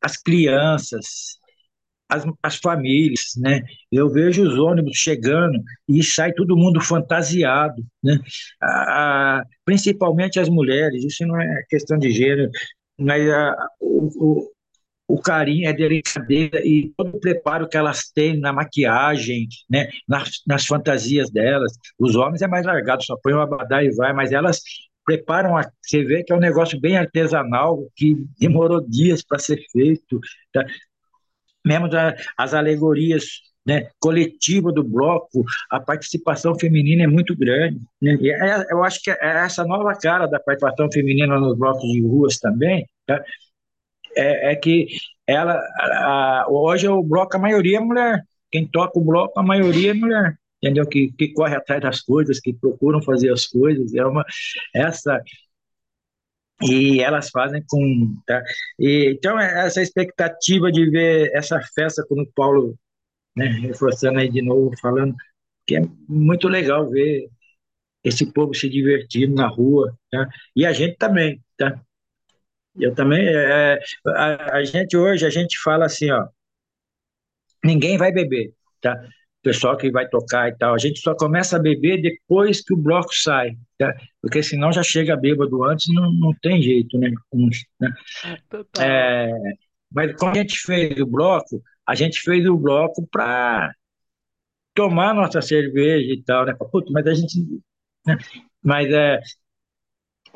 as 0.02 0.16
crianças, 0.16 1.38
as, 2.08 2.24
as 2.42 2.56
famílias, 2.56 3.32
né? 3.36 3.62
Eu 3.90 4.08
vejo 4.10 4.42
os 4.42 4.58
ônibus 4.58 4.96
chegando 4.96 5.58
e 5.88 6.02
sai 6.02 6.32
todo 6.32 6.56
mundo 6.56 6.80
fantasiado, 6.80 7.82
né? 8.02 8.18
Ah, 8.62 9.42
principalmente 9.64 10.38
as 10.38 10.48
mulheres. 10.48 11.04
Isso 11.04 11.26
não 11.26 11.40
é 11.40 11.64
questão 11.68 11.98
de 11.98 12.10
gênero, 12.12 12.50
mas 12.98 13.28
ah, 13.28 13.56
o, 13.80 14.50
o 15.12 15.20
carinho, 15.20 15.68
a 15.68 15.72
delicadeza 15.72 16.60
e 16.64 16.92
todo 16.96 17.16
o 17.16 17.20
preparo 17.20 17.68
que 17.68 17.76
elas 17.76 18.10
têm 18.14 18.38
na 18.38 18.52
maquiagem, 18.52 19.48
né, 19.68 19.88
nas, 20.08 20.30
nas 20.46 20.66
fantasias 20.66 21.30
delas. 21.30 21.72
Os 21.98 22.14
homens 22.14 22.42
é 22.42 22.46
mais 22.46 22.64
largado, 22.64 23.04
só 23.04 23.16
põe 23.22 23.32
uma 23.32 23.42
abadá 23.42 23.82
e 23.82 23.90
vai, 23.90 24.12
mas 24.12 24.30
elas 24.32 24.60
preparam, 25.04 25.56
a, 25.56 25.68
você 25.82 26.04
vê 26.04 26.22
que 26.22 26.32
é 26.32 26.36
um 26.36 26.40
negócio 26.40 26.80
bem 26.80 26.96
artesanal, 26.96 27.86
que 27.96 28.16
demorou 28.38 28.80
dias 28.80 29.22
para 29.22 29.38
ser 29.38 29.60
feito. 29.72 30.20
Tá? 30.52 30.64
Mesmo 31.66 31.88
da, 31.88 32.14
as 32.38 32.54
alegorias 32.54 33.24
né, 33.66 33.88
coletiva 33.98 34.72
do 34.72 34.84
bloco, 34.84 35.44
a 35.70 35.80
participação 35.80 36.58
feminina 36.58 37.04
é 37.04 37.06
muito 37.06 37.36
grande. 37.36 37.80
Né? 38.00 38.16
E 38.20 38.30
é, 38.30 38.66
eu 38.70 38.84
acho 38.84 39.02
que 39.02 39.10
é 39.10 39.16
essa 39.20 39.64
nova 39.64 39.92
cara 39.94 40.26
da 40.26 40.38
participação 40.38 40.88
feminina 40.92 41.38
nos 41.38 41.58
blocos 41.58 41.82
de 41.90 42.00
ruas 42.00 42.38
também, 42.38 42.86
tá? 43.06 43.20
É, 44.16 44.52
é 44.52 44.56
que 44.56 44.88
ela 45.26 45.54
a, 45.80 46.46
hoje 46.48 46.88
o 46.88 47.02
bloco 47.02 47.36
a 47.36 47.40
maioria 47.40 47.78
é 47.78 47.80
mulher. 47.80 48.22
Quem 48.50 48.66
toca 48.66 48.98
o 48.98 49.04
bloco 49.04 49.38
a 49.38 49.42
maioria 49.42 49.92
é 49.92 49.94
mulher, 49.94 50.38
entendeu? 50.62 50.86
Que, 50.86 51.12
que 51.12 51.28
corre 51.32 51.56
atrás 51.56 51.80
das 51.80 52.00
coisas, 52.00 52.40
que 52.40 52.52
procuram 52.52 53.02
fazer 53.02 53.32
as 53.32 53.46
coisas. 53.46 53.94
É 53.94 54.04
uma 54.04 54.24
essa 54.74 55.22
e 56.62 57.00
elas 57.00 57.30
fazem 57.30 57.64
com 57.68 58.16
tá? 58.26 58.42
e, 58.78 59.14
então 59.16 59.38
é 59.38 59.66
essa 59.66 59.80
expectativa 59.82 60.70
de 60.70 60.90
ver 60.90 61.30
essa 61.34 61.60
festa 61.74 62.04
como 62.06 62.22
o 62.22 62.32
Paulo 62.34 62.78
né, 63.34 63.46
reforçando 63.46 64.18
aí 64.18 64.28
de 64.28 64.42
novo 64.42 64.72
falando 64.80 65.14
que 65.66 65.76
é 65.76 65.80
muito 66.08 66.48
legal 66.48 66.88
ver 66.90 67.28
esse 68.04 68.26
povo 68.32 68.54
se 68.54 68.68
divertindo 68.68 69.34
na 69.34 69.48
rua 69.48 69.96
tá? 70.10 70.28
e 70.54 70.66
a 70.66 70.72
gente 70.72 70.96
também 70.96 71.42
tá 71.56 71.80
eu 72.78 72.94
também, 72.94 73.26
é, 73.26 73.74
é, 73.74 73.80
a, 74.06 74.56
a, 74.56 74.64
gente 74.64 74.96
hoje, 74.96 75.26
a 75.26 75.30
gente 75.30 75.58
fala 75.62 75.86
assim, 75.86 76.10
ó, 76.10 76.26
ninguém 77.64 77.96
vai 77.98 78.12
beber, 78.12 78.52
tá? 78.80 78.94
O 78.94 79.42
pessoal 79.42 79.76
que 79.76 79.90
vai 79.90 80.06
tocar 80.08 80.48
e 80.48 80.56
tal, 80.56 80.74
a 80.74 80.78
gente 80.78 81.00
só 81.00 81.14
começa 81.14 81.56
a 81.56 81.60
beber 81.60 82.02
depois 82.02 82.62
que 82.62 82.74
o 82.74 82.76
bloco 82.76 83.14
sai, 83.14 83.56
tá? 83.78 83.94
Porque 84.20 84.42
senão 84.42 84.72
já 84.72 84.82
chega 84.82 85.16
bêbado 85.16 85.64
antes, 85.64 85.92
não, 85.92 86.12
não 86.12 86.34
tem 86.42 86.62
jeito, 86.62 86.98
né? 86.98 87.10
né? 87.80 87.92
É, 88.78 89.30
mas 89.90 90.14
quando 90.16 90.36
a 90.36 90.40
gente 90.40 90.58
fez 90.58 90.98
o 91.00 91.06
bloco, 91.06 91.62
a 91.86 91.94
gente 91.94 92.20
fez 92.20 92.46
o 92.46 92.56
bloco 92.56 93.06
para 93.10 93.72
tomar 94.74 95.14
nossa 95.14 95.42
cerveja 95.42 96.12
e 96.12 96.22
tal, 96.22 96.44
né? 96.46 96.54
Puta, 96.54 96.90
mas 96.92 97.06
a 97.06 97.14
gente... 97.14 97.62
Né? 98.06 98.16
Mas 98.62 98.92
é, 98.92 99.20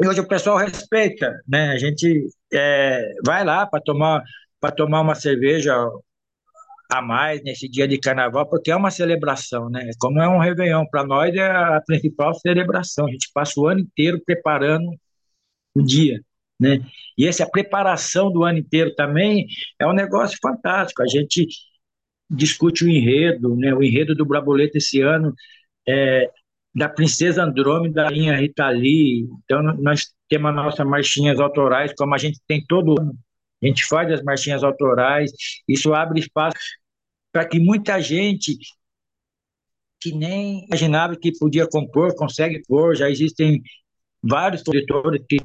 e 0.00 0.08
hoje 0.08 0.20
o 0.20 0.28
pessoal 0.28 0.56
respeita, 0.56 1.40
né? 1.46 1.70
A 1.70 1.78
gente 1.78 2.28
é, 2.52 3.12
vai 3.24 3.44
lá 3.44 3.66
para 3.66 3.80
tomar 3.80 4.22
para 4.60 4.74
tomar 4.74 5.02
uma 5.02 5.14
cerveja 5.14 5.74
a 6.90 7.02
mais 7.02 7.42
nesse 7.42 7.68
dia 7.68 7.86
de 7.86 7.98
carnaval, 7.98 8.48
porque 8.48 8.70
é 8.70 8.76
uma 8.76 8.90
celebração, 8.90 9.68
né? 9.68 9.90
Como 9.98 10.20
é 10.20 10.28
um 10.28 10.38
Réveillon, 10.38 10.86
para 10.86 11.04
nós 11.04 11.34
é 11.34 11.50
a 11.50 11.82
principal 11.86 12.34
celebração. 12.34 13.06
A 13.06 13.10
gente 13.10 13.30
passa 13.32 13.60
o 13.60 13.66
ano 13.66 13.80
inteiro 13.80 14.20
preparando 14.24 14.90
o 15.74 15.82
dia, 15.82 16.20
né? 16.58 16.80
E 17.18 17.26
essa 17.26 17.46
preparação 17.48 18.32
do 18.32 18.44
ano 18.44 18.58
inteiro 18.58 18.94
também 18.94 19.46
é 19.78 19.86
um 19.86 19.92
negócio 19.92 20.38
fantástico. 20.40 21.02
A 21.02 21.06
gente 21.06 21.46
discute 22.30 22.84
o 22.84 22.88
enredo, 22.88 23.56
né? 23.56 23.74
O 23.74 23.82
enredo 23.82 24.14
do 24.14 24.24
Braboleta 24.26 24.78
esse 24.78 25.00
ano 25.00 25.34
é, 25.86 26.30
da 26.74 26.88
Princesa 26.88 27.44
Andrômeda, 27.44 28.02
da 28.02 28.10
linha 28.10 28.36
Rita 28.36 28.68
Lee. 28.68 29.28
Então, 29.44 29.62
nós 29.62 30.12
temos 30.28 30.50
as 30.50 30.56
nossas 30.56 30.86
marchinhas 30.86 31.38
autorais, 31.38 31.92
como 31.96 32.14
a 32.14 32.18
gente 32.18 32.40
tem 32.46 32.64
todo 32.66 33.00
ano. 33.00 33.16
A 33.62 33.66
gente 33.66 33.84
faz 33.84 34.10
as 34.10 34.22
marchinhas 34.22 34.62
autorais, 34.64 35.30
isso 35.68 35.94
abre 35.94 36.20
espaço 36.20 36.56
para 37.32 37.46
que 37.46 37.58
muita 37.58 38.00
gente 38.00 38.56
que 40.00 40.12
nem 40.12 40.66
imaginava 40.66 41.16
que 41.16 41.32
podia 41.38 41.66
compor, 41.66 42.14
consegue 42.14 42.62
pôr. 42.68 42.94
Já 42.94 43.08
existem 43.08 43.62
vários 44.22 44.62
compositores 44.62 45.24
que, 45.26 45.38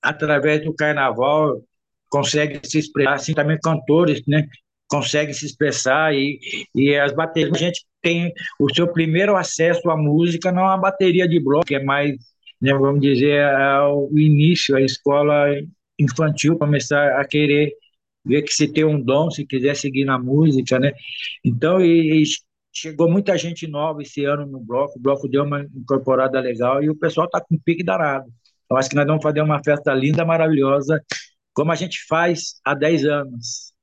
através 0.00 0.64
do 0.64 0.72
carnaval, 0.74 1.62
conseguem 2.08 2.58
se 2.64 2.78
expressar, 2.78 3.14
assim 3.14 3.34
também 3.34 3.58
cantores, 3.60 4.22
né? 4.26 4.48
Conseguem 4.88 5.34
se 5.34 5.44
expressar 5.44 6.14
e, 6.14 6.40
e 6.74 6.96
as 6.96 7.12
baterias, 7.12 7.54
a 7.54 7.58
gente 7.58 7.84
tem 8.04 8.32
o 8.60 8.72
seu 8.72 8.86
primeiro 8.86 9.34
acesso 9.34 9.90
à 9.90 9.96
música 9.96 10.52
não 10.52 10.62
é 10.62 10.74
a 10.74 10.76
bateria 10.76 11.26
de 11.26 11.40
bloco, 11.40 11.66
que 11.66 11.74
é 11.74 11.82
mais, 11.82 12.14
né, 12.60 12.74
vamos 12.74 13.00
dizer, 13.00 13.42
o 13.90 14.10
início, 14.18 14.76
a 14.76 14.82
escola 14.82 15.46
infantil 15.98 16.58
começar 16.58 17.18
a 17.18 17.24
querer 17.26 17.72
ver 18.24 18.42
que 18.42 18.52
se 18.52 18.68
tem 18.68 18.84
um 18.84 19.00
dom, 19.00 19.30
se 19.30 19.46
quiser 19.46 19.74
seguir 19.74 20.04
na 20.04 20.18
música, 20.18 20.78
né? 20.78 20.92
Então, 21.44 21.80
e, 21.80 22.22
e 22.22 22.24
chegou 22.72 23.10
muita 23.10 23.36
gente 23.38 23.66
nova 23.66 24.02
esse 24.02 24.24
ano 24.24 24.46
no 24.46 24.60
bloco, 24.60 24.98
o 24.98 25.02
bloco 25.02 25.28
deu 25.28 25.44
uma 25.44 25.62
incorporada 25.62 26.40
legal 26.40 26.82
e 26.82 26.90
o 26.90 26.96
pessoal 26.96 27.26
está 27.26 27.40
com 27.40 27.58
pique 27.58 27.84
danado. 27.84 28.30
Eu 28.70 28.76
acho 28.76 28.88
que 28.90 28.96
nós 28.96 29.06
vamos 29.06 29.22
fazer 29.22 29.40
uma 29.42 29.62
festa 29.62 29.94
linda, 29.94 30.24
maravilhosa, 30.24 31.02
como 31.52 31.72
a 31.72 31.74
gente 31.74 32.04
faz 32.06 32.54
há 32.64 32.74
10 32.74 33.04
anos. 33.04 33.73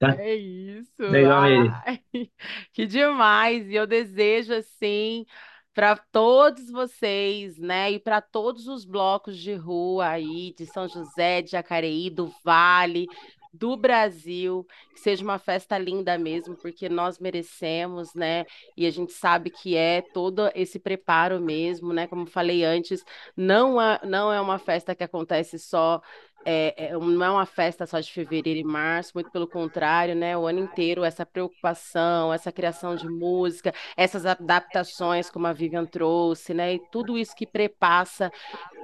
Tá? 0.00 0.16
É 0.18 0.34
isso. 0.34 0.90
Legal 0.98 1.42
Ai, 1.42 2.00
que 2.72 2.86
demais. 2.86 3.68
E 3.68 3.74
eu 3.74 3.86
desejo 3.86 4.54
assim 4.54 5.26
para 5.74 5.94
todos 5.94 6.70
vocês, 6.70 7.58
né? 7.58 7.92
E 7.92 8.00
para 8.00 8.22
todos 8.22 8.66
os 8.66 8.86
blocos 8.86 9.36
de 9.36 9.54
rua 9.54 10.08
aí 10.08 10.54
de 10.56 10.64
São 10.64 10.88
José, 10.88 11.42
de 11.42 11.50
Jacareí, 11.50 12.08
do 12.08 12.32
Vale, 12.42 13.06
do 13.52 13.76
Brasil, 13.76 14.66
que 14.92 15.00
seja 15.00 15.24
uma 15.24 15.38
festa 15.38 15.76
linda 15.78 16.16
mesmo, 16.16 16.56
porque 16.56 16.88
nós 16.88 17.18
merecemos, 17.18 18.14
né? 18.14 18.44
E 18.76 18.86
a 18.86 18.90
gente 18.90 19.12
sabe 19.12 19.50
que 19.50 19.76
é 19.76 20.02
todo 20.02 20.50
esse 20.54 20.78
preparo 20.78 21.40
mesmo, 21.40 21.92
né? 21.92 22.06
Como 22.06 22.26
falei 22.26 22.64
antes, 22.64 23.04
não 23.36 23.80
é, 23.80 24.00
não 24.04 24.32
é 24.32 24.40
uma 24.40 24.58
festa 24.58 24.94
que 24.94 25.04
acontece 25.04 25.58
só 25.58 26.00
é, 26.44 26.86
é, 26.86 26.92
não 26.92 27.24
é 27.24 27.30
uma 27.30 27.46
festa 27.46 27.86
só 27.86 28.00
de 28.00 28.10
fevereiro 28.10 28.60
e 28.60 28.64
março, 28.64 29.12
muito 29.14 29.30
pelo 29.30 29.46
contrário, 29.46 30.14
né? 30.14 30.36
O 30.36 30.46
ano 30.46 30.60
inteiro, 30.60 31.04
essa 31.04 31.26
preocupação, 31.26 32.32
essa 32.32 32.50
criação 32.50 32.96
de 32.96 33.08
música, 33.08 33.74
essas 33.96 34.24
adaptações, 34.24 35.30
como 35.30 35.46
a 35.46 35.52
Vivian 35.52 35.84
trouxe, 35.84 36.54
né? 36.54 36.74
E 36.74 36.80
tudo 36.90 37.18
isso 37.18 37.34
que 37.36 37.46
prepassa 37.46 38.32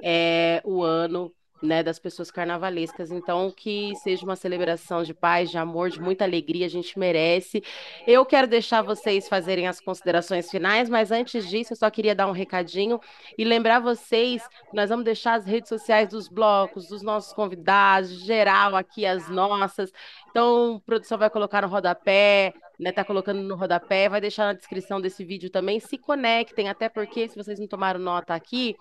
é, 0.03 0.61
o 0.63 0.83
ano 0.83 1.33
né, 1.61 1.83
das 1.83 1.99
pessoas 1.99 2.31
carnavalescas. 2.31 3.11
Então, 3.11 3.51
que 3.51 3.95
seja 3.97 4.23
uma 4.23 4.35
celebração 4.35 5.03
de 5.03 5.13
paz, 5.13 5.49
de 5.49 5.57
amor, 5.57 5.89
de 5.89 6.01
muita 6.01 6.23
alegria, 6.23 6.65
a 6.65 6.69
gente 6.69 6.97
merece. 6.97 7.63
Eu 8.05 8.25
quero 8.25 8.47
deixar 8.47 8.81
vocês 8.81 9.27
fazerem 9.27 9.67
as 9.67 9.79
considerações 9.79 10.49
finais, 10.49 10.89
mas 10.89 11.11
antes 11.11 11.47
disso, 11.47 11.73
eu 11.73 11.77
só 11.77 11.89
queria 11.89 12.15
dar 12.15 12.27
um 12.27 12.31
recadinho 12.31 12.99
e 13.37 13.43
lembrar 13.43 13.79
vocês 13.79 14.47
que 14.47 14.75
nós 14.75 14.89
vamos 14.89 15.05
deixar 15.05 15.35
as 15.35 15.45
redes 15.45 15.69
sociais 15.69 16.09
dos 16.09 16.27
blocos, 16.27 16.87
dos 16.87 17.01
nossos 17.01 17.33
convidados, 17.33 18.09
geral 18.09 18.75
aqui 18.75 19.05
as 19.05 19.29
nossas. 19.29 19.91
Então, 20.29 20.75
a 20.75 20.85
produção 20.85 21.17
vai 21.17 21.29
colocar 21.29 21.61
no 21.61 21.67
rodapé, 21.67 22.53
né, 22.79 22.91
tá 22.91 23.03
colocando 23.03 23.41
no 23.41 23.55
rodapé, 23.55 24.07
vai 24.07 24.21
deixar 24.21 24.45
na 24.45 24.53
descrição 24.53 25.01
desse 25.01 25.23
vídeo 25.25 25.49
também. 25.49 25.79
Se 25.79 25.97
conectem, 25.97 26.69
até 26.69 26.87
porque 26.87 27.27
se 27.27 27.35
vocês 27.35 27.59
não 27.59 27.67
tomaram 27.67 27.99
nota 27.99 28.35
aqui, 28.35 28.75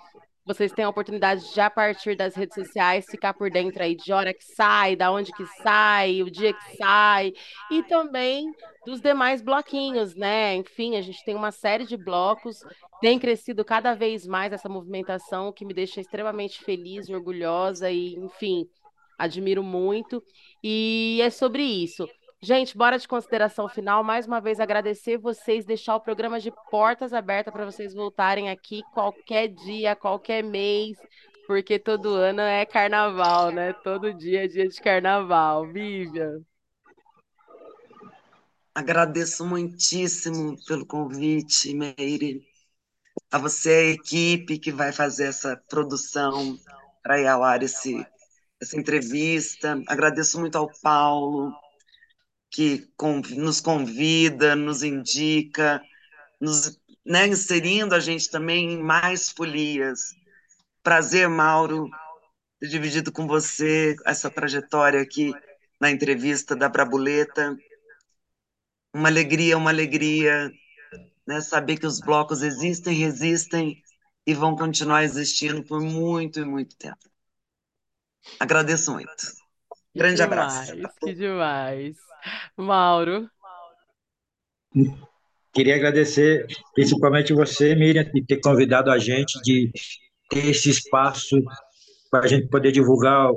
vocês 0.47 0.71
têm 0.71 0.85
a 0.85 0.89
oportunidade 0.89 1.53
de, 1.53 1.61
a 1.61 1.69
partir 1.69 2.17
das 2.17 2.37
redes 2.37 2.55
sociais, 2.55 3.05
ficar 3.11 3.35
por 3.35 3.51
dentro 3.51 3.83
aí 3.83 3.97
de 3.97 4.13
hora 4.13 4.33
que 4.33 4.45
sai, 4.45 4.95
da 4.95 5.11
onde 5.11 5.33
que 5.33 5.45
sai, 5.63 6.23
o 6.23 6.31
dia 6.31 6.53
que 6.53 6.77
sai, 6.77 7.33
e 7.69 7.83
também 7.83 8.53
dos 8.87 9.01
demais 9.01 9.43
bloquinhos, 9.43 10.15
né? 10.15 10.55
Enfim, 10.55 10.97
a 10.97 11.03
gente 11.03 11.25
tem 11.25 11.35
uma 11.35 11.51
série 11.51 11.85
de 11.85 11.97
blocos, 11.97 12.61
tem 13.01 13.19
crescido 13.19 13.65
cada 13.65 13.93
vez 13.93 14.25
mais 14.25 14.53
essa 14.53 14.69
movimentação, 14.69 15.53
que 15.53 15.65
me 15.65 15.75
deixa 15.75 16.01
extremamente 16.01 16.63
feliz 16.63 17.11
orgulhosa, 17.11 17.91
e, 17.91 18.15
enfim, 18.15 18.69
admiro 19.19 19.65
muito. 19.65 20.23
E 20.63 21.19
é 21.23 21.29
sobre 21.29 21.65
isso. 21.65 22.09
Gente, 22.43 22.77
bora 22.77 22.99
de 22.99 23.09
consideração 23.09 23.69
final. 23.69 24.05
Mais 24.05 24.27
uma 24.27 24.41
vez 24.41 24.61
agradecer 24.61 25.17
vocês, 25.17 25.65
deixar 25.65 25.97
o 25.97 26.01
programa 26.01 26.39
de 26.39 26.53
portas 26.71 27.13
abertas 27.13 27.53
para 27.53 27.65
vocês 27.65 27.95
voltarem 27.95 28.51
aqui 28.51 28.83
qualquer 28.93 29.49
dia, 29.49 29.97
qualquer 29.97 30.45
mês, 30.45 30.99
porque 31.47 31.79
todo 31.79 32.11
ano 32.11 32.41
é 32.41 32.67
carnaval, 32.67 33.51
né? 33.51 33.73
Todo 33.73 34.13
dia 34.13 34.45
é 34.45 34.49
dia 34.49 34.69
de 34.69 34.81
carnaval. 34.81 35.67
Vivian. 35.67 36.43
Agradeço 38.75 39.47
muitíssimo 39.47 40.63
pelo 40.67 40.85
convite, 40.85 41.73
Meire. 41.73 42.47
A 43.33 43.39
você, 43.39 43.71
a 43.71 43.91
equipe 43.93 44.59
que 44.59 44.71
vai 44.71 44.93
fazer 44.93 45.29
essa 45.29 45.57
produção 45.69 46.59
para 47.03 47.19
ir 47.19 47.27
ao 47.27 47.43
ar 47.43 47.63
esse, 47.63 48.07
essa 48.61 48.79
entrevista. 48.79 49.83
Agradeço 49.89 50.39
muito 50.39 50.57
ao 50.59 50.71
Paulo, 50.83 51.51
que 52.57 52.89
nos 53.37 53.61
convida, 53.61 54.57
nos 54.57 54.83
indica, 54.83 55.83
nos, 56.41 56.81
né, 57.05 57.27
inserindo 57.27 57.95
a 57.95 58.01
gente 58.01 58.31
também 58.31 58.73
em 58.73 58.83
mais 58.83 59.29
folias. 59.29 60.15
Prazer, 60.83 61.29
Mauro, 61.29 61.91
ter 62.59 62.69
dividido 62.69 63.13
com 63.13 63.27
você 63.27 63.95
essa 64.07 64.31
trajetória 64.31 65.03
aqui 65.03 65.35
na 65.79 65.91
entrevista 65.91 66.57
da 66.57 66.67
Brabuleta. 66.67 67.55
Uma 68.91 69.09
alegria, 69.09 69.59
uma 69.59 69.69
alegria 69.69 70.51
né, 71.27 71.43
saber 71.43 71.77
que 71.77 71.87
os 71.87 72.01
blocos 72.01 72.41
existem, 72.41 72.97
resistem 72.97 73.83
e 74.27 74.33
vão 74.33 74.57
continuar 74.57 75.05
existindo 75.05 75.63
por 75.63 75.83
muito 75.83 76.41
e 76.41 76.45
muito 76.47 76.75
tempo. 76.75 77.07
Agradeço 78.41 78.95
muito. 78.95 79.13
Grande 79.95 80.23
demais, 80.23 80.71
abraço. 80.71 80.97
Que 81.01 81.13
demais. 81.13 82.06
Mauro. 82.57 83.29
Queria 85.53 85.77
agradecer 85.77 86.47
principalmente 86.75 87.33
você, 87.33 87.75
Miriam, 87.75 88.05
de 88.05 88.25
ter 88.25 88.41
convidado 88.41 88.91
a 88.91 88.99
gente, 88.99 89.41
de 89.43 89.71
ter 90.29 90.51
esse 90.51 90.71
espaço 90.71 91.37
para 92.11 92.25
a 92.25 92.27
gente 92.27 92.49
poder 92.49 92.73
divulgar 92.73 93.31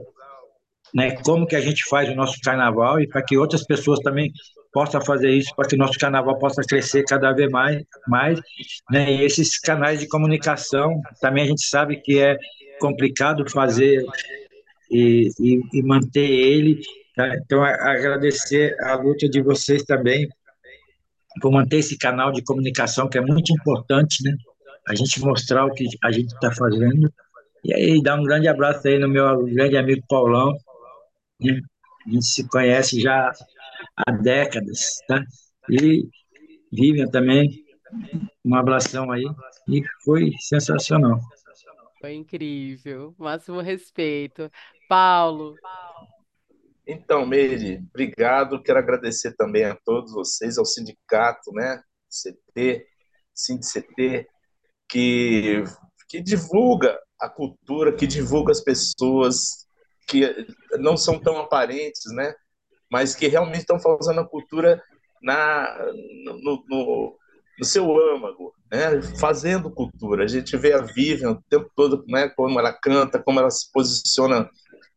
né, 0.94 1.16
como 1.24 1.48
que 1.48 1.56
a 1.56 1.62
gente 1.62 1.84
faz 1.88 2.10
o 2.10 2.16
nosso 2.16 2.40
carnaval 2.42 3.00
e 3.00 3.08
para 3.08 3.24
que 3.24 3.38
outras 3.38 3.64
pessoas 3.64 4.00
também 4.00 4.32
possam 4.72 5.02
fazer 5.02 5.32
isso, 5.32 5.56
para 5.56 5.68
que 5.68 5.76
o 5.76 5.80
nosso 5.80 5.98
carnaval 5.98 6.38
possa 6.38 6.62
crescer 6.62 7.04
cada 7.04 7.32
vez 7.32 7.50
mais. 7.50 7.84
mais 8.08 8.40
né, 8.92 9.12
e 9.14 9.24
esses 9.24 9.60
canais 9.60 10.00
de 10.00 10.08
comunicação, 10.08 11.02
também 11.22 11.44
a 11.44 11.48
gente 11.48 11.66
sabe 11.66 12.02
que 12.02 12.20
é 12.20 12.38
complicado 12.80 13.50
fazer 13.50 14.04
e, 14.92 15.30
e, 15.40 15.62
e 15.74 15.84
manter 15.84 16.30
ele? 16.30 16.82
Então, 17.38 17.64
agradecer 17.64 18.76
a 18.82 18.96
luta 18.96 19.28
de 19.28 19.42
vocês 19.42 19.84
também 19.84 20.28
por 21.42 21.52
manter 21.52 21.78
esse 21.78 21.98
canal 21.98 22.32
de 22.32 22.44
comunicação, 22.44 23.08
que 23.08 23.18
é 23.18 23.22
muito 23.22 23.54
importante, 23.54 24.24
né? 24.24 24.36
A 24.88 24.96
gente 24.96 25.20
mostrar 25.22 25.66
o 25.66 25.72
que 25.72 25.86
a 26.04 26.12
gente 26.12 26.34
está 26.34 26.52
fazendo. 26.52 27.12
E 27.64 27.74
aí, 27.74 28.02
dar 28.02 28.20
um 28.20 28.24
grande 28.24 28.48
abraço 28.48 28.88
aí 28.88 28.98
no 28.98 29.08
meu 29.08 29.46
grande 29.46 29.78
amigo 29.78 30.02
Paulão. 30.08 30.54
Né? 31.40 31.60
A 32.08 32.10
gente 32.10 32.26
se 32.26 32.48
conhece 32.48 33.00
já 33.00 33.32
há 33.96 34.12
décadas, 34.12 35.00
tá? 35.08 35.24
E 35.70 36.08
Vivian 36.72 37.08
também, 37.08 37.64
um 38.44 38.56
abração 38.56 39.12
aí. 39.12 39.26
E 39.68 39.84
foi 40.04 40.32
sensacional. 40.40 41.20
Foi 42.00 42.14
incrível, 42.14 43.14
máximo 43.18 43.60
respeito. 43.60 44.50
Paulo. 44.88 45.56
Então, 46.92 47.24
Meire, 47.24 47.84
obrigado. 47.88 48.64
Quero 48.64 48.80
agradecer 48.80 49.36
também 49.36 49.64
a 49.64 49.78
todos 49.86 50.12
vocês, 50.12 50.58
ao 50.58 50.66
sindicato, 50.66 51.52
né, 51.54 51.80
CT, 52.10 52.84
SindCT, 53.32 54.28
que, 54.90 55.64
que 56.10 56.20
divulga 56.20 57.00
a 57.22 57.30
cultura, 57.30 57.94
que 57.94 58.08
divulga 58.08 58.52
as 58.52 58.62
pessoas 58.62 59.68
que 60.08 60.48
não 60.80 60.98
são 60.98 61.20
tão 61.20 61.38
aparentes, 61.38 62.12
né, 62.12 62.34
mas 62.92 63.14
que 63.14 63.28
realmente 63.28 63.60
estão 63.60 63.80
fazendo 63.80 64.22
a 64.22 64.28
cultura 64.28 64.82
na, 65.22 65.72
no, 66.42 66.64
no, 66.68 67.18
no 67.60 67.66
seu 67.66 67.86
âmago, 68.16 68.52
né, 68.72 69.00
fazendo 69.20 69.70
cultura. 69.70 70.24
A 70.24 70.28
gente 70.28 70.58
vê 70.58 70.74
a 70.74 70.82
Vivian 70.82 71.34
o 71.34 71.44
tempo 71.48 71.70
todo, 71.76 72.04
né, 72.08 72.30
como 72.30 72.60
ela 72.60 72.74
canta, 72.74 73.22
como 73.22 73.40
ela 73.40 73.52
se 73.52 73.72
posiciona 73.72 74.50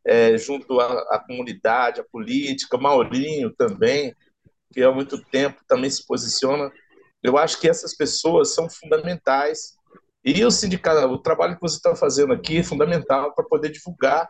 é, 0.05 0.36
junto 0.36 0.80
à, 0.80 1.00
à, 1.14 1.18
comunidade, 1.18 2.00
à 2.00 2.05
política, 2.05 2.76
Maurinho 2.76 3.50
também, 3.55 4.14
que 4.72 4.82
há 4.82 4.90
muito 4.90 5.22
tempo 5.26 5.61
também 5.66 5.90
se 5.90 6.07
posiciona. 6.07 6.70
Eu 7.22 7.38
acho 7.38 7.61
que 7.61 7.68
essas 7.68 7.96
pessoas 7.96 8.55
são 8.55 8.68
fundamentais 8.68 9.76
e 10.24 10.44
o 10.44 10.50
sindicato, 10.50 11.07
o 11.07 11.18
trabalho 11.18 11.57
que 11.57 11.61
você 11.61 11.76
está 11.76 11.96
fazendo 11.96 12.32
aqui 12.32 12.59
é 12.59 12.62
fundamental 12.62 13.34
para 13.34 13.44
poder 13.44 13.70
divulgar 13.70 14.28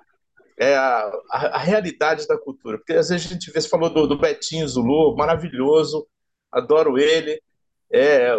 é, 0.58 0.74
a, 0.74 1.12
a, 1.30 1.58
realidade 1.58 2.26
da 2.26 2.38
cultura. 2.38 2.78
Porque 2.78 2.94
às 2.94 3.10
vezes 3.10 3.26
a 3.26 3.28
gente 3.32 3.50
vê, 3.50 3.60
você 3.60 3.68
falou 3.68 3.90
do, 3.90 4.06
do 4.06 4.18
Betinho 4.18 4.66
Zulu, 4.66 5.14
maravilhoso, 5.16 6.06
adoro 6.50 6.98
ele. 6.98 7.40
É, 7.92 8.32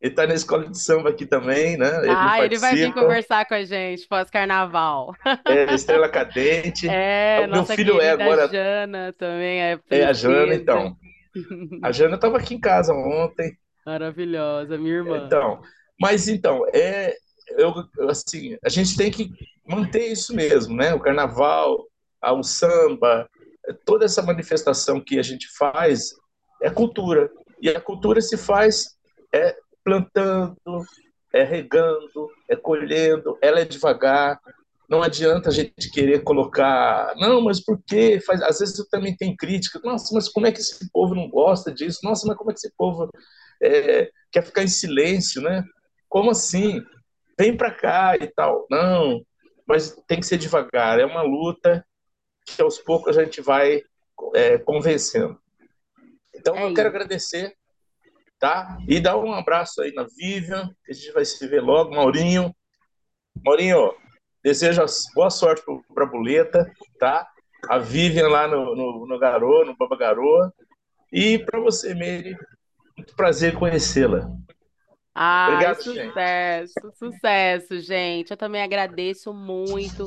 ele 0.00 0.12
está 0.12 0.26
na 0.26 0.34
escola 0.34 0.68
de 0.68 0.78
samba 0.78 1.10
aqui 1.10 1.26
também, 1.26 1.76
né? 1.76 1.88
Ele 2.02 2.10
ah, 2.10 2.44
ele 2.44 2.56
vai 2.58 2.74
vir 2.74 2.92
conversar 2.94 3.44
com 3.46 3.54
a 3.54 3.64
gente 3.64 4.06
pós-carnaval. 4.06 5.12
É, 5.44 5.74
Estrela 5.74 6.08
Cadente. 6.08 6.88
É, 6.88 7.46
meu 7.48 7.64
filho 7.64 8.00
é 8.00 8.10
agora. 8.10 8.44
A 8.44 8.48
Jana 8.48 9.14
também 9.18 9.60
é. 9.60 9.80
É 9.90 10.04
a 10.04 10.12
Jana, 10.12 10.54
então. 10.54 10.96
A 11.82 11.90
Jana 11.90 12.14
estava 12.14 12.38
aqui 12.38 12.54
em 12.54 12.60
casa 12.60 12.92
ontem. 12.92 13.56
Maravilhosa, 13.84 14.78
minha 14.78 14.94
irmã. 14.94 15.24
Então, 15.26 15.60
mas 16.00 16.28
então, 16.28 16.64
é, 16.72 17.16
eu, 17.56 17.72
assim, 18.08 18.56
a 18.64 18.68
gente 18.68 18.96
tem 18.96 19.10
que 19.10 19.30
manter 19.66 20.06
isso 20.06 20.32
mesmo, 20.34 20.76
né? 20.76 20.94
O 20.94 21.00
carnaval, 21.00 21.84
o 22.22 22.42
samba, 22.44 23.28
toda 23.84 24.04
essa 24.04 24.22
manifestação 24.22 25.00
que 25.00 25.18
a 25.18 25.22
gente 25.22 25.48
faz 25.56 26.10
é 26.62 26.70
cultura. 26.70 27.28
E 27.60 27.68
a 27.68 27.80
cultura 27.80 28.20
se 28.20 28.36
faz 28.36 28.96
é 29.34 29.56
plantando, 29.88 30.84
é 31.32 31.42
regando, 31.42 32.30
é 32.46 32.54
colhendo, 32.54 33.38
ela 33.40 33.60
é 33.60 33.64
devagar. 33.64 34.38
Não 34.88 35.02
adianta 35.02 35.48
a 35.48 35.52
gente 35.52 35.90
querer 35.90 36.22
colocar, 36.22 37.14
não, 37.16 37.40
mas 37.40 37.60
por 37.60 37.82
quê? 37.86 38.20
Faz, 38.20 38.42
às 38.42 38.58
vezes 38.58 38.86
também 38.88 39.16
tem 39.16 39.36
crítica. 39.36 39.80
Nossa, 39.82 40.14
mas 40.14 40.28
como 40.28 40.46
é 40.46 40.52
que 40.52 40.60
esse 40.60 40.90
povo 40.90 41.14
não 41.14 41.28
gosta 41.28 41.72
disso? 41.72 42.00
Nossa, 42.04 42.26
mas 42.26 42.36
como 42.36 42.50
é 42.50 42.54
que 42.54 42.60
esse 42.60 42.72
povo 42.76 43.10
é, 43.62 44.10
quer 44.30 44.42
ficar 44.42 44.62
em 44.62 44.68
silêncio, 44.68 45.42
né? 45.42 45.64
Como 46.08 46.30
assim? 46.30 46.82
Vem 47.38 47.56
para 47.56 47.70
cá 47.70 48.16
e 48.16 48.26
tal. 48.28 48.66
Não, 48.70 49.22
mas 49.66 49.94
tem 50.06 50.20
que 50.20 50.26
ser 50.26 50.38
devagar. 50.38 50.98
É 50.98 51.04
uma 51.04 51.22
luta 51.22 51.84
que 52.46 52.60
aos 52.62 52.78
poucos 52.78 53.16
a 53.16 53.24
gente 53.24 53.40
vai 53.40 53.82
é, 54.34 54.58
convencendo. 54.58 55.38
Então 56.34 56.56
é 56.56 56.64
eu 56.64 56.74
quero 56.74 56.88
agradecer, 56.88 57.54
tá? 58.38 58.78
E 58.86 59.00
dar 59.00 59.16
um 59.16 59.32
abraço 59.32 59.82
aí 59.82 59.92
na 59.92 60.06
Vivian, 60.16 60.68
que 60.84 60.92
a 60.92 60.94
gente 60.94 61.12
vai 61.12 61.24
se 61.24 61.46
ver 61.46 61.60
logo. 61.60 61.94
Maurinho, 61.94 62.54
Maurinho, 63.44 63.92
desejo 64.42 64.84
boa 65.14 65.30
sorte 65.30 65.62
para 65.94 66.04
a 66.04 66.08
Boleta, 66.08 66.70
tá? 66.98 67.26
A 67.68 67.78
Vivian 67.78 68.28
lá 68.28 68.46
no, 68.46 68.74
no, 68.74 69.06
no 69.06 69.18
Garô, 69.18 69.64
no 69.64 69.76
Baba 69.76 69.96
Garoa. 69.96 70.52
E 71.12 71.38
para 71.38 71.60
você, 71.60 71.94
Meire, 71.94 72.36
muito 72.96 73.14
prazer 73.16 73.54
conhecê-la. 73.54 74.30
Ai, 75.20 75.52
Obrigado, 75.52 75.82
sucesso, 75.82 76.74
gente. 76.80 76.96
sucesso, 76.96 77.80
gente. 77.80 78.30
Eu 78.30 78.36
também 78.36 78.62
agradeço 78.62 79.34
muito 79.34 80.06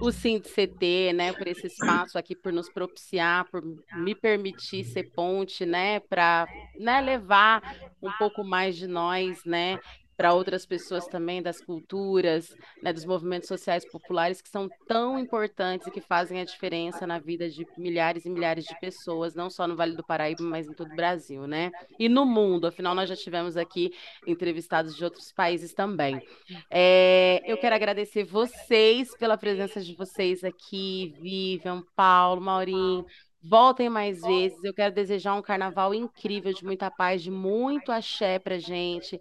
o 0.00 0.10
CT, 0.10 1.12
né, 1.14 1.32
por 1.32 1.46
esse 1.46 1.68
espaço 1.68 2.18
aqui, 2.18 2.34
por 2.34 2.52
nos 2.52 2.68
propiciar, 2.68 3.48
por 3.52 3.62
me 3.94 4.16
permitir 4.16 4.82
ser 4.82 5.12
ponte, 5.14 5.64
né, 5.64 6.00
para 6.00 6.48
né, 6.76 7.00
levar 7.00 7.62
um 8.02 8.10
pouco 8.18 8.42
mais 8.42 8.74
de 8.74 8.88
nós, 8.88 9.44
né, 9.44 9.78
para 10.18 10.34
outras 10.34 10.66
pessoas 10.66 11.06
também 11.06 11.40
das 11.40 11.60
culturas, 11.60 12.52
né, 12.82 12.92
dos 12.92 13.04
movimentos 13.04 13.46
sociais 13.46 13.88
populares 13.88 14.42
que 14.42 14.48
são 14.48 14.68
tão 14.88 15.16
importantes 15.16 15.86
e 15.86 15.92
que 15.92 16.00
fazem 16.00 16.40
a 16.40 16.44
diferença 16.44 17.06
na 17.06 17.20
vida 17.20 17.48
de 17.48 17.64
milhares 17.78 18.26
e 18.26 18.28
milhares 18.28 18.64
de 18.64 18.76
pessoas, 18.80 19.36
não 19.36 19.48
só 19.48 19.68
no 19.68 19.76
Vale 19.76 19.94
do 19.94 20.04
Paraíba, 20.04 20.42
mas 20.42 20.66
em 20.66 20.74
todo 20.74 20.90
o 20.90 20.96
Brasil, 20.96 21.46
né? 21.46 21.70
E 22.00 22.08
no 22.08 22.26
mundo, 22.26 22.66
afinal 22.66 22.96
nós 22.96 23.08
já 23.08 23.14
tivemos 23.14 23.56
aqui 23.56 23.92
entrevistados 24.26 24.96
de 24.96 25.04
outros 25.04 25.30
países 25.30 25.72
também. 25.72 26.20
É, 26.68 27.40
eu 27.46 27.56
quero 27.56 27.76
agradecer 27.76 28.24
vocês 28.24 29.16
pela 29.16 29.38
presença 29.38 29.80
de 29.80 29.94
vocês 29.94 30.42
aqui, 30.42 31.14
Vivian, 31.20 31.84
Paulo, 31.94 32.40
Maurinho, 32.40 33.06
Voltem 33.40 33.88
mais 33.88 34.20
vezes. 34.20 34.62
Eu 34.64 34.74
quero 34.74 34.92
desejar 34.92 35.34
um 35.34 35.42
carnaval 35.42 35.94
incrível, 35.94 36.52
de 36.52 36.64
muita 36.64 36.90
paz, 36.90 37.22
de 37.22 37.30
muito 37.30 37.92
axé 37.92 38.38
pra 38.38 38.58
gente. 38.58 39.18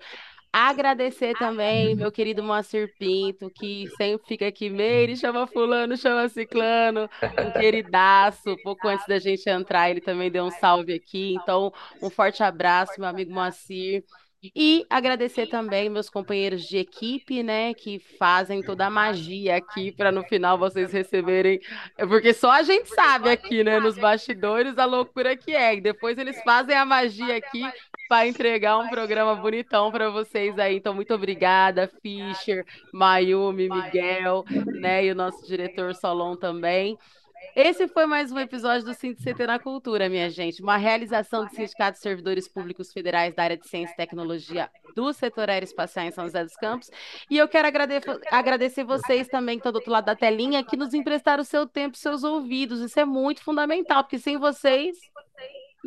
Agradecer 0.60 1.38
também 1.38 1.96
meu 1.96 2.12
querido 2.12 2.42
Moacir 2.42 2.92
Pinto, 2.98 3.48
que 3.48 3.88
sempre 3.96 4.28
fica 4.28 4.48
aqui, 4.48 4.72
Meire, 4.72 5.16
chama 5.16 5.46
fulano, 5.46 5.96
chama 5.96 6.28
ciclano, 6.30 7.08
um 7.22 7.52
queridaço. 7.52 8.58
Pouco 8.64 8.88
antes 8.88 9.06
da 9.06 9.20
gente 9.20 9.48
entrar, 9.48 9.92
ele 9.92 10.02
também 10.02 10.32
deu 10.32 10.46
um 10.46 10.50
salve 10.50 10.96
aqui. 10.96 11.36
Então, 11.36 11.72
um 12.02 12.10
forte 12.10 12.42
abraço, 12.42 12.94
meu 12.98 13.08
amigo 13.08 13.32
Moacir. 13.32 14.04
E 14.56 14.84
agradecer 14.90 15.46
também 15.46 15.90
meus 15.90 16.10
companheiros 16.10 16.64
de 16.64 16.78
equipe, 16.78 17.44
né, 17.44 17.74
que 17.76 18.00
fazem 18.18 18.64
toda 18.64 18.88
a 18.88 18.90
magia 18.90 19.58
aqui 19.58 19.92
para 19.92 20.12
no 20.12 20.24
final 20.24 20.58
vocês 20.58 20.92
receberem, 20.92 21.60
porque 21.98 22.34
só 22.34 22.52
a 22.52 22.64
gente 22.64 22.88
sabe 22.90 23.30
aqui, 23.30 23.64
né, 23.64 23.80
nos 23.80 23.98
bastidores 23.98 24.78
a 24.78 24.86
loucura 24.86 25.36
que 25.36 25.56
é. 25.56 25.76
E 25.76 25.82
depois 25.82 26.18
eles 26.18 26.42
fazem 26.44 26.76
a 26.76 26.86
magia 26.86 27.36
aqui 27.36 27.64
para 28.08 28.28
entregar 28.28 28.78
um 28.78 28.90
programa 28.90 29.36
bonitão 29.36 29.92
para 29.92 30.10
vocês 30.10 30.58
aí. 30.58 30.78
Então 30.78 30.94
muito 30.94 31.14
obrigada, 31.14 31.92
Fischer, 32.02 32.66
Mayumi, 32.94 33.70
Miguel, 33.70 34.46
né, 34.80 35.06
e 35.06 35.12
o 35.12 35.16
nosso 35.16 35.46
diretor 35.46 35.94
Solon 35.96 36.36
também. 36.36 36.98
Esse 37.56 37.88
foi 37.88 38.06
mais 38.06 38.32
um 38.32 38.40
episódio 38.40 38.86
do 38.86 38.94
CT 38.94 39.48
na 39.48 39.58
Cultura, 39.58 40.10
minha 40.10 40.30
gente. 40.30 40.62
Uma 40.62 40.78
realização 40.78 41.46
do 41.46 41.52
Sindicato 41.52 41.98
de 41.98 42.04
Servidores 42.04 42.48
Públicos 42.48 42.94
Federais 42.94 43.34
da 43.34 43.44
área 43.44 43.58
de 43.58 43.68
Ciência 43.68 43.94
e 43.94 43.98
Tecnologia 43.98 44.70
do 44.96 45.12
setor 45.12 45.50
aeroespacial 45.50 46.06
em 46.06 46.12
São 46.12 46.26
José 46.26 46.44
dos 46.44 46.56
Campos. 46.56 46.92
E 47.30 47.38
eu 47.38 47.48
quero 47.48 47.68
agradecer, 47.68 48.20
agradecer 48.32 48.84
vocês 48.84 49.28
também 49.28 49.56
que 49.56 49.62
estão 49.62 49.72
do 49.72 49.78
outro 49.78 49.92
lado 49.92 50.06
da 50.06 50.16
telinha, 50.16 50.64
que 50.64 50.78
nos 50.78 50.94
emprestaram 50.94 51.42
o 51.42 51.46
seu 51.46 51.66
tempo 51.66 51.96
e 51.96 52.00
seus 52.00 52.24
ouvidos. 52.24 52.80
Isso 52.80 53.00
é 53.00 53.06
muito 53.06 53.44
fundamental, 53.44 54.04
porque 54.04 54.20
sem 54.20 54.38
vocês 54.38 54.98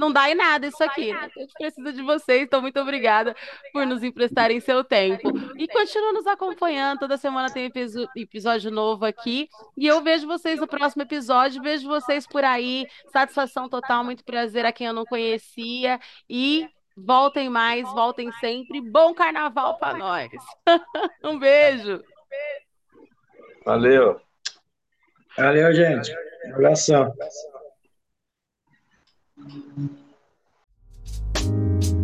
não 0.00 0.10
dá 0.10 0.30
em 0.30 0.34
nada 0.34 0.66
isso 0.66 0.82
aqui. 0.82 1.12
Né? 1.12 1.30
A 1.36 1.40
gente 1.40 1.52
precisa 1.52 1.92
de 1.92 2.02
vocês, 2.02 2.42
então 2.42 2.62
muito 2.62 2.80
obrigada 2.80 3.36
por 3.70 3.86
nos 3.86 4.02
emprestarem 4.02 4.58
seu 4.58 4.82
tempo. 4.82 5.28
E 5.58 5.68
continua 5.68 6.12
nos 6.12 6.26
acompanhando, 6.26 7.00
toda 7.00 7.18
semana 7.18 7.52
tem 7.52 7.70
episódio 8.16 8.70
novo 8.70 9.04
aqui. 9.04 9.46
E 9.76 9.86
eu 9.86 10.00
vejo 10.02 10.26
vocês 10.26 10.58
no 10.58 10.66
próximo 10.66 11.02
episódio, 11.02 11.62
vejo 11.62 11.86
vocês 11.86 12.26
por 12.26 12.42
aí. 12.42 12.86
Satisfação 13.12 13.68
total, 13.68 14.02
muito 14.02 14.24
prazer 14.24 14.64
a 14.64 14.72
quem 14.72 14.86
eu 14.86 14.94
não 14.94 15.04
conhecia. 15.04 16.00
E 16.28 16.66
voltem 16.96 17.50
mais, 17.50 17.86
voltem 17.92 18.32
sempre. 18.40 18.80
Bom 18.80 19.12
carnaval 19.12 19.76
para 19.76 19.98
nós. 19.98 20.30
um 21.22 21.38
beijo. 21.38 22.02
Valeu. 23.66 24.18
Valeu, 25.36 25.74
gente. 25.74 26.10
Um 26.46 26.54
abração. 26.54 27.12
Thank 29.42 29.54
you. 31.84 31.99